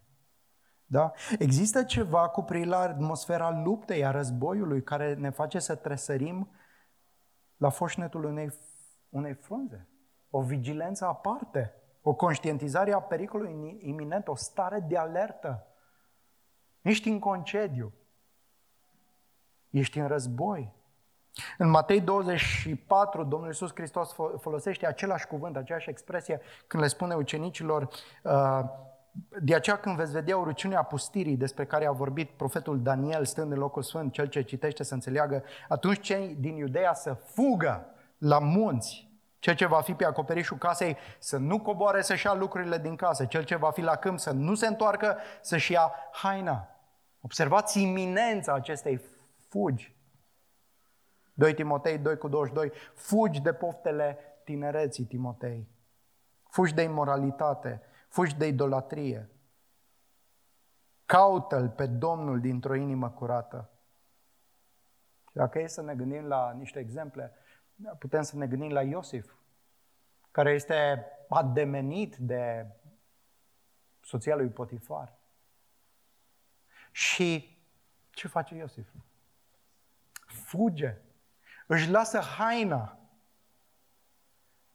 Da? 0.94 1.12
Există 1.40 1.84
ceva 1.84 2.30
cu 2.30 2.42
privire 2.42 2.70
la 2.70 2.80
atmosfera 2.80 3.62
luptei, 3.64 4.06
a 4.06 4.12
războiului, 4.12 4.84
care 4.84 5.14
ne 5.14 5.30
face 5.30 5.60
să 5.60 5.76
tresărim 5.76 6.52
la 7.58 7.70
foșnetul 7.70 8.24
unei, 8.24 8.54
unei 9.10 9.34
frunze. 9.34 9.88
O 10.30 10.42
vigilență 10.42 11.06
aparte, 11.06 11.74
o 12.02 12.14
conștientizare 12.14 12.94
a 12.94 13.00
pericolului 13.00 13.80
iminent, 13.82 14.28
o 14.28 14.36
stare 14.36 14.80
de 14.80 14.98
alertă. 14.98 15.68
Ești 16.82 17.10
în 17.10 17.20
concediu. 17.20 17.94
Ești 19.70 20.00
în 20.00 20.08
război. 20.08 20.74
În 21.58 21.70
Matei 21.70 22.02
24, 22.02 23.24
Domnul 23.24 23.48
Iisus 23.48 23.72
Hristos 23.74 24.14
folosește 24.38 24.88
același 24.88 25.28
cuvânt, 25.28 25.56
aceeași 25.56 25.90
expresie 25.90 26.42
când 26.68 26.84
le 26.84 26.90
spune 26.90 27.16
ucenicilor 27.16 27.90
uh, 28.24 28.60
de 29.42 29.56
aceea 29.56 29.78
când 29.78 29.96
veți 29.96 30.12
vedea 30.12 30.38
urăciunea 30.38 30.84
pustirii 30.84 31.38
despre 31.38 31.66
care 31.66 31.86
a 31.86 31.92
vorbit 31.92 32.30
profetul 32.30 32.82
Daniel 32.82 33.26
stând 33.26 33.52
în 33.52 33.58
locul 33.58 33.82
sfânt, 33.82 34.12
cel 34.12 34.26
ce 34.26 34.42
citește 34.42 34.84
să 34.84 34.94
înțeleagă, 34.94 35.44
atunci 35.68 36.00
cei 36.00 36.36
din 36.40 36.56
Iudeea 36.56 36.94
să 36.94 37.14
fugă 37.14 37.86
la 38.18 38.40
munți, 38.40 39.12
cel 39.40 39.56
ce 39.56 39.66
va 39.66 39.82
fi 39.82 39.94
pe 39.94 40.06
acoperișul 40.06 40.58
casei 40.58 40.98
să 41.20 41.38
nu 41.38 41.60
coboare 41.60 42.02
să-și 42.02 42.26
ia 42.26 42.34
lucrurile 42.34 42.78
din 42.78 42.96
casă, 42.96 43.26
cel 43.26 43.44
ce 43.44 43.56
va 43.56 43.72
fi 43.72 43.82
la 43.82 43.96
câmp 43.96 44.20
să 44.20 44.32
nu 44.32 44.56
se 44.56 44.68
întoarcă 44.68 45.18
să-și 45.42 45.72
ia 45.72 45.94
haina. 46.12 46.68
Observați 47.22 47.82
iminența 47.82 48.54
acestei 48.54 49.02
fugi. 49.50 49.96
2 51.34 51.54
Timotei 51.54 51.98
2 51.98 52.18
cu 52.18 52.28
22. 52.28 52.72
Fugi 52.94 53.42
de 53.42 53.54
poftele 53.54 54.18
tinereții, 54.44 55.04
Timotei. 55.04 55.68
Fugi 56.50 56.74
de 56.74 56.82
imoralitate, 56.82 57.82
fugi 58.14 58.36
de 58.36 58.48
idolatrie. 58.48 59.30
Caută-L 61.06 61.70
pe 61.70 61.86
Domnul 61.86 62.40
dintr-o 62.40 62.76
inimă 62.76 63.10
curată. 63.10 63.70
Dacă 65.32 65.60
e 65.60 65.68
să 65.68 65.82
ne 65.82 65.96
gândim 65.96 66.26
la 66.26 66.52
niște 66.52 66.80
exemple, 66.80 67.34
putem 68.00 68.22
să 68.22 68.38
ne 68.38 68.48
gândim 68.48 68.72
la 68.72 68.82
Iosif, 68.82 69.34
care 70.32 70.52
este 70.52 71.06
ademenit 71.30 72.16
de 72.16 72.68
soția 74.02 74.36
lui 74.36 74.50
Potifar. 74.50 75.14
Și 76.92 77.58
ce 78.10 78.28
face 78.28 78.56
Iosif? 78.56 78.90
Fuge. 80.26 80.98
Își 81.68 81.90
lasă 81.90 82.20
haina 82.20 82.98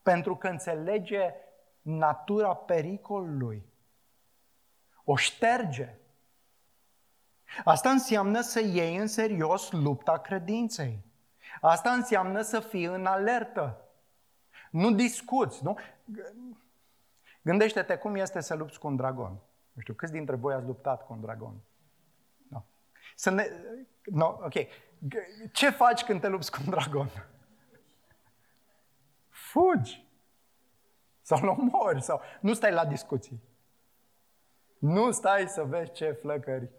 pentru 0.03 0.37
că 0.37 0.49
înțelege 0.49 1.35
natura 1.83 2.55
pericolului. 2.55 3.67
O 5.05 5.17
șterge. 5.17 5.95
Asta 7.65 7.91
înseamnă 7.91 8.41
să 8.41 8.61
iei 8.61 8.97
în 8.97 9.07
serios 9.07 9.71
lupta 9.71 10.19
credinței. 10.19 11.05
Asta 11.61 11.91
înseamnă 11.91 12.43
să 12.43 12.61
fii 12.61 12.85
în 12.85 13.07
alertă. 13.07 13.83
Nu 14.71 14.91
discuți, 14.91 15.65
nu? 15.65 15.79
Gândește-te 17.43 17.97
cum 17.97 18.15
este 18.15 18.41
să 18.41 18.55
lupți 18.55 18.79
cu 18.79 18.87
un 18.87 18.97
dragon. 18.97 19.39
Nu 19.73 19.81
știu, 19.81 19.95
câți 19.95 20.13
dintre 20.13 20.37
voi 20.37 20.55
ați 20.55 20.67
luptat 20.67 21.07
cu 21.07 21.13
un 21.13 21.21
dragon? 21.21 21.55
No. 22.49 22.63
Să 23.15 23.31
ne... 23.31 23.47
No, 24.05 24.27
ok. 24.27 24.55
Ce 25.53 25.71
faci 25.71 26.05
când 26.05 26.21
te 26.21 26.29
lupți 26.29 26.51
cu 26.51 26.59
un 26.65 26.71
dragon? 26.71 27.11
Fugi. 29.29 30.08
Sau 31.29 31.39
îl 31.43 31.49
omori. 31.49 32.03
Sau... 32.03 32.21
Nu 32.41 32.55
stai 32.55 32.73
la 32.73 32.85
discuții. 32.85 33.43
Nu 34.79 35.11
stai 35.11 35.49
să 35.49 35.63
vezi 35.63 35.93
ce 35.93 36.11
flăcări 36.11 36.71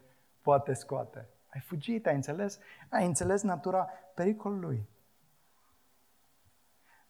poate 0.41 0.73
scoate. 0.73 1.29
Ai 1.53 1.59
fugit, 1.59 2.07
ai 2.07 2.15
înțeles? 2.15 2.59
Ai 2.89 3.05
înțeles 3.05 3.41
natura 3.41 3.89
pericolului. 4.13 4.89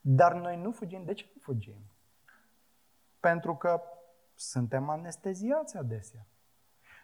Dar 0.01 0.33
noi 0.33 0.57
nu 0.57 0.71
fugim. 0.71 1.03
De 1.05 1.13
ce 1.13 1.25
nu 1.33 1.41
fugim? 1.41 1.79
Pentru 3.19 3.55
că 3.55 3.81
suntem 4.35 4.89
anesteziați 4.89 5.77
adesea. 5.77 6.25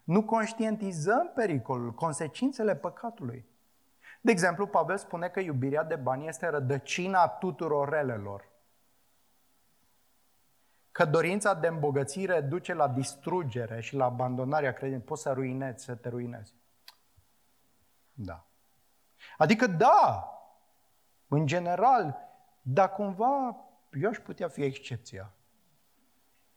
Nu 0.03 0.23
conștientizăm 0.23 1.31
pericolul, 1.35 1.93
consecințele 1.93 2.75
păcatului. 2.75 3.45
De 4.21 4.31
exemplu, 4.31 4.67
Pavel 4.67 4.97
spune 4.97 5.29
că 5.29 5.39
iubirea 5.39 5.83
de 5.83 5.95
bani 5.95 6.27
este 6.27 6.47
rădăcina 6.47 7.27
tuturor 7.27 7.89
relelor. 7.89 8.53
Că 10.95 11.05
dorința 11.05 11.53
de 11.53 11.67
îmbogățire 11.67 12.41
duce 12.41 12.73
la 12.73 12.87
distrugere 12.87 13.81
și 13.81 13.95
la 13.95 14.05
abandonarea 14.05 14.73
credinței. 14.73 15.05
Poți 15.05 15.21
să 15.21 15.31
ruinezi, 15.31 15.83
să 15.83 15.95
te 15.95 16.09
ruinezi. 16.09 16.55
Da. 18.13 18.47
Adică 19.37 19.67
da, 19.67 20.29
în 21.27 21.45
general, 21.45 22.17
dar 22.61 22.91
cumva 22.91 23.55
eu 23.91 24.09
aș 24.09 24.17
putea 24.17 24.47
fi 24.47 24.63
excepția. 24.63 25.33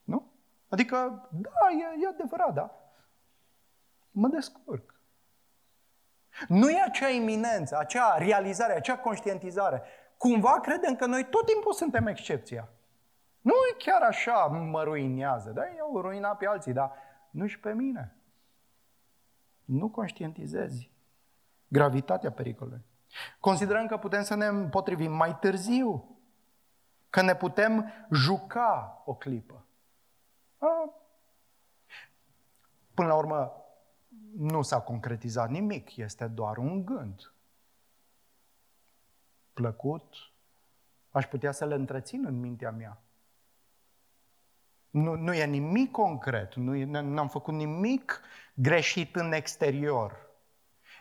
Nu? 0.05 0.33
Adică, 0.69 1.29
da, 1.33 1.51
e, 1.71 2.03
e 2.03 2.09
adevărat, 2.09 2.55
da. 2.55 2.75
Mă 4.11 4.29
descurc. 4.29 5.01
Nu 6.49 6.71
e 6.71 6.83
acea 6.83 7.09
iminență, 7.09 7.79
acea 7.79 8.17
realizare, 8.19 8.73
acea 8.73 8.99
conștientizare. 8.99 9.83
Cumva 10.17 10.61
credem 10.61 10.97
că 10.97 11.07
noi 11.07 11.25
tot 11.25 11.47
timpul 11.47 11.73
suntem 11.73 12.07
excepția. 12.07 12.69
Nu 13.41 13.53
e 13.73 13.77
chiar 13.79 14.03
așa, 14.03 14.47
mă 14.47 14.83
ruinează. 14.83 15.51
Da, 15.51 15.63
eu 15.77 16.01
ruina 16.01 16.35
pe 16.35 16.47
alții, 16.47 16.73
dar 16.73 16.93
nu 17.31 17.47
și 17.47 17.61
pe 17.61 17.73
mine. 17.73 18.17
Nu 19.65 19.89
conștientizezi 19.89 20.91
gravitatea 21.69 22.33
pericolului. 22.33 22.85
Considerăm 23.41 23.87
că 23.87 23.97
putem 23.97 24.23
să 24.23 24.35
ne 24.35 24.47
împotrivim 24.47 25.13
mai 25.13 25.39
târziu, 25.39 26.19
că 27.11 27.23
ne 27.23 27.37
putem 27.37 27.93
juca 28.13 29.03
o 29.05 29.15
clipă. 29.15 29.67
A, 30.59 30.93
până 32.95 33.09
la 33.09 33.15
urmă, 33.15 33.53
nu 34.37 34.63
s-a 34.63 34.81
concretizat 34.81 35.51
nimic, 35.51 35.97
este 35.97 36.27
doar 36.27 36.57
un 36.57 36.85
gând. 36.85 37.33
Plăcut, 39.53 40.15
aș 41.11 41.27
putea 41.27 41.53
să 41.53 41.65
le 41.65 41.75
întrețin 41.75 42.25
în 42.27 42.41
mintea 42.41 42.71
mea. 42.71 43.03
Nu, 45.03 45.15
nu 45.15 45.33
e 45.33 45.45
nimic 45.45 45.91
concret, 45.91 46.55
nu, 46.55 46.75
e, 46.75 46.85
nu 46.85 47.19
am 47.19 47.29
făcut 47.29 47.55
nimic 47.55 48.21
greșit 48.55 49.17
în 49.17 49.33
exterior. 49.33 50.27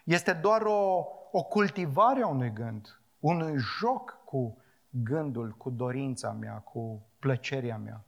Este 0.04 0.34
doar 0.34 0.62
o, 0.62 1.06
o 1.32 1.44
cultivare 1.44 2.22
a 2.22 2.28
unui 2.28 2.54
gând, 2.54 3.02
unui 3.20 3.58
joc 3.58 4.20
cu 4.26 4.58
gândul, 4.90 5.52
cu 5.52 5.70
dorința 5.70 6.32
mea, 6.32 6.54
cu 6.54 7.08
plăcerea 7.20 7.78
mea. 7.78 8.06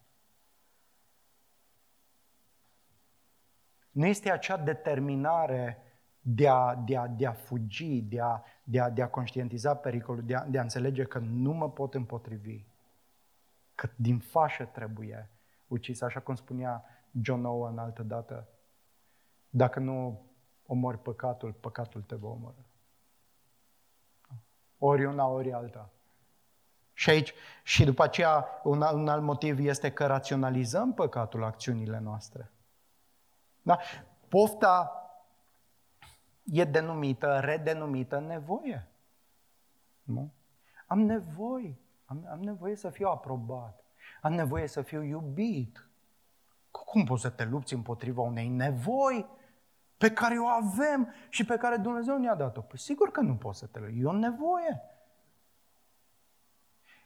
Nu 3.91 4.05
este 4.05 4.31
acea 4.31 4.57
determinare 4.57 5.83
de 6.21 6.47
a, 6.47 6.75
de 6.75 6.97
a, 6.97 7.07
de 7.07 7.25
a 7.25 7.31
fugi, 7.31 8.01
de 8.01 8.21
a, 8.21 8.43
de, 8.63 8.79
a, 8.79 8.89
de 8.89 9.01
a 9.01 9.09
conștientiza 9.09 9.75
pericolul, 9.75 10.23
de 10.25 10.35
a, 10.35 10.45
de 10.45 10.57
a 10.57 10.61
înțelege 10.61 11.03
că 11.03 11.19
nu 11.19 11.51
mă 11.51 11.69
pot 11.69 11.93
împotrivi, 11.93 12.65
că 13.75 13.89
din 13.95 14.19
fașă 14.19 14.63
trebuie 14.63 15.29
ucis, 15.69 16.01
așa 16.01 16.19
cum 16.19 16.35
spunea 16.35 16.83
John 17.21 17.45
Owen 17.45 17.77
altă 17.77 18.03
dată. 18.03 18.47
Dacă 19.49 19.79
nu 19.79 20.21
omori 20.65 21.01
păcatul, 21.01 21.53
păcatul 21.53 22.01
te 22.01 22.15
va 22.15 22.27
omorâ. 22.27 22.61
Ori 24.77 25.05
una, 25.05 25.27
ori 25.27 25.53
alta. 25.53 25.89
Și 26.93 27.09
aici, 27.09 27.33
și 27.63 27.83
după 27.83 28.03
aceea, 28.03 28.47
un, 28.63 28.81
un 28.81 29.07
alt 29.07 29.23
motiv 29.23 29.59
este 29.59 29.91
că 29.91 30.05
raționalizăm 30.05 30.93
păcatul 30.93 31.43
acțiunile 31.43 31.99
noastre. 31.99 32.51
Da? 33.61 33.79
Pofta 34.27 34.93
e 36.43 36.63
denumită, 36.63 37.39
redenumită 37.39 38.19
nevoie. 38.19 38.87
Nu? 40.03 40.31
Am 40.87 40.99
nevoie. 40.99 41.79
Am, 42.05 42.27
am 42.31 42.39
nevoie 42.39 42.75
să 42.75 42.89
fiu 42.89 43.07
aprobat. 43.07 43.83
Am 44.21 44.33
nevoie 44.33 44.67
să 44.67 44.81
fiu 44.81 45.03
iubit. 45.03 45.89
Cum 46.71 47.03
poți 47.03 47.21
să 47.21 47.29
te 47.29 47.45
lupți 47.45 47.73
împotriva 47.73 48.21
unei 48.21 48.47
nevoi 48.47 49.25
pe 49.97 50.11
care 50.11 50.39
o 50.39 50.45
avem 50.45 51.13
și 51.29 51.45
pe 51.45 51.57
care 51.57 51.77
Dumnezeu 51.77 52.17
ne-a 52.17 52.35
dat-o? 52.35 52.61
Păi 52.61 52.79
sigur 52.79 53.11
că 53.11 53.21
nu 53.21 53.35
poți 53.35 53.59
să 53.59 53.65
te 53.65 53.79
lupți. 53.79 53.97
E 53.97 54.05
o 54.05 54.11
nevoie. 54.11 54.81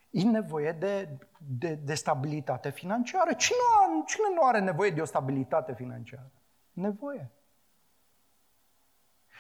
E 0.09 0.23
nevoie 0.23 0.71
de, 0.71 1.17
de, 1.37 1.75
de 1.75 1.93
stabilitate 1.93 2.69
financiară. 2.69 3.33
Cine, 3.33 3.57
nu, 3.89 4.03
cine 4.05 4.25
nu 4.33 4.41
are 4.41 4.59
nevoie 4.59 4.89
de 4.89 5.01
o 5.01 5.05
stabilitate 5.05 5.73
financiară? 5.73 6.31
Nevoie. 6.71 7.31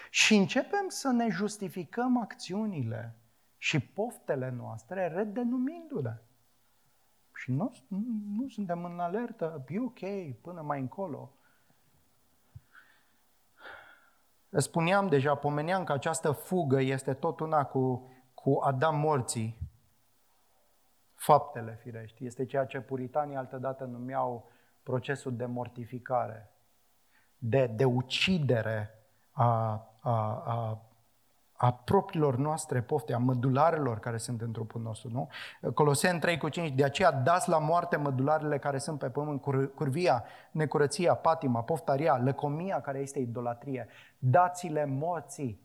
Și 0.09 0.35
începem 0.35 0.85
să 0.87 1.11
ne 1.11 1.29
justificăm 1.29 2.21
acțiunile 2.21 3.15
și 3.57 3.79
poftele 3.79 4.49
noastre 4.49 5.07
redenumindu-le. 5.07 6.23
Și 7.43 7.51
nu, 7.51 7.71
nu 8.37 8.47
suntem 8.47 8.83
în 8.83 8.99
alertă, 8.99 9.65
e 9.67 9.79
ok, 9.79 9.99
până 10.41 10.61
mai 10.61 10.79
încolo. 10.79 11.33
Spuneam 14.49 15.07
deja, 15.07 15.35
pomeneam 15.35 15.83
că 15.83 15.91
această 15.91 16.31
fugă 16.31 16.81
este 16.81 17.13
tot 17.13 17.39
una 17.39 17.65
cu, 17.65 18.11
cu 18.33 18.59
Adam 18.61 18.99
morții. 18.99 19.57
Faptele, 21.13 21.79
firești. 21.81 22.25
Este 22.25 22.45
ceea 22.45 22.65
ce 22.65 22.79
puritanii 22.79 23.35
altădată 23.35 23.83
numeau 23.83 24.51
procesul 24.83 25.35
de 25.35 25.45
mortificare, 25.45 26.51
de, 27.37 27.67
de 27.67 27.85
ucidere 27.85 28.89
a, 29.31 29.71
a, 29.99 30.43
a, 30.45 30.81
a 31.63 31.73
propriilor 31.73 32.35
noastre 32.35 32.81
pofte, 32.81 33.13
a 33.13 33.17
mădularelor 33.17 33.99
care 33.99 34.17
sunt 34.17 34.41
în 34.41 34.51
trupul 34.51 34.81
nostru, 34.81 35.09
nu? 35.09 35.29
Coloseni 35.73 36.19
3 36.19 36.37
cu 36.37 36.49
5, 36.49 36.71
de 36.71 36.83
aceea 36.83 37.11
dați 37.11 37.49
la 37.49 37.57
moarte 37.57 37.95
mădularele 37.95 38.59
care 38.59 38.77
sunt 38.77 38.99
pe 38.99 39.09
pământ, 39.09 39.41
curvia, 39.75 40.23
necurăția, 40.51 41.15
patima, 41.15 41.63
poftaria, 41.63 42.17
lăcomia 42.17 42.81
care 42.81 42.99
este 42.99 43.19
idolatrie. 43.19 43.87
Dați-le 44.17 44.85
morții. 44.85 45.61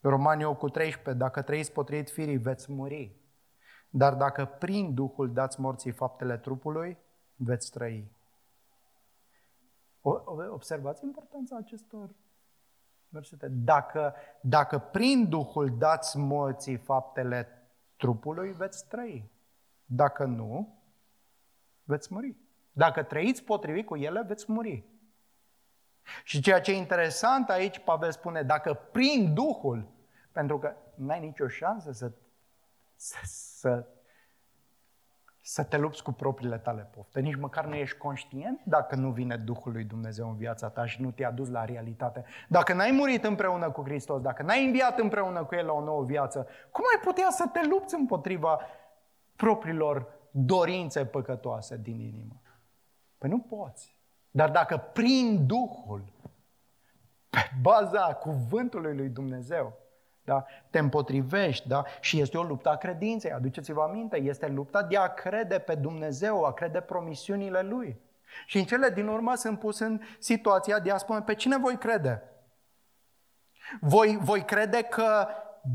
Romanii 0.00 0.44
8 0.44 0.58
cu 0.58 0.68
13, 0.68 1.22
dacă 1.22 1.42
trăiți 1.42 1.72
potrivit 1.72 2.10
firii, 2.10 2.36
veți 2.36 2.72
muri. 2.72 3.16
Dar 3.90 4.14
dacă 4.14 4.44
prin 4.44 4.94
Duhul 4.94 5.32
dați 5.32 5.60
morții 5.60 5.90
faptele 5.90 6.36
trupului, 6.36 6.98
veți 7.36 7.70
trăi. 7.70 8.10
Observați 10.50 11.04
importanța 11.04 11.56
acestor 11.56 12.10
versete. 13.16 13.48
Dacă, 13.48 14.14
dacă 14.40 14.78
prin 14.78 15.28
Duhul 15.28 15.78
dați 15.78 16.18
morții 16.18 16.76
faptele 16.76 17.48
trupului, 17.96 18.52
veți 18.52 18.88
trăi. 18.88 19.30
Dacă 19.84 20.24
nu, 20.24 20.78
veți 21.84 22.12
muri. 22.12 22.36
Dacă 22.72 23.02
trăiți 23.02 23.44
potrivit 23.44 23.86
cu 23.86 23.96
ele, 23.96 24.22
veți 24.22 24.50
muri. 24.50 24.84
Și 26.24 26.40
ceea 26.40 26.60
ce 26.60 26.72
e 26.72 26.76
interesant 26.76 27.48
aici, 27.48 27.78
Pavel 27.78 28.12
spune, 28.12 28.42
dacă 28.42 28.74
prin 28.74 29.34
Duhul, 29.34 29.88
pentru 30.32 30.58
că 30.58 30.74
nu 30.94 31.10
ai 31.10 31.20
nicio 31.20 31.48
șansă 31.48 31.92
să, 31.92 32.12
să, 32.96 33.16
să 33.24 33.86
să 35.48 35.62
te 35.62 35.76
lupți 35.76 36.02
cu 36.02 36.12
propriile 36.12 36.58
tale 36.58 36.82
pofte. 36.82 37.20
Nici 37.20 37.36
măcar 37.36 37.66
nu 37.66 37.74
ești 37.74 37.96
conștient 37.96 38.60
dacă 38.64 38.94
nu 38.94 39.10
vine 39.10 39.36
Duhul 39.36 39.72
lui 39.72 39.84
Dumnezeu 39.84 40.28
în 40.28 40.36
viața 40.36 40.68
ta 40.68 40.86
și 40.86 41.02
nu 41.02 41.10
te-a 41.10 41.30
dus 41.30 41.48
la 41.48 41.64
realitate. 41.64 42.24
Dacă 42.48 42.72
n-ai 42.72 42.90
murit 42.90 43.24
împreună 43.24 43.70
cu 43.70 43.82
Hristos, 43.82 44.20
dacă 44.20 44.42
n-ai 44.42 44.64
înviat 44.64 44.98
împreună 44.98 45.44
cu 45.44 45.54
El 45.54 45.66
la 45.66 45.72
o 45.72 45.84
nouă 45.84 46.04
viață, 46.04 46.46
cum 46.70 46.84
ai 46.94 47.00
putea 47.04 47.30
să 47.30 47.48
te 47.52 47.66
lupți 47.66 47.94
împotriva 47.94 48.60
propriilor 49.36 50.06
dorințe 50.30 51.04
păcătoase 51.04 51.76
din 51.76 52.00
inimă? 52.00 52.40
Păi 53.18 53.30
nu 53.30 53.38
poți. 53.38 53.96
Dar 54.30 54.50
dacă 54.50 54.76
prin 54.76 55.46
Duhul, 55.46 56.04
pe 57.30 57.50
baza 57.60 58.14
cuvântului 58.14 58.96
lui 58.96 59.08
Dumnezeu, 59.08 59.78
da? 60.26 60.44
Te 60.70 60.78
împotrivești, 60.78 61.68
da? 61.68 61.84
Și 62.00 62.20
este 62.20 62.38
o 62.38 62.42
luptă 62.42 62.68
a 62.68 62.76
credinței, 62.76 63.32
aduceți-vă 63.32 63.82
aminte, 63.82 64.16
este 64.20 64.46
lupta 64.46 64.82
de 64.82 64.96
a 64.96 65.06
crede 65.06 65.58
pe 65.58 65.74
Dumnezeu, 65.74 66.44
a 66.44 66.52
crede 66.52 66.80
promisiunile 66.80 67.62
Lui. 67.62 68.00
Și 68.46 68.58
în 68.58 68.64
cele 68.64 68.90
din 68.90 69.06
urmă 69.06 69.34
sunt 69.34 69.58
pus 69.58 69.78
în 69.78 70.00
situația 70.18 70.78
de 70.78 70.90
a 70.90 70.96
spune, 70.96 71.22
pe 71.22 71.34
cine 71.34 71.58
voi 71.58 71.76
crede? 71.78 72.22
Voi, 73.80 74.18
voi 74.20 74.44
crede 74.44 74.82
că 74.82 75.26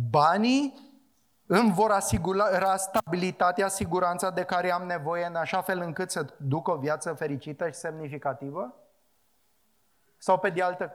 banii 0.09 0.73
îmi 1.45 1.71
vor 1.71 1.91
asigura 1.91 2.77
stabilitatea, 2.77 3.67
siguranța 3.67 4.29
de 4.29 4.43
care 4.43 4.71
am 4.71 4.83
nevoie 4.83 5.25
în 5.25 5.35
așa 5.35 5.61
fel 5.61 5.79
încât 5.79 6.11
să 6.11 6.25
duc 6.37 6.67
o 6.67 6.75
viață 6.75 7.13
fericită 7.13 7.67
și 7.67 7.73
semnificativă? 7.73 8.75
Sau 10.17 10.39
pe 10.39 10.49
de 10.49 10.61
altă 10.61 10.93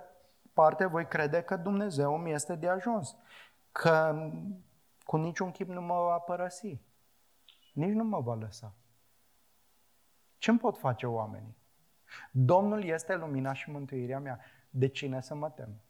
parte 0.52 0.86
voi 0.86 1.06
crede 1.06 1.42
că 1.42 1.56
Dumnezeu 1.56 2.16
mi 2.16 2.32
este 2.32 2.54
de 2.54 2.68
ajuns 2.68 3.16
că 3.76 4.30
cu 5.04 5.16
niciun 5.16 5.50
chip 5.50 5.68
nu 5.68 5.80
mă 5.80 5.94
va 5.94 6.18
părăsi. 6.18 6.80
Nici 7.72 7.92
nu 7.92 8.04
mă 8.04 8.20
va 8.20 8.34
lăsa. 8.34 8.74
Ce 10.38 10.50
îmi 10.50 10.58
pot 10.58 10.78
face 10.78 11.06
oamenii? 11.06 11.56
Domnul 12.30 12.84
este 12.84 13.16
lumina 13.16 13.52
și 13.52 13.70
mântuirea 13.70 14.20
mea. 14.20 14.40
De 14.70 14.88
cine 14.88 15.20
să 15.20 15.34
mă 15.34 15.50
tem? 15.50 15.80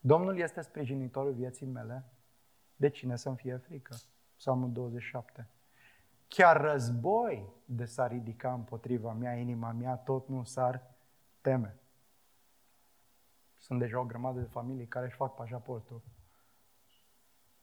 Domnul 0.00 0.38
este 0.38 0.60
sprijinitorul 0.60 1.32
vieții 1.32 1.66
mele. 1.66 2.04
De 2.76 2.88
cine 2.88 3.16
să-mi 3.16 3.36
fie 3.36 3.56
frică? 3.56 3.96
Psalmul 4.36 4.72
27. 4.72 5.48
Chiar 6.28 6.60
război 6.60 7.52
de 7.64 7.84
s-ar 7.84 8.10
ridica 8.10 8.52
împotriva 8.52 9.12
mea, 9.12 9.34
inima 9.34 9.72
mea, 9.72 9.96
tot 9.96 10.28
nu 10.28 10.44
s-ar 10.44 10.94
teme. 11.40 11.78
Sunt 13.58 13.78
deja 13.78 14.00
o 14.00 14.04
grămadă 14.04 14.40
de 14.40 14.46
familii 14.46 14.86
care 14.86 15.06
își 15.06 15.16
fac 15.16 15.34
pașaportul 15.34 16.02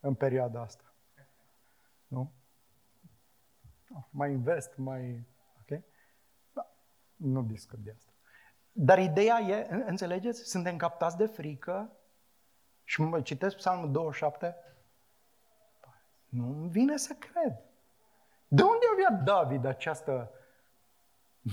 în 0.03 0.13
perioada 0.13 0.61
asta. 0.61 0.93
Nu? 2.07 2.33
Mai 4.09 4.31
invest, 4.31 4.77
mai... 4.77 5.27
Ok? 5.59 5.81
Da. 6.53 6.71
Nu 7.15 7.43
discut 7.43 7.79
de 7.79 7.91
asta. 7.95 8.11
Dar 8.71 8.99
ideea 8.99 9.39
e, 9.39 9.67
înțelegeți? 9.69 10.49
Suntem 10.49 10.77
captați 10.77 11.17
de 11.17 11.25
frică 11.25 11.91
și 12.83 13.01
mă 13.01 13.21
citesc 13.21 13.55
psalmul 13.55 13.91
27. 13.91 14.55
Nu 16.29 16.47
îmi 16.47 16.69
vine 16.69 16.97
să 16.97 17.13
cred. 17.13 17.59
De 18.47 18.61
unde 18.61 18.85
avea 18.93 19.23
David 19.23 19.65
această 19.65 20.31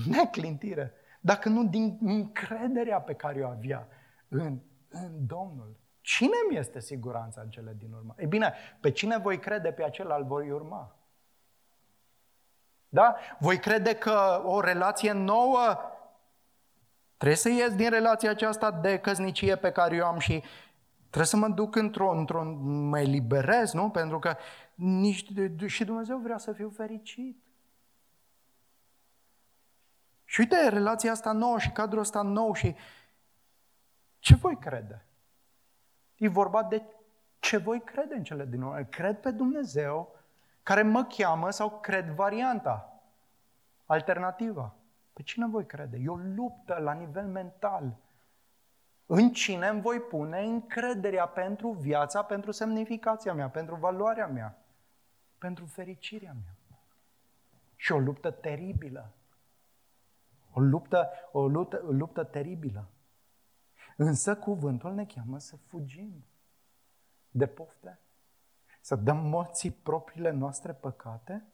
neclintire? 0.07 0.93
Dacă 1.21 1.49
nu 1.49 1.69
din 1.69 1.99
încrederea 2.01 3.01
pe 3.01 3.15
care 3.15 3.45
o 3.45 3.49
avea 3.49 3.89
în, 4.29 4.61
în 4.89 5.27
Domnul. 5.27 5.80
Cine 6.17 6.37
mi 6.49 6.57
este 6.57 6.81
siguranța 6.81 7.41
în 7.41 7.51
cele 7.51 7.75
din 7.79 7.93
urmă? 7.93 8.15
Ei 8.19 8.27
bine, 8.27 8.55
pe 8.81 8.91
cine 8.91 9.19
voi 9.19 9.39
crede, 9.39 9.73
pe 9.73 9.85
acela 9.85 10.17
îl 10.17 10.25
voi 10.25 10.51
urma. 10.51 10.97
Da? 12.89 13.17
Voi 13.39 13.59
crede 13.59 13.95
că 13.95 14.43
o 14.45 14.61
relație 14.61 15.13
nouă 15.13 15.79
trebuie 17.17 17.39
să 17.39 17.49
ies 17.49 17.75
din 17.75 17.91
relația 17.91 18.31
aceasta 18.31 18.71
de 18.71 18.99
căsnicie 18.99 19.57
pe 19.57 19.73
care 19.73 19.97
eu 19.97 20.07
am 20.07 20.19
și 20.19 20.43
trebuie 21.07 21.27
să 21.27 21.37
mă 21.37 21.49
duc 21.49 21.77
într-o, 21.77 22.11
într-o 22.11 22.45
mă 22.65 23.01
eliberez, 23.01 23.73
nu? 23.73 23.91
Pentru 23.91 24.19
că 24.19 24.37
nici, 24.75 25.27
și 25.67 25.85
Dumnezeu 25.85 26.19
vrea 26.19 26.39
să 26.39 26.53
fiu 26.53 26.69
fericit. 26.69 27.43
Și 30.25 30.41
uite, 30.41 30.69
relația 30.69 31.11
asta 31.11 31.33
nouă 31.33 31.59
și 31.59 31.71
cadrul 31.71 32.01
ăsta 32.01 32.23
nou 32.23 32.55
și 32.55 32.77
ce 34.19 34.35
voi 34.35 34.59
crede? 34.59 35.05
E 36.21 36.29
vorba 36.29 36.62
de 36.62 36.83
ce 37.39 37.57
voi 37.57 37.81
crede 37.81 38.14
în 38.14 38.23
cele 38.23 38.45
din 38.45 38.62
urmă. 38.62 38.83
Cred 38.83 39.21
pe 39.21 39.31
Dumnezeu 39.31 40.16
care 40.62 40.83
mă 40.83 41.05
cheamă 41.05 41.51
sau 41.51 41.81
cred 41.81 42.09
varianta, 42.09 43.01
alternativa. 43.87 44.75
Pe 45.12 45.23
cine 45.23 45.47
voi 45.47 45.66
crede? 45.66 45.97
E 45.97 46.09
o 46.09 46.16
luptă 46.16 46.79
la 46.79 46.93
nivel 46.93 47.27
mental. 47.27 47.97
În 49.07 49.33
cine 49.33 49.68
îmi 49.68 49.81
voi 49.81 50.01
pune 50.01 50.41
încrederea 50.41 51.27
pentru 51.27 51.71
viața, 51.71 52.23
pentru 52.23 52.51
semnificația 52.51 53.35
mea, 53.35 53.49
pentru 53.49 53.75
valoarea 53.75 54.27
mea, 54.27 54.59
pentru 55.39 55.64
fericirea 55.64 56.33
mea. 56.33 56.79
Și 57.77 57.93
o 57.93 57.99
luptă 57.99 58.31
teribilă. 58.31 59.11
O 60.53 60.61
luptă, 60.61 61.11
o 61.33 61.47
luptă, 61.47 61.83
o 61.87 61.91
luptă 61.91 62.25
teribilă. 62.25 62.85
Însă 64.03 64.37
cuvântul 64.37 64.95
ne 64.95 65.05
cheamă 65.05 65.39
să 65.39 65.57
fugim 65.57 66.25
de 67.31 67.47
pofte, 67.47 67.99
să 68.81 68.97
dăm 68.97 69.17
morții 69.17 69.71
propriile 69.71 70.31
noastre 70.31 70.73
păcate 70.73 71.45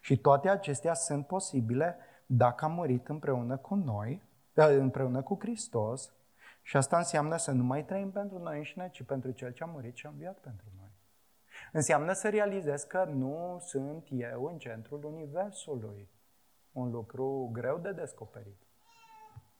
și 0.00 0.18
toate 0.18 0.48
acestea 0.48 0.94
sunt 0.94 1.26
posibile 1.26 1.96
dacă 2.26 2.64
am 2.64 2.72
murit 2.72 3.08
împreună 3.08 3.56
cu 3.56 3.74
noi, 3.74 4.22
ă, 4.56 4.78
împreună 4.78 5.22
cu 5.22 5.36
Hristos 5.40 6.12
și 6.62 6.76
asta 6.76 6.96
înseamnă 6.96 7.36
să 7.36 7.50
nu 7.50 7.62
mai 7.62 7.84
trăim 7.84 8.10
pentru 8.10 8.38
noi 8.38 8.56
înșine, 8.56 8.90
ci 8.90 9.02
pentru 9.02 9.30
Cel 9.30 9.52
ce 9.52 9.62
a 9.62 9.66
murit 9.66 9.96
și 9.96 10.06
a 10.06 10.08
înviat 10.08 10.38
pentru 10.38 10.66
noi. 10.78 10.90
Înseamnă 11.72 12.12
să 12.12 12.28
realizez 12.28 12.82
că 12.82 13.04
nu 13.04 13.58
sunt 13.60 14.06
eu 14.10 14.44
în 14.44 14.58
centrul 14.58 15.04
Universului. 15.04 16.08
Un 16.72 16.90
lucru 16.90 17.50
greu 17.52 17.78
de 17.78 17.92
descoperit. 17.92 18.58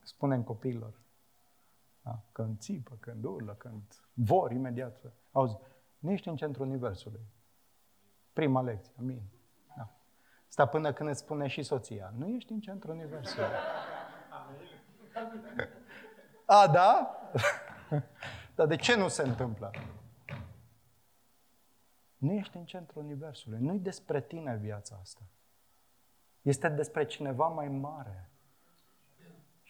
Spunem 0.03 0.43
copiilor, 0.43 1.01
da? 2.03 2.22
Când 2.32 2.59
țipă, 2.59 2.96
când 3.01 3.24
urlă, 3.24 3.55
când 3.55 3.82
vor 4.12 4.51
imediat. 4.51 5.12
Auzi, 5.32 5.57
nu 5.98 6.11
ești 6.11 6.28
în 6.28 6.36
centrul 6.36 6.66
Universului. 6.66 7.20
Prima 8.32 8.62
lecție, 8.62 8.94
amin. 8.98 9.22
Da. 9.76 9.90
Sta 10.48 10.66
până 10.66 10.92
când 10.92 11.09
îți 11.09 11.18
spune 11.18 11.46
și 11.46 11.62
soția, 11.62 12.12
nu 12.16 12.26
ești 12.26 12.53
în 12.53 12.61
centrul 12.61 12.94
Universului. 12.94 13.48
A, 16.46 16.68
da? 16.68 17.20
Dar 18.55 18.66
de 18.66 18.76
ce 18.76 18.96
nu 18.96 19.09
se 19.09 19.22
întâmplă? 19.22 19.70
Nu 22.16 22.32
ești 22.32 22.57
în 22.57 22.64
centrul 22.64 23.03
Universului. 23.03 23.59
Nu-i 23.61 23.78
despre 23.78 24.20
tine 24.20 24.57
viața 24.57 24.98
asta. 25.01 25.20
Este 26.42 26.68
despre 26.68 27.05
cineva 27.05 27.46
mai 27.46 27.68
mare. 27.68 28.30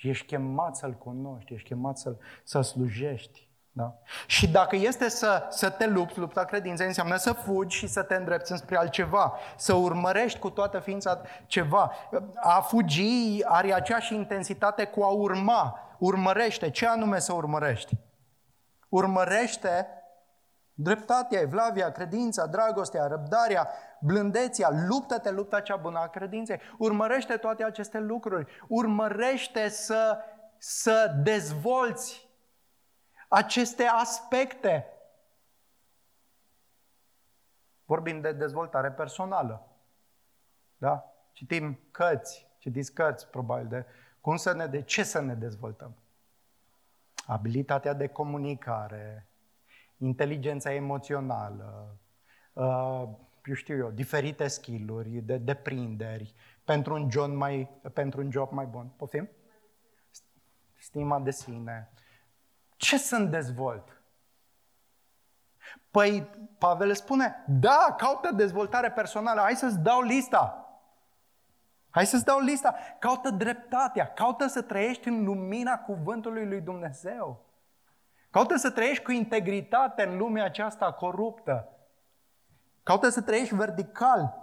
Și 0.01 0.09
ești 0.09 0.27
chemat 0.27 0.77
să-L 0.77 0.93
cunoști, 0.93 1.55
ești 1.55 1.69
chemat 1.69 1.99
să-L, 1.99 2.19
să 2.45 2.61
slujești. 2.61 3.49
Da? 3.73 3.99
Și 4.27 4.49
dacă 4.49 4.77
este 4.77 5.09
să, 5.09 5.47
să 5.49 5.71
te 5.71 5.87
lupți, 5.87 6.19
lupta 6.19 6.45
credinței 6.45 6.87
înseamnă 6.87 7.17
să 7.17 7.33
fugi 7.33 7.77
și 7.77 7.87
să 7.87 8.03
te 8.03 8.15
îndrepți 8.15 8.57
spre 8.57 8.77
altceva, 8.77 9.35
să 9.57 9.75
urmărești 9.75 10.39
cu 10.39 10.51
toată 10.51 10.79
ființa 10.79 11.21
ceva. 11.47 11.93
A 12.35 12.61
fugi 12.61 13.45
are 13.45 13.73
aceeași 13.73 14.15
intensitate 14.15 14.85
cu 14.85 15.03
a 15.03 15.09
urma. 15.09 15.79
Urmărește. 15.99 16.71
Ce 16.71 16.87
anume 16.87 17.19
să 17.19 17.33
urmărești? 17.33 17.97
Urmărește 18.89 19.87
dreptatea, 20.83 21.41
evlavia, 21.41 21.93
credința, 21.93 22.47
dragostea, 22.47 23.07
răbdarea, 23.07 23.69
blândețea, 24.01 24.71
luptă-te 24.89 25.31
lupta 25.31 25.61
cea 25.61 25.77
bună 25.77 25.99
a 25.99 26.09
credinței. 26.09 26.61
Urmărește 26.79 27.37
toate 27.37 27.65
aceste 27.65 27.99
lucruri. 27.99 28.65
Urmărește 28.69 29.69
să, 29.69 30.19
să 30.59 31.15
dezvolți 31.23 32.29
aceste 33.29 33.85
aspecte. 33.85 34.87
Vorbim 37.85 38.21
de 38.21 38.33
dezvoltare 38.33 38.91
personală. 38.91 39.69
Da? 40.77 41.15
Citim 41.33 41.81
cărți, 41.91 42.49
citiți 42.59 42.93
cărți, 42.93 43.29
probabil, 43.29 43.67
de 43.67 43.87
cum 44.21 44.37
să 44.37 44.53
ne, 44.53 44.67
de 44.67 44.83
ce 44.83 45.03
să 45.03 45.21
ne 45.21 45.35
dezvoltăm. 45.35 45.95
Abilitatea 47.27 47.93
de 47.93 48.07
comunicare, 48.07 49.30
inteligența 50.01 50.73
emoțională, 50.73 51.99
uh, 52.53 53.09
eu 53.45 53.55
știu 53.55 53.77
eu, 53.77 53.91
diferite 53.91 54.47
skill-uri, 54.47 55.09
de 55.09 55.37
deprinderi, 55.37 56.35
pentru 56.65 56.95
un 56.95 57.11
job 57.11 57.31
mai, 57.31 57.81
pentru 57.93 58.21
un 58.21 58.31
job 58.31 58.51
mai 58.51 58.67
bun. 58.67 58.93
Poftim? 58.97 59.29
Stima 60.79 61.21
de 61.21 61.31
sine. 61.31 61.93
Ce 62.77 62.99
să-mi 62.99 63.29
dezvolt? 63.29 64.03
Păi, 65.91 66.31
Pavel 66.59 66.95
spune, 66.95 67.45
da, 67.49 67.95
caută 67.97 68.33
dezvoltare 68.33 68.91
personală, 68.91 69.41
hai 69.41 69.57
să-ți 69.57 69.79
dau 69.79 70.03
lista. 70.03 70.65
Hai 71.91 72.07
să-ți 72.07 72.25
dau 72.25 72.41
lista. 72.41 72.75
Caută 72.99 73.31
dreptatea, 73.31 74.13
caută 74.13 74.47
să 74.47 74.63
trăiești 74.63 75.09
în 75.09 75.25
lumina 75.25 75.79
cuvântului 75.79 76.47
lui 76.47 76.61
Dumnezeu. 76.61 77.50
Caută 78.31 78.57
să 78.57 78.71
trăiești 78.71 79.05
cu 79.05 79.11
integritate 79.11 80.07
în 80.07 80.17
lumea 80.17 80.45
aceasta 80.45 80.93
coruptă. 80.93 81.69
Caută 82.83 83.09
să 83.09 83.21
trăiești 83.21 83.55
vertical. 83.55 84.41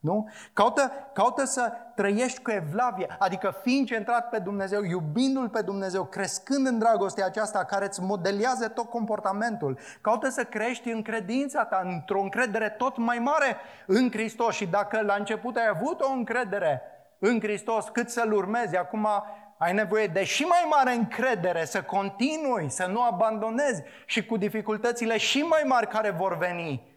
Nu? 0.00 0.28
Caută, 0.52 0.92
caută 1.12 1.44
să 1.44 1.72
trăiești 1.94 2.42
cu 2.42 2.50
evlavie, 2.50 3.16
adică 3.18 3.54
fiind 3.62 3.86
centrat 3.86 4.28
pe 4.28 4.38
Dumnezeu, 4.38 4.82
iubindu-L 4.82 5.48
pe 5.48 5.62
Dumnezeu, 5.62 6.04
crescând 6.04 6.66
în 6.66 6.78
dragostea 6.78 7.26
aceasta 7.26 7.64
care 7.64 7.84
îți 7.84 8.02
modeliază 8.02 8.68
tot 8.68 8.90
comportamentul. 8.90 9.78
Caută 10.00 10.28
să 10.28 10.44
crești 10.44 10.90
în 10.90 11.02
credința 11.02 11.64
ta, 11.64 11.80
într-o 11.84 12.20
încredere 12.20 12.68
tot 12.68 12.96
mai 12.96 13.18
mare 13.18 13.56
în 13.86 14.10
Hristos. 14.10 14.54
Și 14.54 14.66
dacă 14.66 15.00
la 15.00 15.14
început 15.14 15.56
ai 15.56 15.68
avut 15.68 16.00
o 16.00 16.10
încredere 16.10 16.82
în 17.18 17.40
Hristos, 17.40 17.88
cât 17.88 18.10
să-L 18.10 18.32
urmezi, 18.32 18.76
acum 18.76 19.08
ai 19.64 19.72
nevoie 19.72 20.06
de 20.06 20.24
și 20.24 20.42
mai 20.42 20.66
mare 20.70 20.92
încredere 20.92 21.64
să 21.64 21.82
continui, 21.82 22.70
să 22.70 22.86
nu 22.86 23.02
abandonezi 23.02 23.82
și 24.06 24.26
cu 24.26 24.36
dificultățile 24.36 25.18
și 25.18 25.38
mai 25.38 25.62
mari 25.66 25.88
care 25.88 26.10
vor 26.10 26.36
veni, 26.36 26.96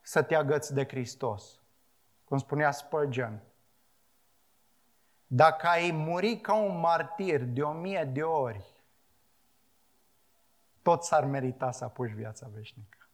să 0.00 0.22
te 0.22 0.34
agăți 0.34 0.74
de 0.74 0.86
Hristos. 0.86 1.60
Cum 2.24 2.38
spunea 2.38 2.70
Spurgeon, 2.70 3.42
dacă 5.26 5.66
ai 5.66 5.90
muri 5.90 6.40
ca 6.40 6.54
un 6.54 6.80
martir 6.80 7.42
de 7.42 7.62
o 7.62 7.72
mie 7.72 8.10
de 8.12 8.22
ori, 8.22 8.64
tot 10.82 11.04
s-ar 11.04 11.24
merita 11.24 11.70
să 11.70 11.84
apuci 11.84 12.12
viața 12.12 12.48
veșnică. 12.54 13.08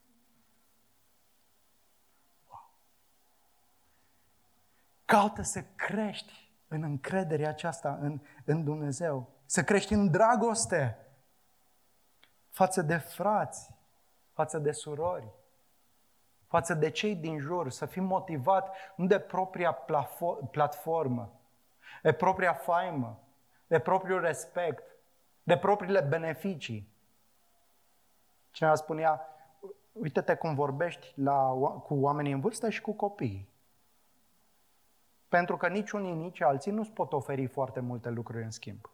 Wow. 2.49 2.71
Caută 5.05 5.43
să 5.43 5.63
crești 5.75 6.46
în 6.69 6.83
încrederea 6.83 7.49
aceasta 7.49 7.99
în, 8.01 8.21
în 8.45 8.65
Dumnezeu, 8.65 9.29
să 9.45 9.63
crești 9.63 9.93
în 9.93 10.11
dragoste 10.11 10.99
față 12.51 12.83
de 12.83 12.97
frați, 12.97 13.71
față 14.33 14.59
de 14.59 14.73
surori, 14.73 15.29
față 16.47 16.75
de 16.75 16.91
cei 16.91 17.15
din 17.15 17.39
jur, 17.39 17.71
să 17.71 17.87
fii 17.87 18.03
motivat 18.03 18.77
nu 18.97 19.07
de 19.07 19.19
propria 19.19 19.73
platformă, 20.51 21.41
de 22.03 22.13
propria 22.13 22.53
faimă, 22.53 23.21
de 23.67 23.79
propriul 23.79 24.21
respect, 24.21 24.83
de 25.43 25.57
propriile 25.57 26.01
beneficii. 26.01 26.95
Cineva 28.51 28.75
spunea, 28.75 29.29
uite-te 29.93 30.35
cum 30.35 30.55
vorbești 30.55 31.13
la, 31.15 31.49
cu 31.85 31.95
oamenii 31.95 32.33
în 32.33 32.41
vârstă 32.41 32.71
și 32.71 32.81
cu 32.81 32.93
copiii. 32.93 33.49
Pentru 35.29 35.57
că 35.57 35.69
nici 35.69 35.91
unii, 35.91 36.15
nici 36.15 36.41
alții 36.41 36.73
nu-ți 36.73 36.91
pot 36.91 37.13
oferi 37.13 37.47
foarte 37.47 37.81
multe 37.81 38.11
lucruri 38.11 38.45
în 38.45 38.51
schimb. 38.51 38.91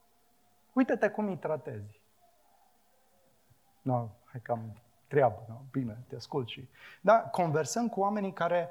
Uite-te 0.73 1.09
cum 1.09 1.27
îi 1.27 1.37
tratezi. 1.37 2.01
No, 3.83 4.09
hai 4.25 4.41
că 4.43 4.53
am 4.53 4.77
treabă, 5.09 5.45
nu? 5.49 5.65
bine, 5.71 6.05
te 6.09 6.15
ascult 6.15 6.49
și... 6.49 6.69
Da, 7.01 7.21
conversăm 7.21 7.89
cu 7.89 8.01
oamenii 8.01 8.33
care, 8.33 8.69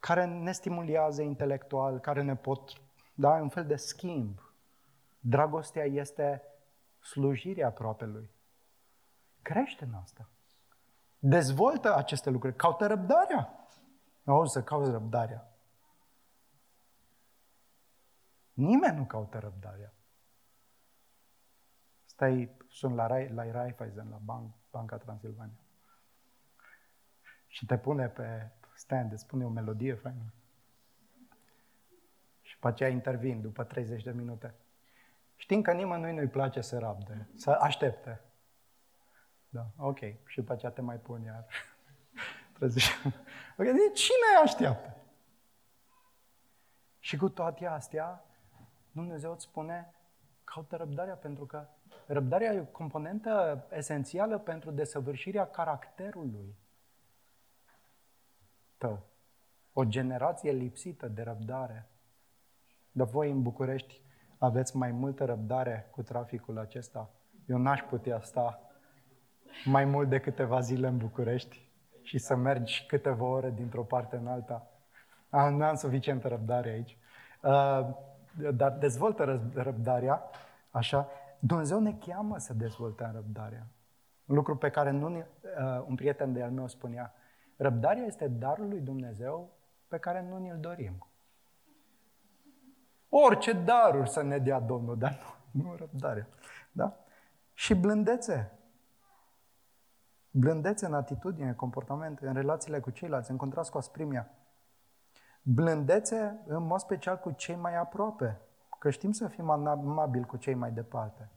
care 0.00 0.24
ne 0.24 0.52
stimulează 0.52 1.22
intelectual, 1.22 1.98
care 1.98 2.22
ne 2.22 2.36
pot 2.36 2.72
da 3.14 3.30
un 3.30 3.48
fel 3.48 3.66
de 3.66 3.76
schimb. 3.76 4.40
Dragostea 5.20 5.84
este 5.84 6.42
slujirea 7.00 7.66
aproape 7.66 8.04
lui. 8.04 8.30
Crește 9.42 9.84
în 9.84 9.94
asta. 10.02 10.28
Dezvoltă 11.18 11.96
aceste 11.96 12.30
lucruri. 12.30 12.56
Caută 12.56 12.86
răbdarea. 12.86 13.68
Nu 14.22 14.44
să 14.44 14.62
cauți 14.62 14.90
răbdarea. 14.90 15.49
Nimeni 18.52 18.96
nu 18.96 19.04
caută 19.04 19.38
răbdarea. 19.38 19.92
Stai, 22.04 22.56
sunt 22.68 22.94
la, 22.94 23.06
la 23.28 23.50
Raiffeisen, 23.50 24.08
la 24.10 24.16
Bank, 24.16 24.54
Banca 24.70 24.96
Transilvania. 24.96 25.60
Și 27.46 27.66
te 27.66 27.78
pune 27.78 28.08
pe 28.08 28.50
stand, 28.74 29.12
îți 29.12 29.26
pune 29.26 29.44
o 29.44 29.48
melodie 29.48 29.94
faină. 29.94 30.32
Și 32.40 32.58
pe 32.58 32.66
aceea 32.68 32.88
intervin 32.88 33.40
după 33.40 33.64
30 33.64 34.02
de 34.02 34.12
minute. 34.12 34.54
Știm 35.36 35.62
că 35.62 35.72
nimănui 35.72 36.14
nu-i 36.14 36.28
place 36.28 36.60
să 36.60 36.78
rabde, 36.78 37.28
să 37.34 37.50
aștepte. 37.50 38.20
Da, 39.48 39.66
ok. 39.76 39.98
Și 40.26 40.36
după 40.36 40.52
aceea 40.52 40.72
te 40.72 40.80
mai 40.80 40.96
pun 40.96 41.22
iar. 41.22 41.46
30. 42.52 42.84
ok, 43.58 43.64
de 43.64 43.90
cine 43.94 44.38
așteaptă? 44.42 44.96
Și 46.98 47.16
cu 47.16 47.28
toate 47.28 47.66
astea, 47.66 48.24
Dumnezeu 48.92 49.32
îți 49.32 49.44
spune, 49.44 49.94
caută 50.44 50.76
răbdarea, 50.76 51.14
pentru 51.14 51.46
că 51.46 51.66
Răbdarea 52.12 52.52
e 52.52 52.60
o 52.60 52.64
componentă 52.64 53.64
esențială 53.72 54.38
pentru 54.38 54.70
desăvârșirea 54.70 55.46
caracterului 55.46 56.56
tău. 58.78 59.02
O 59.72 59.84
generație 59.84 60.52
lipsită 60.52 61.08
de 61.08 61.22
răbdare. 61.22 61.88
Dar 62.92 63.06
voi 63.06 63.30
în 63.30 63.42
București 63.42 64.02
aveți 64.38 64.76
mai 64.76 64.90
multă 64.90 65.24
răbdare 65.24 65.88
cu 65.90 66.02
traficul 66.02 66.58
acesta. 66.58 67.10
Eu 67.46 67.58
n-aș 67.58 67.80
putea 67.80 68.20
sta 68.20 68.60
mai 69.64 69.84
mult 69.84 70.08
de 70.08 70.20
câteva 70.20 70.60
zile 70.60 70.86
în 70.86 70.96
București 70.96 71.68
și 72.02 72.18
să 72.18 72.36
mergi 72.36 72.86
câteva 72.86 73.24
ore 73.24 73.50
dintr-o 73.50 73.84
parte 73.84 74.16
în 74.16 74.26
alta. 74.26 74.70
Am, 75.28 75.56
nu 75.56 75.64
am 75.64 75.74
suficientă 75.74 76.28
răbdare 76.28 76.70
aici. 76.70 76.98
Uh, 77.42 77.88
dar 78.54 78.72
dezvoltă 78.72 79.50
răbdarea, 79.54 80.22
așa, 80.70 81.08
Dumnezeu 81.38 81.80
ne 81.80 81.92
cheamă 81.92 82.38
să 82.38 82.52
dezvoltăm 82.52 83.10
răbdarea. 83.14 83.66
Un 84.26 84.34
lucru 84.34 84.56
pe 84.56 84.70
care 84.70 84.90
nu, 84.90 85.16
uh, 85.16 85.24
un 85.86 85.94
prieten 85.94 86.32
de 86.32 86.42
al 86.42 86.50
meu 86.50 86.68
spunea, 86.68 87.14
răbdarea 87.56 88.04
este 88.04 88.28
darul 88.28 88.68
lui 88.68 88.80
Dumnezeu 88.80 89.50
pe 89.88 89.98
care 89.98 90.26
nu 90.28 90.38
ne-l 90.38 90.58
dorim. 90.60 91.06
Orice 93.08 93.52
daruri 93.52 94.10
să 94.10 94.22
ne 94.22 94.38
dea 94.38 94.60
Domnul, 94.60 94.98
dar 94.98 95.18
nu, 95.50 95.62
nu 95.62 95.76
răbdarea. 95.76 96.26
Da? 96.72 96.96
Și 97.52 97.74
blândețe. 97.74 98.58
Blândețe 100.30 100.86
în 100.86 100.94
atitudine, 100.94 101.48
în 101.48 101.54
comportament, 101.54 102.18
în 102.18 102.34
relațiile 102.34 102.80
cu 102.80 102.90
ceilalți, 102.90 103.30
în 103.30 103.36
contrast 103.36 103.70
cu 103.70 103.78
asprimia. 103.78 104.30
Blândețe, 105.42 106.42
în 106.46 106.62
mod 106.62 106.78
special, 106.78 107.18
cu 107.18 107.30
cei 107.30 107.56
mai 107.56 107.76
aproape. 107.76 108.40
Că 108.78 108.90
știm 108.90 109.12
să 109.12 109.28
fim 109.28 109.50
amabili 109.50 110.26
cu 110.26 110.36
cei 110.36 110.54
mai 110.54 110.70
departe. 110.70 111.30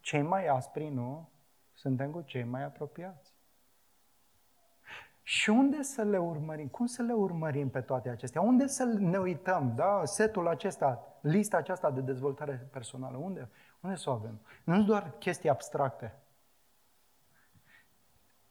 Cei 0.00 0.22
mai 0.22 0.46
aspri, 0.46 0.88
nu? 0.88 1.30
Suntem 1.72 2.10
cu 2.10 2.20
cei 2.20 2.44
mai 2.44 2.64
apropiați. 2.64 3.36
Și 5.22 5.50
unde 5.50 5.82
să 5.82 6.02
le 6.02 6.18
urmărim? 6.18 6.68
Cum 6.68 6.86
să 6.86 7.02
le 7.02 7.12
urmărim 7.12 7.70
pe 7.70 7.80
toate 7.80 8.08
acestea? 8.08 8.40
Unde 8.40 8.66
să 8.66 8.84
ne 8.84 9.18
uităm? 9.18 9.74
Da? 9.74 10.04
Setul 10.04 10.48
acesta, 10.48 11.18
lista 11.20 11.56
aceasta 11.56 11.90
de 11.90 12.00
dezvoltare 12.00 12.68
personală, 12.70 13.16
unde, 13.16 13.50
unde 13.80 13.96
să 13.96 14.10
o 14.10 14.12
avem? 14.12 14.40
Nu 14.64 14.74
sunt 14.74 14.86
doar 14.86 15.10
chestii 15.18 15.48
abstracte. 15.48 16.18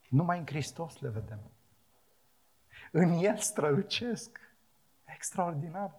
Numai 0.09 0.37
în 0.37 0.45
Hristos 0.45 0.99
le 0.99 1.09
vedem. 1.09 1.39
În 2.99 3.11
El 3.11 3.37
strălucesc. 3.37 4.39
Extraordinar. 5.05 5.91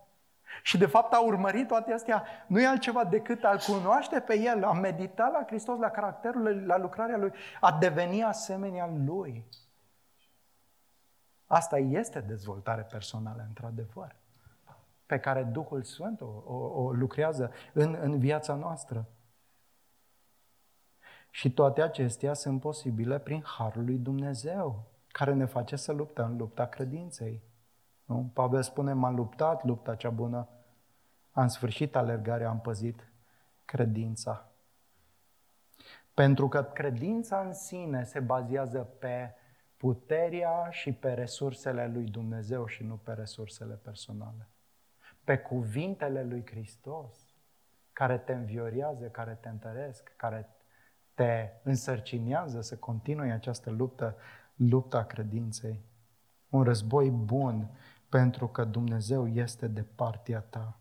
Și 0.62 0.78
de 0.78 0.86
fapt 0.86 1.12
a 1.12 1.20
urmărit 1.20 1.66
toate 1.66 1.92
astea, 1.92 2.24
nu 2.46 2.61
e 2.61 2.66
altceva 2.66 3.05
decât 3.05 3.44
a-L 3.44 3.59
cunoaște 3.59 4.20
pe 4.20 4.38
El, 4.38 4.64
a 4.64 4.72
medita 4.72 5.28
la 5.32 5.44
Hristos, 5.46 5.78
la 5.78 5.90
caracterul 5.90 6.42
Lui, 6.42 6.64
la 6.64 6.78
lucrarea 6.78 7.16
Lui, 7.16 7.32
a 7.61 7.72
deveni 7.72 8.24
asemenea 8.24 8.90
Lui. 9.05 9.44
Asta 11.46 11.78
este 11.78 12.20
dezvoltare 12.20 12.82
personală, 12.82 13.44
într-adevăr, 13.46 14.16
pe 15.07 15.18
care 15.18 15.42
Duhul 15.42 15.82
Sfânt 15.82 16.20
o, 16.20 16.42
o, 16.44 16.82
o 16.82 16.92
lucrează 16.92 17.53
în, 17.72 17.99
în 18.01 18.18
viața 18.18 18.55
noastră. 18.55 19.07
Și 21.30 21.53
toate 21.53 21.82
acestea 21.82 22.32
sunt 22.34 22.61
posibile 22.61 23.18
prin 23.18 23.42
Harul 23.42 23.84
lui 23.84 23.99
Dumnezeu, 23.99 24.86
care 25.18 25.34
ne 25.34 25.44
face 25.44 25.76
să 25.76 25.92
luptăm 25.92 26.36
lupta 26.36 26.66
credinței. 26.66 27.42
Nu? 28.04 28.30
Pavel 28.34 28.62
spune, 28.62 28.92
m-am 28.92 29.14
luptat 29.14 29.64
lupta 29.64 29.94
cea 29.94 30.10
bună, 30.10 30.48
am 31.30 31.48
sfârșit 31.48 31.96
alergarea, 31.96 32.48
am 32.48 32.60
păzit 32.60 33.12
credința. 33.64 34.48
Pentru 36.14 36.48
că 36.48 36.62
credința 36.62 37.40
în 37.40 37.52
sine 37.52 38.04
se 38.04 38.20
bazează 38.20 38.78
pe 38.78 39.34
puterea 39.76 40.68
și 40.70 40.92
pe 40.92 41.12
resursele 41.12 41.86
lui 41.86 42.04
Dumnezeu 42.04 42.66
și 42.66 42.84
nu 42.84 42.96
pe 42.96 43.12
resursele 43.12 43.74
personale. 43.74 44.48
Pe 45.24 45.38
cuvintele 45.38 46.22
lui 46.22 46.46
Hristos, 46.46 47.34
care 47.92 48.18
te 48.18 48.32
înviorează, 48.32 49.06
care 49.06 49.38
te 49.40 49.48
întăresc, 49.48 50.12
care 50.16 50.48
te 51.14 51.48
însărcinează 51.62 52.60
să 52.60 52.76
continui 52.76 53.32
această 53.32 53.70
luptă, 53.70 54.16
lupta 54.59 55.04
credinței. 55.04 55.80
Un 56.48 56.62
război 56.62 57.11
bun 57.11 57.70
pentru 58.09 58.48
că 58.48 58.64
Dumnezeu 58.64 59.28
este 59.28 59.66
de 59.68 59.82
partea 59.82 60.40
ta. 60.40 60.78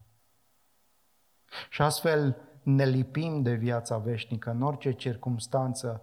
Și 1.70 1.82
astfel 1.82 2.38
ne 2.64 2.86
lipim 2.86 3.42
de 3.42 3.54
viața 3.54 3.98
veșnică 3.98 4.50
în 4.50 4.62
orice 4.62 4.92
circunstanță. 4.92 6.02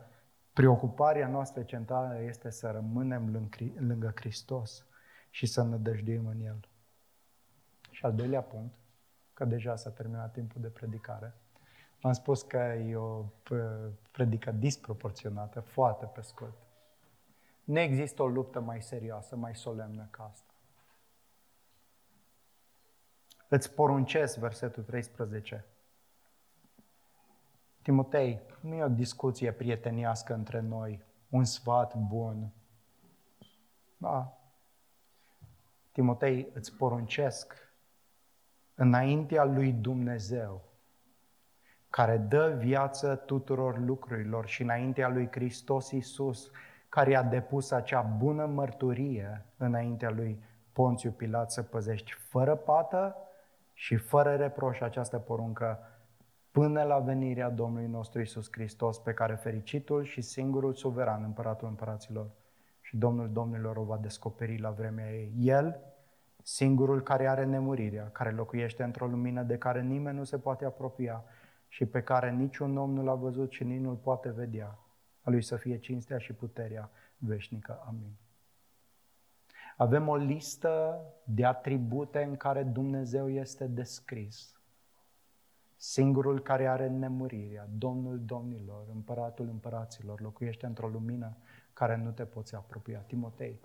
Preocuparea 0.53 1.29
noastră 1.29 1.63
centrală 1.63 2.23
este 2.23 2.51
să 2.51 2.71
rămânem 2.71 3.49
lângă 3.79 4.13
Hristos 4.15 4.87
și 5.31 5.47
să 5.47 5.63
ne 5.63 5.77
dăjduim 5.77 6.27
în 6.27 6.41
El. 6.41 6.69
Și 7.91 8.05
al 8.05 8.15
doilea 8.15 8.43
punct, 8.43 8.75
că 9.33 9.45
deja 9.45 9.77
s-a 9.77 9.91
terminat 9.91 10.33
timpul 10.33 10.61
de 10.61 10.69
predicare, 10.69 11.35
am 12.01 12.13
spus 12.13 12.43
că 12.43 12.57
e 12.57 12.97
o 12.97 13.25
predică 14.11 14.51
disproporționată, 14.51 15.61
foarte 15.61 16.07
pe 16.07 16.21
scurt. 16.21 16.64
Nu 17.65 17.79
există 17.79 18.23
o 18.23 18.27
luptă 18.27 18.61
mai 18.61 18.83
serioasă, 18.83 19.37
mai 19.37 19.55
solemnă 19.55 20.09
ca 20.11 20.29
asta. 20.33 20.55
Îți 23.49 23.75
poruncesc, 23.75 24.39
versetul 24.39 24.83
13. 24.83 25.65
Timotei, 27.83 28.41
nu 28.61 28.75
e 28.75 28.83
o 28.83 28.89
discuție 28.89 29.53
prieteniască 29.53 30.35
între 30.35 30.61
noi, 30.61 31.03
un 31.29 31.45
sfat 31.45 31.97
bun. 31.97 32.53
Da. 33.97 34.39
Timotei, 35.93 36.49
îți 36.53 36.77
poruncesc 36.77 37.55
înaintea 38.75 39.45
lui 39.45 39.73
Dumnezeu, 39.73 40.63
care 41.91 42.17
dă 42.17 42.49
viață 42.49 43.17
tuturor 43.17 43.79
lucrurilor 43.79 44.47
și 44.47 44.63
înaintea 44.63 45.09
lui 45.09 45.29
Hristos 45.31 45.91
Iisus, 45.91 46.51
care 46.95 47.17
a 47.17 47.23
depus 47.23 47.71
acea 47.71 48.01
bună 48.01 48.47
mărturie 48.47 49.47
înaintea 49.57 50.11
lui 50.11 50.43
Ponțiu 50.73 51.11
Pilat 51.11 51.51
să 51.51 51.63
păzești 51.63 52.13
fără 52.13 52.57
pată 52.57 53.17
și 53.73 53.97
fără 53.97 54.35
reproș 54.35 54.81
această 54.81 55.19
poruncă 55.19 55.79
până 56.51 56.83
la 56.83 56.99
venirea 56.99 57.51
Domnului 57.51 57.89
nostru 57.89 58.21
Isus 58.21 58.49
Hristos, 58.51 58.99
pe 58.99 59.13
care 59.13 59.35
fericitul 59.35 60.03
și 60.03 60.21
singurul 60.21 60.75
suveran, 60.75 61.23
împăratul 61.25 61.69
împăraților 61.69 62.31
și 62.81 62.97
Domnul 62.97 63.33
Domnilor 63.33 63.77
o 63.77 63.83
va 63.83 63.97
descoperi 63.97 64.59
la 64.59 64.71
vremea 64.71 65.13
ei. 65.13 65.33
El, 65.39 65.81
singurul 66.43 67.03
care 67.03 67.29
are 67.29 67.45
nemurirea, 67.45 68.09
care 68.13 68.31
locuiește 68.31 68.83
într-o 68.83 69.07
lumină 69.07 69.43
de 69.43 69.59
care 69.59 69.83
nimeni 69.83 70.17
nu 70.17 70.25
se 70.25 70.39
poate 70.39 70.65
apropia 70.65 71.25
și 71.69 71.87
pe 71.87 72.03
care 72.03 72.31
niciun 72.31 72.77
om 72.77 72.93
nu 72.93 73.03
l-a 73.03 73.15
văzut 73.15 73.51
și 73.51 73.65
nici 73.65 73.81
nu-l 73.81 73.97
poate 73.97 74.31
vedea. 74.31 74.79
A 75.25 75.31
lui 75.31 75.43
să 75.43 75.57
fie 75.57 75.79
cinstea 75.79 76.19
și 76.19 76.33
puterea 76.33 76.91
veșnică. 77.17 77.83
Amin. 77.87 78.13
Avem 79.77 80.09
o 80.09 80.17
listă 80.17 81.05
de 81.25 81.45
atribute 81.45 82.23
în 82.23 82.37
care 82.37 82.63
Dumnezeu 82.63 83.31
este 83.31 83.67
descris. 83.67 84.59
Singurul 85.77 86.41
care 86.41 86.67
are 86.67 86.89
nemurirea, 86.89 87.69
Domnul 87.79 88.21
Domnilor, 88.25 88.89
Împăratul 88.93 89.49
Împăraților, 89.49 90.21
locuiește 90.21 90.67
într-o 90.67 90.89
lumină 90.89 91.37
care 91.73 91.97
nu 91.97 92.11
te 92.11 92.25
poți 92.25 92.55
apropia. 92.55 92.99
Timotei, 92.99 93.61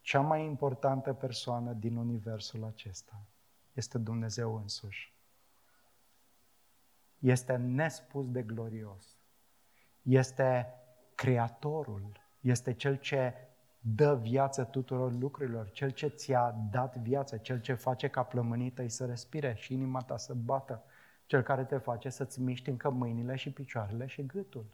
cea 0.00 0.20
mai 0.20 0.44
importantă 0.44 1.12
persoană 1.12 1.72
din 1.72 1.96
universul 1.96 2.64
acesta 2.64 3.22
este 3.72 3.98
Dumnezeu 3.98 4.56
însuși. 4.56 5.14
Este 7.18 7.56
nespus 7.56 8.30
de 8.30 8.42
glorios. 8.42 9.19
Este 10.02 10.74
Creatorul, 11.14 12.20
este 12.40 12.72
Cel 12.72 12.96
ce 12.96 13.34
dă 13.78 14.14
viață 14.14 14.64
tuturor 14.64 15.12
lucrurilor, 15.12 15.70
Cel 15.70 15.90
ce 15.90 16.06
ți-a 16.06 16.56
dat 16.70 16.96
viață, 16.96 17.36
Cel 17.36 17.60
ce 17.60 17.74
face 17.74 18.08
ca 18.08 18.22
plămânii 18.22 18.70
tăi 18.70 18.88
să 18.88 19.06
respire 19.06 19.54
și 19.58 19.72
inima 19.72 20.00
ta 20.00 20.16
să 20.16 20.34
bată, 20.34 20.82
Cel 21.26 21.42
care 21.42 21.64
te 21.64 21.76
face 21.76 22.08
să-ți 22.08 22.40
miști 22.40 22.70
încă 22.70 22.90
mâinile 22.90 23.36
și 23.36 23.52
picioarele 23.52 24.06
și 24.06 24.26
gâtul. 24.26 24.66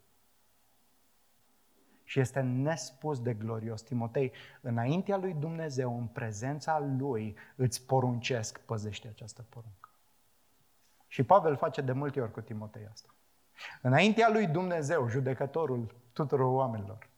Și 2.05 2.21
este 2.21 2.41
nespus 2.41 3.21
de 3.21 3.35
glorios, 3.35 3.83
Timotei, 3.83 4.33
înaintea 4.61 5.17
lui 5.17 5.35
Dumnezeu, 5.35 5.99
în 5.99 6.07
prezența 6.07 6.79
lui, 6.99 7.37
îți 7.57 7.87
poruncesc, 7.87 8.61
păzește 8.61 9.09
această 9.09 9.43
poruncă. 9.49 9.91
Și 11.07 11.23
Pavel 11.23 11.57
face 11.57 11.81
de 11.81 11.93
multe 11.93 12.21
ori 12.21 12.33
cu 12.33 12.41
Timotei 12.41 12.87
asta. 12.93 13.16
Înaintea 13.83 14.29
lui 14.31 14.47
Dumnezeu, 14.47 15.09
judecătorul 15.09 15.95
tuturor 16.13 16.55
oamenilor, 16.55 17.09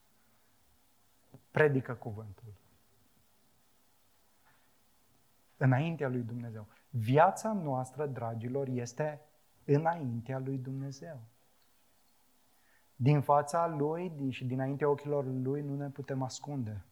predică 1.50 1.94
cuvântul. 1.94 2.54
Înaintea 5.56 6.08
lui 6.08 6.22
Dumnezeu. 6.22 6.66
Viața 6.90 7.52
noastră, 7.52 8.06
dragilor, 8.06 8.68
este 8.68 9.20
înaintea 9.64 10.38
lui 10.38 10.58
Dumnezeu. 10.58 11.20
Din 12.96 13.20
fața 13.20 13.66
Lui 13.66 14.10
din, 14.10 14.30
și 14.30 14.44
dinaintea 14.44 14.88
ochilor 14.88 15.24
Lui 15.24 15.62
nu 15.62 15.76
ne 15.76 15.88
putem 15.88 16.22
ascunde. 16.22 16.84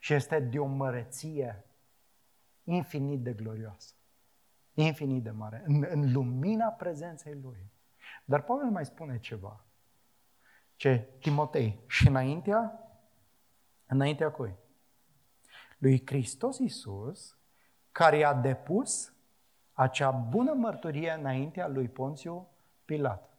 Și 0.00 0.14
este 0.14 0.40
de 0.40 0.58
o 0.58 0.66
măreție 0.66 1.64
infinit 2.64 3.22
de 3.22 3.32
glorioasă. 3.32 3.94
Infinit 4.74 5.22
de 5.22 5.30
mare. 5.30 5.62
În, 5.66 5.86
în 5.90 6.12
lumina 6.12 6.66
prezenței 6.66 7.34
Lui. 7.34 7.70
Dar 8.28 8.42
Pavel 8.42 8.70
mai 8.70 8.86
spune 8.86 9.18
ceva. 9.18 9.64
Ce 10.76 11.08
Timotei, 11.18 11.80
și 11.86 12.08
înaintea 12.08 12.88
Înaintea 13.88 14.30
cui? 14.30 14.54
Lui 15.78 16.02
Hristos 16.06 16.58
Iisus, 16.58 17.38
care 17.92 18.24
a 18.24 18.34
depus 18.34 19.12
acea 19.72 20.10
bună 20.10 20.52
mărturie 20.52 21.10
înaintea 21.10 21.68
lui 21.68 21.88
Ponțiu 21.88 22.48
Pilat. 22.84 23.36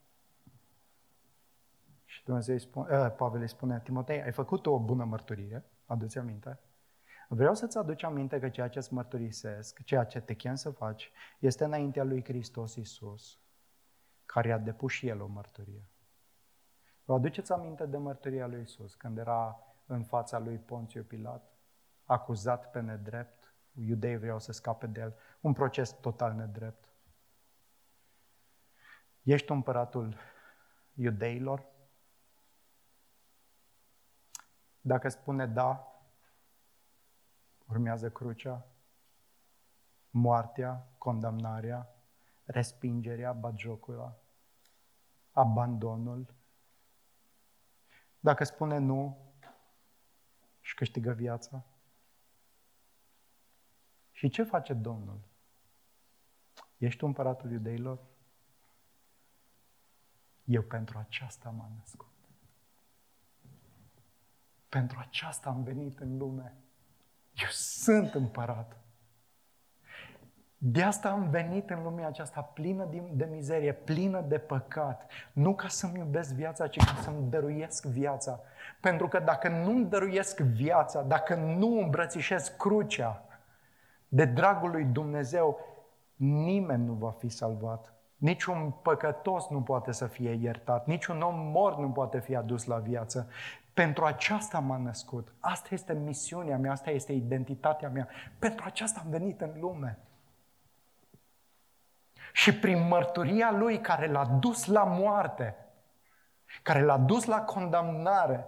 Și 2.06 2.24
Dumnezeu 2.24 2.54
îi 2.54 2.62
spune, 2.62 2.98
uh, 2.98 3.12
Pavel 3.16 3.42
îi 3.42 3.50
spune, 3.50 3.82
Timotei, 3.84 4.22
ai 4.22 4.32
făcut 4.32 4.66
o 4.66 4.80
bună 4.80 5.04
mărturie, 5.04 5.64
adu-ți 5.86 6.18
aminte. 6.18 6.60
Vreau 7.28 7.56
să-ți 7.56 7.78
aduci 7.78 8.04
aminte 8.04 8.40
că 8.40 8.50
ceea 8.50 8.68
ce 8.68 8.78
îți 8.78 8.94
mărturisesc, 8.94 9.84
ceea 9.84 10.04
ce 10.04 10.20
te 10.20 10.34
chem 10.34 10.56
să 10.56 10.70
faci, 10.70 11.12
este 11.40 11.64
înaintea 11.64 12.04
lui 12.04 12.24
Hristos 12.24 12.76
Iisus, 12.76 13.40
care 14.32 14.52
a 14.52 14.58
depus 14.58 14.92
și 14.92 15.08
El 15.08 15.22
o 15.22 15.28
mărturie. 15.28 15.84
Vă 17.04 17.14
aduceți 17.14 17.52
aminte 17.52 17.86
de 17.86 17.98
mărturia 17.98 18.48
lui 18.48 18.60
Iisus, 18.60 18.96
când 18.96 19.18
era 19.18 19.60
în 19.86 20.04
fața 20.04 20.40
lui 20.40 20.58
Ponțiu 20.58 21.04
Pilat, 21.04 21.52
acuzat 22.04 22.72
pe 22.72 22.80
nedrept, 22.80 23.54
iudeii 23.74 24.18
vreau 24.18 24.40
să 24.40 24.52
scape 24.52 24.88
de 24.88 25.00
el, 25.00 25.16
un 25.42 25.54
proces 25.54 25.92
total 25.92 26.34
nedrept. 26.34 26.94
Ești 29.24 29.52
împăratul 29.52 30.16
iudeilor? 30.94 31.66
Dacă 34.82 35.10
spune 35.10 35.46
da, 35.46 36.02
urmează 37.68 38.12
crucea, 38.12 38.68
moartea, 40.10 40.88
condamnarea, 40.98 41.94
respingerea, 42.44 43.34
bagiocura, 43.34 44.19
abandonul. 45.32 46.34
Dacă 48.20 48.44
spune 48.44 48.78
nu, 48.78 49.30
și 50.62 50.76
câștigă 50.76 51.12
viața. 51.12 51.66
Și 54.12 54.30
ce 54.30 54.44
face 54.44 54.74
Domnul? 54.74 55.20
Ești 56.78 57.00
tu 57.00 57.06
împăratul 57.06 57.52
iudeilor? 57.52 58.00
Eu 60.44 60.62
pentru 60.62 60.98
aceasta 60.98 61.50
m-am 61.50 61.72
născut. 61.78 62.14
Pentru 64.70 65.00
aceasta 65.00 65.50
am 65.50 65.64
venit 65.64 66.00
în 66.00 66.18
lume. 66.18 66.58
Eu 67.34 67.50
sunt 67.50 68.14
împărat. 68.14 68.79
De 70.62 70.84
asta 70.84 71.10
am 71.10 71.30
venit 71.30 71.70
în 71.70 71.84
lumea 71.84 72.08
aceasta 72.08 72.42
plină 72.42 72.88
de 73.14 73.28
mizerie, 73.32 73.74
plină 73.74 74.22
de 74.22 74.38
păcat. 74.38 75.12
Nu 75.32 75.56
ca 75.56 75.68
să-mi 75.68 75.98
iubesc 75.98 76.34
viața, 76.34 76.68
ci 76.68 76.78
ca 76.78 76.96
să-mi 77.02 77.30
dăruiesc 77.30 77.86
viața. 77.86 78.40
Pentru 78.82 79.08
că 79.08 79.20
dacă 79.20 79.50
nu-mi 79.50 79.86
dăruiesc 79.86 80.40
viața, 80.40 81.02
dacă 81.02 81.36
nu 81.36 81.80
îmbrățișez 81.80 82.48
crucea 82.58 83.24
de 84.08 84.26
dragul 84.26 84.70
lui 84.70 84.84
Dumnezeu, 84.84 85.60
nimeni 86.16 86.86
nu 86.86 86.94
va 86.94 87.12
fi 87.12 87.30
salvat. 87.30 87.94
Niciun 88.18 88.74
păcătos 88.82 89.48
nu 89.48 89.62
poate 89.62 89.92
să 89.92 90.06
fie 90.06 90.32
iertat, 90.32 90.88
niciun 90.88 91.22
om 91.22 91.36
mort 91.36 91.78
nu 91.78 91.90
poate 91.90 92.20
fi 92.20 92.36
adus 92.36 92.66
la 92.66 92.78
viață. 92.78 93.30
Pentru 93.74 94.06
aceasta 94.06 94.60
m-am 94.60 94.82
născut. 94.82 95.34
Asta 95.40 95.68
este 95.72 95.94
misiunea 95.94 96.58
mea, 96.58 96.72
asta 96.72 96.90
este 96.90 97.14
identitatea 97.14 97.90
mea. 97.90 98.08
Pentru 98.40 98.66
aceasta 98.68 99.02
am 99.04 99.10
venit 99.10 99.42
în 99.42 99.52
lume. 99.60 99.98
Și 102.34 102.60
prin 102.60 102.88
mărturia 102.88 103.52
lui 103.52 103.80
care 103.80 104.12
l-a 104.12 104.26
dus 104.26 104.66
la 104.66 104.84
moarte, 104.84 105.56
care 106.62 106.82
l-a 106.82 106.98
dus 106.98 107.26
la 107.26 107.42
condamnare, 107.42 108.48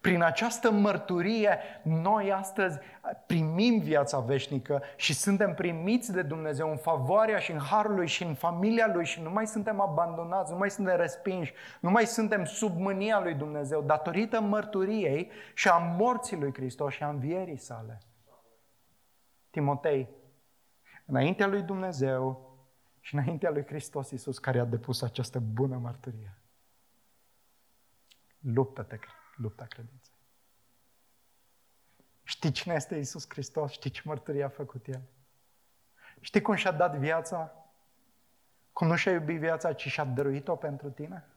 prin 0.00 0.22
această 0.22 0.70
mărturie, 0.70 1.58
noi 1.82 2.32
astăzi 2.32 2.78
primim 3.26 3.80
viața 3.80 4.18
veșnică 4.18 4.82
și 4.96 5.14
suntem 5.14 5.54
primiți 5.54 6.12
de 6.12 6.22
Dumnezeu 6.22 6.70
în 6.70 6.76
favoarea 6.76 7.38
și 7.38 7.50
în 7.50 7.58
harul 7.58 7.94
lui 7.94 8.06
și 8.06 8.22
în 8.22 8.34
familia 8.34 8.90
lui 8.92 9.04
și 9.04 9.22
nu 9.22 9.30
mai 9.30 9.46
suntem 9.46 9.80
abandonați, 9.80 10.52
nu 10.52 10.58
mai 10.58 10.70
suntem 10.70 10.96
respinși, 10.96 11.52
nu 11.80 11.90
mai 11.90 12.06
suntem 12.06 12.44
sub 12.44 12.76
mânia 12.76 13.20
lui 13.20 13.34
Dumnezeu 13.34 13.82
datorită 13.82 14.40
mărturiei 14.40 15.30
și 15.54 15.68
a 15.68 15.76
morții 15.76 16.36
lui 16.36 16.52
Hristos 16.54 16.92
și 16.92 17.02
a 17.02 17.08
învierii 17.08 17.58
sale. 17.58 17.98
Timotei, 19.50 20.08
înaintea 21.06 21.46
lui 21.46 21.62
Dumnezeu 21.62 22.49
și 23.10 23.16
înaintea 23.16 23.50
lui 23.50 23.66
Hristos 23.66 24.10
Iisus 24.10 24.38
care 24.38 24.58
a 24.58 24.64
depus 24.64 25.02
această 25.02 25.38
bună 25.38 25.76
mărturie. 25.76 26.38
Luptă-te, 28.38 28.98
lupta 29.36 29.64
credinței. 29.64 30.14
Știi 32.22 32.52
cine 32.52 32.74
este 32.74 32.96
Iisus 32.96 33.24
Hristos? 33.28 33.72
Știi 33.72 33.90
ce 33.90 34.02
mărturie 34.04 34.44
a 34.44 34.48
făcut 34.48 34.86
El? 34.86 35.02
Știi 36.20 36.40
cum 36.40 36.54
și-a 36.54 36.72
dat 36.72 36.96
viața? 36.96 37.52
Cum 38.72 38.86
nu 38.86 38.96
și-a 38.96 39.12
iubit 39.12 39.38
viața, 39.38 39.72
ci 39.72 39.88
și-a 39.88 40.04
dăruit-o 40.04 40.56
pentru 40.56 40.90
tine? 40.90 41.28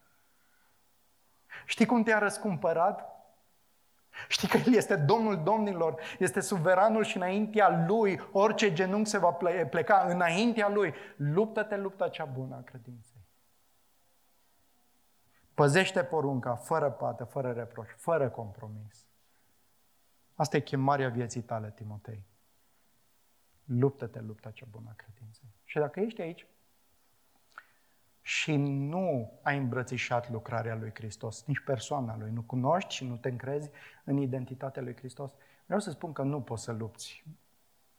Știi 1.65 1.85
cum 1.85 2.03
te-a 2.03 2.19
răscumpărat? 2.19 3.12
Știi 4.27 4.47
că 4.47 4.57
El 4.57 4.73
este 4.73 4.95
Domnul 4.95 5.43
Domnilor, 5.43 6.01
este 6.19 6.39
suveranul 6.39 7.03
și 7.03 7.17
înaintea 7.17 7.85
Lui 7.87 8.19
orice 8.31 8.73
genunchi 8.73 9.09
se 9.09 9.17
va 9.17 9.31
pleca 9.69 10.05
înaintea 10.09 10.69
Lui. 10.69 10.93
Luptă-te 11.15 11.77
lupta 11.77 12.09
cea 12.09 12.25
bună 12.25 12.55
a 12.55 12.61
credinței. 12.61 13.21
Păzește 15.53 16.03
porunca 16.03 16.55
fără 16.55 16.91
pată, 16.91 17.23
fără 17.23 17.51
reproș, 17.51 17.89
fără 17.97 18.29
compromis. 18.29 19.07
Asta 20.35 20.57
e 20.57 20.59
chemarea 20.59 21.09
vieții 21.09 21.41
tale, 21.41 21.71
Timotei. 21.75 22.25
Luptă-te 23.65 24.19
lupta 24.19 24.51
cea 24.51 24.65
bună 24.69 24.89
a 24.89 24.93
credinței. 24.95 25.49
Și 25.63 25.77
dacă 25.77 25.99
ești 25.99 26.21
aici 26.21 26.47
și 28.25 28.55
nu 28.55 29.39
ai 29.41 29.57
îmbrățișat 29.57 30.29
lucrarea 30.29 30.75
lui 30.75 30.91
Hristos, 30.93 31.45
nici 31.45 31.59
persoana 31.59 32.17
lui, 32.17 32.31
nu 32.31 32.41
cunoști 32.41 32.93
și 32.93 33.07
nu 33.07 33.15
te 33.15 33.29
încrezi 33.29 33.69
în 34.03 34.17
identitatea 34.17 34.81
lui 34.81 34.95
Hristos, 34.95 35.35
vreau 35.65 35.79
să 35.79 35.91
spun 35.91 36.13
că 36.13 36.21
nu 36.21 36.41
poți 36.41 36.63
să 36.63 36.71
lupți 36.71 37.23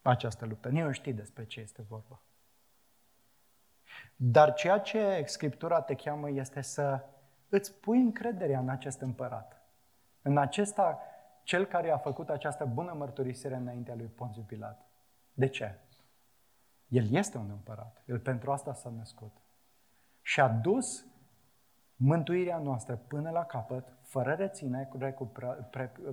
această 0.02 0.46
luptă. 0.46 0.68
Nu 0.68 0.92
știi 0.92 1.12
despre 1.12 1.44
ce 1.44 1.60
este 1.60 1.82
vorba. 1.88 2.20
Dar 4.16 4.54
ceea 4.54 4.78
ce 4.78 5.22
Scriptura 5.26 5.80
te 5.80 5.94
cheamă 5.94 6.30
este 6.30 6.60
să 6.60 7.04
îți 7.48 7.74
pui 7.74 7.98
încrederea 7.98 8.58
în 8.58 8.68
acest 8.68 9.00
împărat. 9.00 9.62
În 10.22 10.38
acesta, 10.38 10.98
cel 11.42 11.64
care 11.64 11.90
a 11.90 11.98
făcut 11.98 12.30
această 12.30 12.64
bună 12.64 12.92
mărturisire 12.92 13.54
înaintea 13.54 13.94
lui 13.94 14.06
Ponțiu 14.06 14.42
Pilat. 14.42 14.86
De 15.32 15.46
ce? 15.46 15.78
El 16.88 17.12
este 17.12 17.38
un 17.38 17.50
împărat. 17.50 18.02
El 18.06 18.18
pentru 18.18 18.52
asta 18.52 18.72
s-a 18.72 18.90
născut. 18.90 19.36
Și 20.26 20.40
a 20.40 20.48
dus 20.48 21.06
mântuirea 21.96 22.58
noastră 22.58 22.96
până 22.96 23.30
la 23.30 23.44
capăt, 23.44 23.96
fără 24.02 24.32
reține, 24.32 24.84
cu 25.14 25.26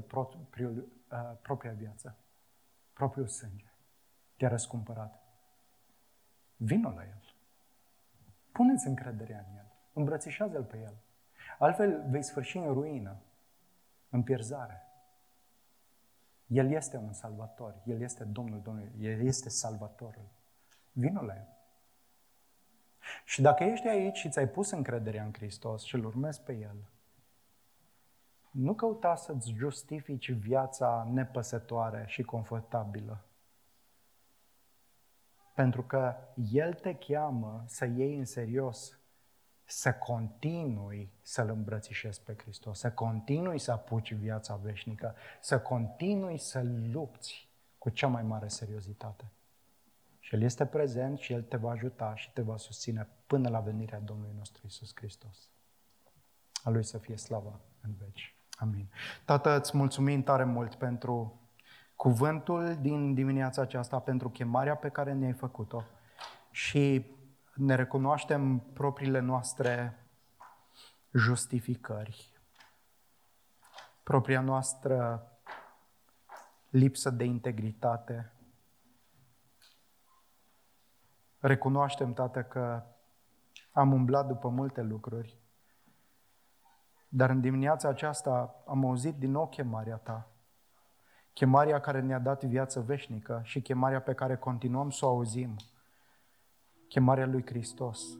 propriul, 0.07 0.91
uh, 1.11 1.37
propria 1.41 1.71
viață, 1.71 2.17
propriul 2.93 3.27
sânge. 3.27 3.71
Te-a 4.37 4.49
răscumpărat. 4.49 5.23
Vino 6.55 6.89
la 6.89 7.03
El. 7.03 7.35
Puneți 8.51 8.87
încrederea 8.87 9.45
în 9.49 9.57
El. 9.57 9.71
Îmbrățișează-L 9.93 10.63
pe 10.63 10.77
El. 10.77 10.93
Altfel 11.59 12.09
vei 12.09 12.23
sfârși 12.23 12.57
în 12.57 12.73
ruină, 12.73 13.21
în 14.09 14.23
pierzare. 14.23 14.85
El 16.47 16.71
este 16.71 16.97
un 16.97 17.13
salvator, 17.13 17.75
El 17.85 18.01
este 18.01 18.23
Domnul 18.23 18.61
Domnului, 18.61 18.91
El 18.99 19.25
este 19.25 19.49
salvatorul. 19.49 20.29
Vino 20.91 21.21
la 21.21 21.33
El. 21.33 21.47
Și 23.25 23.41
dacă 23.41 23.63
ești 23.63 23.87
aici 23.87 24.17
și 24.17 24.29
ți-ai 24.29 24.47
pus 24.47 24.71
încrederea 24.71 25.23
în 25.23 25.33
Hristos 25.33 25.83
și 25.83 25.95
îl 25.95 26.05
urmezi 26.05 26.41
pe 26.41 26.53
El, 26.53 26.89
nu 28.51 28.73
căuta 28.73 29.15
să-ți 29.15 29.51
justifici 29.51 30.31
viața 30.31 31.07
nepăsătoare 31.11 32.03
și 32.07 32.23
confortabilă. 32.23 33.25
Pentru 35.53 35.83
că 35.83 36.15
El 36.51 36.73
te 36.73 36.95
cheamă 36.95 37.63
să 37.67 37.85
iei 37.85 38.17
în 38.17 38.25
serios 38.25 38.95
să 39.71 39.93
continui 39.93 41.11
să-L 41.21 41.49
îmbrățișezi 41.49 42.21
pe 42.21 42.35
Hristos, 42.37 42.79
să 42.79 42.91
continui 42.91 43.59
să 43.59 43.71
apuci 43.71 44.13
viața 44.13 44.55
veșnică, 44.55 45.15
să 45.41 45.59
continui 45.59 46.37
să 46.37 46.61
lupți 46.91 47.49
cu 47.77 47.89
cea 47.89 48.07
mai 48.07 48.23
mare 48.23 48.47
seriozitate. 48.47 49.31
Și 50.31 50.37
El 50.37 50.43
este 50.43 50.65
prezent 50.65 51.19
și 51.19 51.33
El 51.33 51.41
te 51.41 51.57
va 51.57 51.69
ajuta 51.69 52.15
și 52.15 52.31
te 52.33 52.41
va 52.41 52.57
susține 52.57 53.07
până 53.27 53.49
la 53.49 53.59
venirea 53.59 53.99
Domnului 53.99 54.33
nostru 54.37 54.61
Isus 54.65 54.91
Hristos. 54.95 55.49
A 56.63 56.69
Lui 56.69 56.83
să 56.83 56.97
fie 56.97 57.17
slava 57.17 57.59
în 57.81 57.93
veci. 57.99 58.35
Amin. 58.51 58.89
Tată, 59.25 59.57
îți 59.57 59.77
mulțumim 59.77 60.23
tare 60.23 60.43
mult 60.43 60.75
pentru 60.75 61.39
cuvântul 61.95 62.77
din 62.81 63.13
dimineața 63.13 63.61
aceasta, 63.61 63.99
pentru 63.99 64.29
chemarea 64.29 64.75
pe 64.75 64.89
care 64.89 65.13
ne-ai 65.13 65.33
făcut-o 65.33 65.83
și 66.51 67.05
ne 67.55 67.75
recunoaștem 67.75 68.59
propriile 68.59 69.19
noastre 69.19 70.05
justificări, 71.13 72.33
propria 74.03 74.41
noastră 74.41 75.27
lipsă 76.69 77.09
de 77.09 77.23
integritate. 77.23 78.31
Recunoaștem, 81.41 82.13
Tată, 82.13 82.43
că 82.43 82.83
am 83.71 83.93
umblat 83.93 84.27
după 84.27 84.49
multe 84.49 84.81
lucruri, 84.81 85.37
dar 87.09 87.29
în 87.29 87.41
dimineața 87.41 87.89
aceasta 87.89 88.63
am 88.67 88.85
auzit 88.85 89.15
din 89.15 89.31
nou 89.31 89.47
chemarea 89.47 89.97
Ta, 89.97 90.27
chemarea 91.33 91.79
care 91.79 92.01
ne-a 92.01 92.19
dat 92.19 92.43
viață 92.43 92.81
veșnică 92.81 93.41
și 93.43 93.61
chemarea 93.61 94.01
pe 94.01 94.13
care 94.13 94.35
continuăm 94.35 94.89
să 94.89 95.05
o 95.05 95.09
auzim– 95.09 95.55
chemarea 96.91 97.25
lui 97.25 97.45
Hristos. 97.45 98.17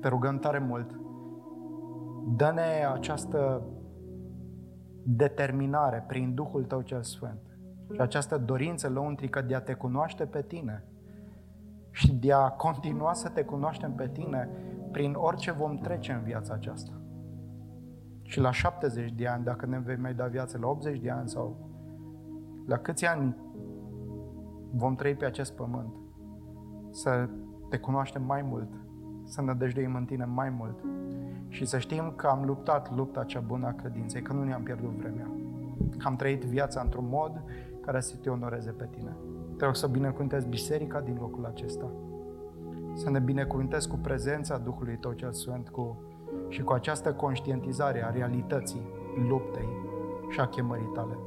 Te 0.00 0.08
rugăm 0.08 0.38
tare 0.38 0.58
mult, 0.58 1.00
dă-ne 2.36 2.86
această 2.92 3.62
determinare 5.02 6.04
prin 6.06 6.34
Duhul 6.34 6.64
Tău 6.64 6.80
cel 6.80 7.02
Sfânt 7.02 7.40
și 7.92 8.00
această 8.00 8.38
dorință 8.38 8.88
lăuntrică 8.88 9.40
de 9.40 9.54
a 9.54 9.60
te 9.60 9.74
cunoaște 9.74 10.26
pe 10.26 10.42
Tine 10.42 10.84
și 12.00 12.12
de 12.12 12.32
a 12.32 12.48
continua 12.48 13.12
să 13.12 13.28
te 13.28 13.42
cunoaștem 13.42 13.92
pe 13.92 14.08
Tine 14.08 14.48
prin 14.90 15.14
orice 15.16 15.52
vom 15.52 15.76
trece 15.76 16.12
în 16.12 16.22
viața 16.22 16.54
aceasta. 16.54 16.92
Și 18.22 18.40
la 18.40 18.52
70 18.52 19.12
de 19.12 19.26
ani, 19.26 19.44
dacă 19.44 19.66
ne 19.66 19.78
vei 19.78 19.96
mai 19.96 20.14
da 20.14 20.26
viață, 20.26 20.58
la 20.58 20.66
80 20.68 20.98
de 20.98 21.10
ani 21.10 21.28
sau 21.28 21.68
la 22.66 22.76
câți 22.76 23.06
ani 23.06 23.36
vom 24.72 24.94
trăi 24.94 25.14
pe 25.14 25.24
acest 25.24 25.52
pământ, 25.52 25.92
să 26.90 27.28
te 27.68 27.78
cunoaștem 27.78 28.22
mai 28.22 28.42
mult, 28.42 28.68
să 29.24 29.42
ne 29.42 29.52
dăjduim 29.52 29.94
în 29.94 30.04
tine 30.04 30.24
mai 30.24 30.50
mult 30.50 30.84
și 31.48 31.64
să 31.66 31.78
știm 31.78 32.12
că 32.16 32.26
am 32.26 32.44
luptat 32.44 32.94
lupta 32.94 33.24
cea 33.24 33.40
bună 33.40 33.66
a 33.66 33.72
credinței, 33.72 34.22
că 34.22 34.32
nu 34.32 34.44
ne-am 34.44 34.62
pierdut 34.62 34.90
vremea, 34.90 35.30
că 35.98 36.06
am 36.06 36.16
trăit 36.16 36.44
viața 36.44 36.80
într-un 36.80 37.08
mod 37.08 37.42
care 37.80 38.00
să 38.00 38.16
te 38.16 38.30
onoreze 38.30 38.70
pe 38.70 38.88
tine. 38.90 39.16
Te 39.60 39.66
rog 39.66 39.76
să 39.76 39.86
binecuvântezi 39.86 40.46
biserica 40.46 41.00
din 41.00 41.16
locul 41.20 41.44
acesta 41.44 41.90
să 42.94 43.10
ne 43.10 43.18
binecuvântezi 43.18 43.88
cu 43.88 43.96
prezența 43.96 44.58
Duhului 44.58 44.96
Tău 44.96 45.12
cel 45.12 45.32
Sfânt 45.32 45.68
cu, 45.68 46.02
și 46.48 46.62
cu 46.62 46.72
această 46.72 47.12
conștientizare 47.12 48.04
a 48.04 48.10
realității, 48.10 48.88
luptei 49.28 49.68
și 50.28 50.40
a 50.40 50.46
chemării 50.46 50.90
Tale. 50.94 51.18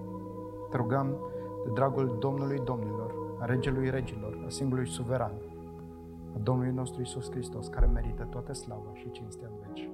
Te 0.70 0.78
rugăm 0.78 1.18
de 1.66 1.72
dragul 1.74 2.18
Domnului 2.20 2.62
Domnilor, 2.66 3.14
a 3.40 3.46
Regelui 3.46 3.90
Regilor, 3.90 4.44
a 4.46 4.50
singurului 4.50 4.90
suveran, 4.90 5.34
a 6.36 6.40
Domnului 6.44 6.74
nostru 6.74 7.02
Isus 7.02 7.32
Hristos, 7.32 7.68
care 7.68 7.86
merită 7.86 8.28
toată 8.30 8.54
slava 8.54 8.92
și 8.94 9.12
cinstea 9.12 9.48
în 9.52 9.56
veci. 9.68 9.90